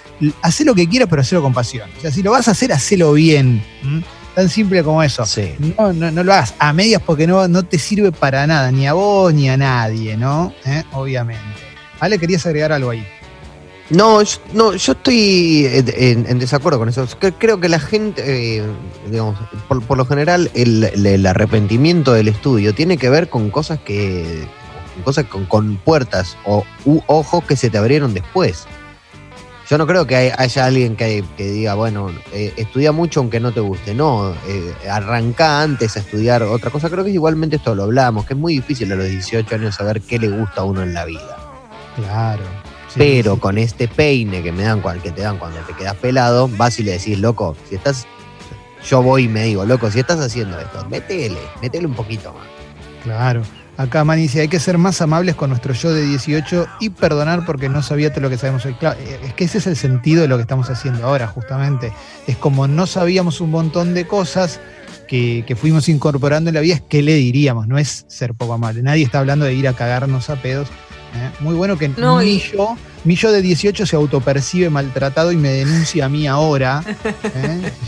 hacer 0.42 0.66
lo 0.66 0.74
que 0.74 0.88
quieras, 0.88 1.08
pero 1.08 1.22
hacerlo 1.22 1.42
con 1.42 1.54
pasión. 1.54 1.88
O 1.98 2.00
sea, 2.00 2.10
si 2.10 2.22
lo 2.22 2.30
vas 2.32 2.48
a 2.48 2.52
hacer, 2.52 2.72
hacelo 2.72 3.12
bien. 3.12 3.62
Tan 4.34 4.48
simple 4.48 4.82
como 4.82 5.02
eso. 5.02 5.24
Sí. 5.26 5.54
No, 5.78 5.92
no, 5.92 6.10
no 6.10 6.24
lo 6.24 6.32
hagas 6.32 6.54
a 6.58 6.72
medias 6.72 7.00
porque 7.04 7.26
no, 7.26 7.46
no 7.48 7.62
te 7.62 7.78
sirve 7.78 8.10
para 8.12 8.46
nada, 8.46 8.70
ni 8.72 8.86
a 8.86 8.92
vos 8.92 9.32
ni 9.32 9.48
a 9.48 9.56
nadie, 9.56 10.16
¿no? 10.16 10.52
¿Eh? 10.66 10.82
Obviamente. 10.92 11.42
Ale, 12.00 12.18
querías 12.18 12.44
agregar 12.46 12.72
algo 12.72 12.90
ahí. 12.90 13.06
No, 13.90 14.22
yo, 14.22 14.38
no, 14.54 14.74
yo 14.74 14.92
estoy 14.92 15.66
en, 15.70 16.38
desacuerdo 16.38 16.78
con 16.78 16.88
eso. 16.88 17.06
Cre- 17.06 17.34
Creo 17.38 17.60
que 17.60 17.68
la 17.68 17.78
gente, 17.78 18.58
eh, 18.58 18.62
digamos, 19.10 19.38
por, 19.68 19.82
por 19.82 19.98
lo 19.98 20.06
general, 20.06 20.50
el, 20.54 21.26
arrepentimiento 21.26 22.12
del 22.14 22.28
estudio 22.28 22.74
tiene 22.74 22.96
que 22.96 23.10
ver 23.10 23.28
con 23.28 23.50
cosas 23.50 23.78
que, 23.80 24.46
con 24.94 25.02
cosas 25.04 25.26
con, 25.26 25.44
con 25.44 25.76
puertas 25.76 26.36
o 26.44 26.64
u 26.86 27.00
ojos 27.06 27.44
que 27.44 27.56
se 27.56 27.68
te 27.70 27.76
abrieron 27.78 28.14
después. 28.14 28.66
Yo 29.68 29.78
no 29.78 29.86
creo 29.86 30.06
que 30.06 30.14
hay- 30.14 30.30
haya 30.36 30.66
alguien 30.66 30.94
que, 30.94 31.24
que 31.38 31.44
diga, 31.50 31.74
bueno, 31.74 32.10
eh, 32.32 32.52
estudia 32.56 32.92
mucho 32.92 33.20
aunque 33.20 33.40
no 33.40 33.50
te 33.52 33.60
guste. 33.60 33.94
No, 33.94 34.30
eh, 34.46 34.74
arranca 34.90 35.62
antes 35.62 35.96
a 35.96 36.00
estudiar 36.00 36.42
otra 36.42 36.70
cosa. 36.70 36.90
Creo 36.90 37.02
que 37.04 37.10
igualmente 37.10 37.56
esto 37.56 37.74
lo 37.74 37.84
hablamos, 37.84 38.26
que 38.26 38.34
es 38.34 38.38
muy 38.38 38.54
difícil 38.56 38.92
a 38.92 38.96
los 38.96 39.06
18 39.08 39.54
años 39.54 39.74
saber 39.74 40.02
qué 40.02 40.18
le 40.18 40.28
gusta 40.28 40.60
a 40.60 40.64
uno 40.64 40.82
en 40.82 40.92
la 40.92 41.04
vida. 41.06 41.36
Claro. 41.96 42.42
Pero 42.96 43.40
con 43.40 43.58
este 43.58 43.88
peine 43.88 44.42
que 44.42 44.52
me 44.52 44.62
dan, 44.64 44.80
que 45.02 45.10
te 45.10 45.22
dan 45.22 45.38
cuando 45.38 45.58
te 45.60 45.72
quedas 45.72 45.94
pelado, 45.96 46.48
vas 46.56 46.78
y 46.78 46.82
le 46.84 46.92
decís, 46.92 47.18
loco, 47.18 47.56
si 47.68 47.74
estás. 47.76 48.06
Yo 48.88 49.02
voy 49.02 49.24
y 49.24 49.28
me 49.28 49.44
digo, 49.44 49.64
loco, 49.64 49.90
si 49.90 50.00
estás 50.00 50.20
haciendo 50.20 50.60
esto, 50.60 50.86
métele, 50.90 51.38
métele 51.62 51.86
un 51.86 51.94
poquito 51.94 52.34
más. 52.34 52.46
Claro. 53.02 53.42
Acá 53.76 54.04
Man 54.04 54.18
dice, 54.18 54.40
hay 54.40 54.48
que 54.48 54.60
ser 54.60 54.78
más 54.78 55.00
amables 55.02 55.34
con 55.34 55.50
nuestro 55.50 55.74
yo 55.74 55.92
de 55.92 56.02
18 56.02 56.66
y 56.80 56.90
perdonar 56.90 57.44
porque 57.44 57.68
no 57.68 57.82
sabía 57.82 58.10
todo 58.10 58.20
lo 58.20 58.30
que 58.30 58.38
sabemos 58.38 58.64
hoy. 58.66 58.74
Claro, 58.74 58.98
eh, 59.00 59.18
es 59.24 59.34
que 59.34 59.44
ese 59.44 59.58
es 59.58 59.66
el 59.66 59.76
sentido 59.76 60.22
de 60.22 60.28
lo 60.28 60.36
que 60.36 60.42
estamos 60.42 60.70
haciendo 60.70 61.04
ahora, 61.04 61.26
justamente. 61.26 61.92
Es 62.26 62.36
como 62.36 62.68
no 62.68 62.86
sabíamos 62.86 63.40
un 63.40 63.50
montón 63.50 63.94
de 63.94 64.06
cosas 64.06 64.60
que, 65.08 65.44
que 65.46 65.56
fuimos 65.56 65.88
incorporando 65.88 66.50
en 66.50 66.54
la 66.54 66.60
vida, 66.60 66.76
es 66.76 66.82
que 66.82 67.02
le 67.02 67.14
diríamos, 67.14 67.66
no 67.66 67.76
es 67.78 68.04
ser 68.08 68.34
poco 68.34 68.54
amable. 68.54 68.82
Nadie 68.82 69.04
está 69.04 69.18
hablando 69.18 69.44
de 69.44 69.54
ir 69.54 69.66
a 69.66 69.72
cagarnos 69.72 70.30
a 70.30 70.36
pedos. 70.36 70.68
¿Eh? 71.14 71.30
Muy 71.40 71.54
bueno 71.54 71.76
que 71.78 71.88
No, 71.88 72.18
mi, 72.18 72.24
y- 72.24 72.40
yo, 72.40 72.76
mi 73.04 73.16
yo 73.16 73.32
de 73.32 73.42
18 73.42 73.86
se 73.86 73.96
autopercibe 73.96 74.70
maltratado 74.70 75.32
y 75.32 75.36
me 75.36 75.50
denuncia 75.50 76.06
a 76.06 76.08
mí 76.08 76.26
ahora. 76.26 76.82
¿eh? 77.34 77.72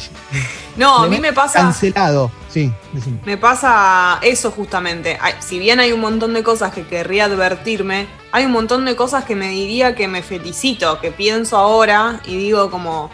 No, 0.76 0.98
a 1.04 1.06
mí 1.08 1.18
me 1.20 1.32
pasa. 1.32 1.60
Cancelado. 1.60 2.30
Sí, 2.50 2.70
decime. 2.92 3.18
Me 3.24 3.38
pasa 3.38 4.18
eso 4.20 4.50
justamente. 4.50 5.18
Si 5.40 5.58
bien 5.58 5.80
hay 5.80 5.92
un 5.92 6.00
montón 6.00 6.34
de 6.34 6.42
cosas 6.42 6.70
que 6.74 6.86
querría 6.86 7.24
advertirme, 7.24 8.06
hay 8.30 8.44
un 8.44 8.52
montón 8.52 8.84
de 8.84 8.94
cosas 8.94 9.24
que 9.24 9.34
me 9.34 9.48
diría 9.48 9.94
que 9.94 10.06
me 10.06 10.22
felicito, 10.22 11.00
que 11.00 11.12
pienso 11.12 11.56
ahora 11.56 12.20
y 12.26 12.36
digo 12.36 12.70
como 12.70 13.10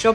yo 0.00 0.14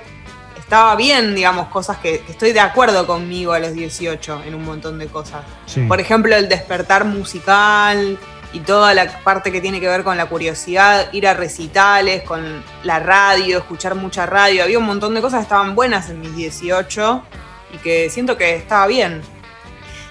estaba 0.57 0.95
bien, 0.95 1.35
digamos, 1.35 1.67
cosas 1.67 1.97
que, 1.97 2.21
que 2.21 2.31
estoy 2.31 2.53
de 2.53 2.61
acuerdo 2.61 3.05
conmigo 3.05 3.51
a 3.51 3.59
los 3.59 3.73
18 3.73 4.43
en 4.45 4.55
un 4.55 4.63
montón 4.63 4.97
de 4.97 5.07
cosas. 5.07 5.41
Sí. 5.65 5.81
Por 5.81 5.99
ejemplo, 5.99 6.35
el 6.37 6.47
despertar 6.47 7.03
musical 7.03 8.17
y 8.57 8.59
toda 8.61 8.95
la 8.95 9.07
parte 9.23 9.51
que 9.51 9.61
tiene 9.61 9.79
que 9.79 9.87
ver 9.87 10.03
con 10.03 10.17
la 10.17 10.25
curiosidad, 10.25 11.13
ir 11.13 11.27
a 11.27 11.35
recitales, 11.35 12.23
con 12.23 12.63
la 12.83 12.97
radio, 12.97 13.59
escuchar 13.59 13.93
mucha 13.93 14.25
radio. 14.25 14.63
Había 14.63 14.79
un 14.79 14.85
montón 14.85 15.13
de 15.13 15.21
cosas 15.21 15.41
que 15.41 15.43
estaban 15.43 15.75
buenas 15.75 16.09
en 16.09 16.19
mis 16.21 16.35
18 16.35 17.23
y 17.75 17.77
que 17.77 18.09
siento 18.09 18.35
que 18.35 18.55
estaba 18.55 18.87
bien. 18.87 19.21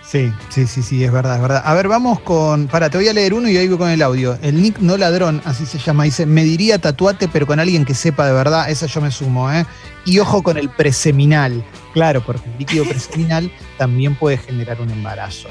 Sí, 0.06 0.32
sí, 0.50 0.68
sí, 0.68 0.82
sí, 0.82 1.02
es 1.02 1.10
verdad, 1.10 1.34
es 1.34 1.42
verdad. 1.42 1.62
A 1.64 1.74
ver, 1.74 1.88
vamos 1.88 2.20
con. 2.20 2.68
Para, 2.68 2.88
te 2.90 2.96
voy 2.96 3.08
a 3.08 3.12
leer 3.12 3.34
uno 3.34 3.48
y 3.48 3.56
ahí 3.56 3.66
voy 3.66 3.76
con 3.76 3.90
el 3.90 4.00
audio. 4.02 4.38
El 4.40 4.62
Nick 4.62 4.78
No 4.78 4.96
Ladrón, 4.96 5.42
así 5.44 5.66
se 5.66 5.78
llama, 5.78 6.04
dice: 6.04 6.26
Me 6.26 6.44
diría 6.44 6.78
tatuate, 6.78 7.26
pero 7.26 7.44
con 7.44 7.58
alguien 7.58 7.84
que 7.84 7.94
sepa 7.94 8.24
de 8.24 8.32
verdad. 8.32 8.70
Esa 8.70 8.86
yo 8.86 9.00
me 9.00 9.10
sumo, 9.10 9.50
¿eh? 9.52 9.66
Y 10.04 10.20
ojo 10.20 10.44
con 10.44 10.58
el 10.58 10.68
preseminal. 10.68 11.64
Claro, 11.92 12.20
porque 12.24 12.48
el 12.48 12.58
líquido 12.58 12.84
preseminal 12.84 13.50
también 13.78 14.14
puede 14.14 14.38
generar 14.38 14.80
un 14.80 14.90
embarazo. 14.90 15.48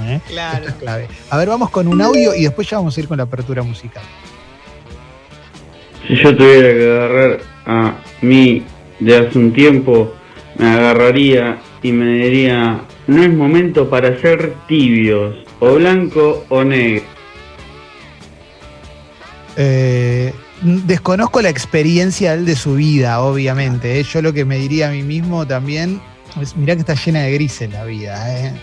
¿eh? 0.00 0.18
Claro. 0.28 0.58
Esto 0.58 0.70
es 0.70 0.74
clave. 0.76 1.08
A 1.28 1.36
ver, 1.36 1.48
vamos 1.48 1.68
con 1.68 1.86
un 1.86 2.00
audio 2.00 2.34
y 2.34 2.44
después 2.44 2.70
ya 2.70 2.78
vamos 2.78 2.96
a 2.96 3.00
ir 3.00 3.06
con 3.06 3.18
la 3.18 3.24
apertura 3.24 3.62
musical. 3.62 4.04
Si 6.08 6.16
yo 6.16 6.34
tuviera 6.34 6.72
que 6.72 6.90
agarrar 6.90 7.40
a 7.66 7.94
mí 8.22 8.62
de 9.00 9.18
hace 9.18 9.38
un 9.38 9.52
tiempo, 9.52 10.14
me 10.56 10.70
agarraría 10.70 11.58
y 11.82 11.92
me 11.92 12.06
diría, 12.06 12.80
no 13.06 13.22
es 13.22 13.32
momento 13.32 13.88
para 13.88 14.18
ser 14.20 14.54
tibios, 14.66 15.36
o 15.60 15.74
blanco 15.74 16.44
o 16.48 16.64
negro. 16.64 17.04
Eh, 19.56 20.34
desconozco 20.62 21.40
la 21.42 21.48
experiencia 21.48 22.36
de 22.36 22.56
su 22.56 22.74
vida, 22.74 23.20
obviamente. 23.20 24.00
¿eh? 24.00 24.02
Yo 24.02 24.22
lo 24.22 24.32
que 24.32 24.44
me 24.44 24.58
diría 24.58 24.88
a 24.88 24.90
mí 24.90 25.02
mismo 25.02 25.46
también 25.46 26.00
es, 26.40 26.56
mirá 26.56 26.74
que 26.74 26.80
está 26.80 26.94
llena 26.94 27.20
de 27.20 27.32
grises 27.32 27.70
la 27.70 27.84
vida. 27.84 28.38
¿eh? 28.38 28.54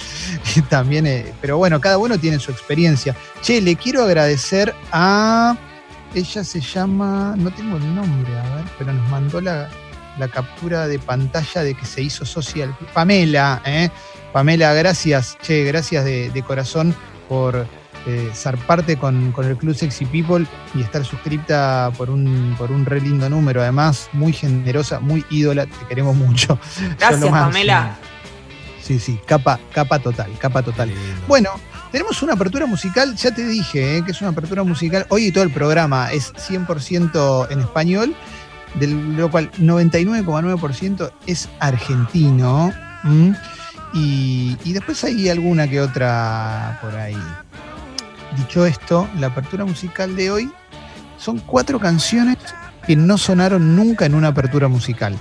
También, 0.68 1.06
eh, 1.06 1.32
pero 1.40 1.58
bueno, 1.58 1.80
cada 1.80 1.98
uno 1.98 2.18
tiene 2.18 2.38
su 2.38 2.50
experiencia. 2.50 3.14
Che, 3.42 3.60
le 3.60 3.76
quiero 3.76 4.02
agradecer 4.02 4.74
a... 4.92 5.56
Ella 6.14 6.44
se 6.44 6.60
llama, 6.60 7.34
no 7.36 7.50
tengo 7.50 7.76
el 7.76 7.92
nombre, 7.92 8.38
a 8.38 8.54
ver, 8.54 8.64
pero 8.78 8.92
nos 8.92 9.10
mandó 9.10 9.40
la, 9.40 9.68
la 10.18 10.28
captura 10.28 10.86
de 10.86 10.98
pantalla 10.98 11.62
de 11.62 11.74
que 11.74 11.86
se 11.86 12.02
hizo 12.02 12.24
social. 12.24 12.76
Pamela, 12.92 13.62
¿eh? 13.64 13.90
Pamela, 14.32 14.72
gracias, 14.74 15.36
che, 15.42 15.64
gracias 15.64 16.04
de, 16.04 16.30
de 16.30 16.42
corazón 16.42 16.94
por 17.28 17.66
eh, 18.06 18.30
ser 18.34 18.58
parte 18.58 18.98
con, 18.98 19.32
con 19.32 19.46
el 19.46 19.56
Club 19.56 19.74
Sexy 19.74 20.04
People 20.04 20.46
y 20.74 20.82
estar 20.82 21.02
suscripta 21.04 21.90
por 21.96 22.10
un, 22.10 22.54
por 22.58 22.70
un 22.70 22.84
re 22.84 23.00
lindo 23.00 23.30
número. 23.30 23.62
Además, 23.62 24.10
muy 24.12 24.32
generosa, 24.32 25.00
muy 25.00 25.24
ídola, 25.30 25.64
te 25.64 25.86
queremos 25.88 26.14
mucho. 26.14 26.58
Gracias. 26.98 27.30
Pamela. 27.30 27.96
Sí, 28.82 28.98
sí, 28.98 29.18
capa, 29.24 29.58
capa 29.72 29.98
total, 29.98 30.30
capa 30.38 30.62
total. 30.62 30.92
Bueno, 31.26 31.48
tenemos 31.90 32.22
una 32.22 32.34
apertura 32.34 32.66
musical, 32.66 33.16
ya 33.16 33.34
te 33.34 33.46
dije, 33.46 33.96
eh, 33.96 34.04
que 34.04 34.10
es 34.10 34.20
una 34.20 34.30
apertura 34.30 34.62
musical. 34.62 35.06
Hoy 35.08 35.32
todo 35.32 35.42
el 35.42 35.50
programa 35.50 36.12
es 36.12 36.34
100% 36.34 37.50
en 37.50 37.60
español, 37.60 38.14
de 38.74 38.86
lo 38.88 39.30
cual 39.30 39.50
99,9% 39.52 41.12
es 41.26 41.48
argentino. 41.60 42.72
¿m? 43.04 43.36
Y, 43.92 44.56
y 44.64 44.72
después 44.72 45.02
hay 45.04 45.28
alguna 45.28 45.68
que 45.68 45.80
otra 45.80 46.78
por 46.82 46.94
ahí. 46.96 47.16
Dicho 48.36 48.66
esto, 48.66 49.08
la 49.18 49.28
apertura 49.28 49.64
musical 49.64 50.16
de 50.16 50.30
hoy 50.30 50.52
son 51.18 51.38
cuatro 51.38 51.78
canciones 51.78 52.36
que 52.86 52.96
no 52.96 53.16
sonaron 53.16 53.76
nunca 53.76 54.06
en 54.06 54.14
una 54.14 54.28
apertura 54.28 54.68
musical. 54.68 55.16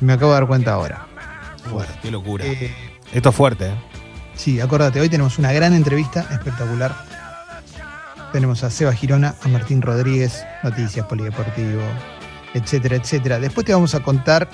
Me 0.00 0.12
acabo 0.12 0.32
de 0.32 0.38
dar 0.40 0.46
cuenta 0.46 0.72
ahora. 0.74 1.06
Uf, 1.72 1.84
qué 2.02 2.10
locura. 2.10 2.44
Eh, 2.44 2.74
Esto 3.12 3.30
es 3.30 3.34
fuerte, 3.34 3.68
¿eh? 3.68 3.74
Sí, 4.34 4.60
acordate, 4.60 5.00
hoy 5.00 5.08
tenemos 5.08 5.38
una 5.38 5.52
gran 5.52 5.72
entrevista 5.74 6.26
espectacular. 6.30 6.94
Tenemos 8.32 8.62
a 8.62 8.70
Seba 8.70 8.92
Girona, 8.92 9.34
a 9.42 9.48
Martín 9.48 9.82
Rodríguez, 9.82 10.44
Noticias, 10.62 11.06
Polideportivo, 11.06 11.80
etcétera, 12.54 12.96
etcétera. 12.96 13.38
Después 13.38 13.66
te 13.66 13.72
vamos 13.72 13.94
a 13.94 14.00
contar 14.00 14.48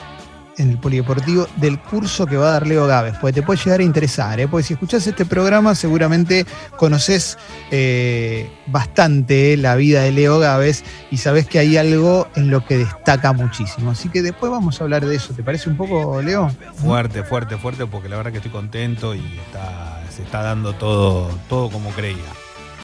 en 0.59 0.71
el 0.71 0.79
Polideportivo 0.79 1.47
del 1.57 1.81
curso 1.81 2.27
que 2.27 2.37
va 2.37 2.49
a 2.49 2.53
dar 2.53 2.67
Leo 2.67 2.87
Gávez, 2.87 3.15
porque 3.21 3.35
te 3.35 3.43
puede 3.43 3.61
llegar 3.63 3.81
a 3.81 3.83
interesar, 3.83 4.39
¿eh? 4.41 4.49
porque 4.49 4.65
si 4.65 4.75
escuchás 4.75 5.07
este 5.07 5.25
programa 5.25 5.75
seguramente 5.75 6.47
conoces 6.77 7.39
eh, 7.71 8.51
bastante 8.67 9.57
la 9.57 9.77
vida 9.77 10.03
de 10.03 10.13
Leo 10.13 10.39
Gávez 10.39 10.85
y 11.11 11.19
sabés 11.19 11.47
que 11.47 11.59
hay 11.59 11.77
algo 11.77 12.29
en 12.37 12.51
lo 12.51 12.65
que 12.65 12.79
destaca 12.79 13.33
muchísimo. 13.33 13.91
Así 13.91 14.09
que 14.09 14.23
después 14.23 14.51
vamos 14.51 14.81
a 14.81 14.85
hablar 14.85 15.05
de 15.05 15.17
eso. 15.17 15.35
¿Te 15.35 15.43
parece 15.43 15.69
un 15.69 15.77
poco, 15.77 16.21
Leo? 16.23 16.51
Fuerte, 16.77 17.25
fuerte, 17.25 17.57
fuerte, 17.57 17.87
porque 17.87 18.09
la 18.09 18.17
verdad 18.17 18.31
que 18.31 18.39
estoy 18.39 18.53
contento 18.53 19.15
y 19.15 19.25
está, 19.47 20.03
se 20.15 20.23
está 20.23 20.43
dando 20.43 20.75
todo, 20.75 21.31
todo 21.49 21.71
como 21.71 21.91
creía. 21.91 22.44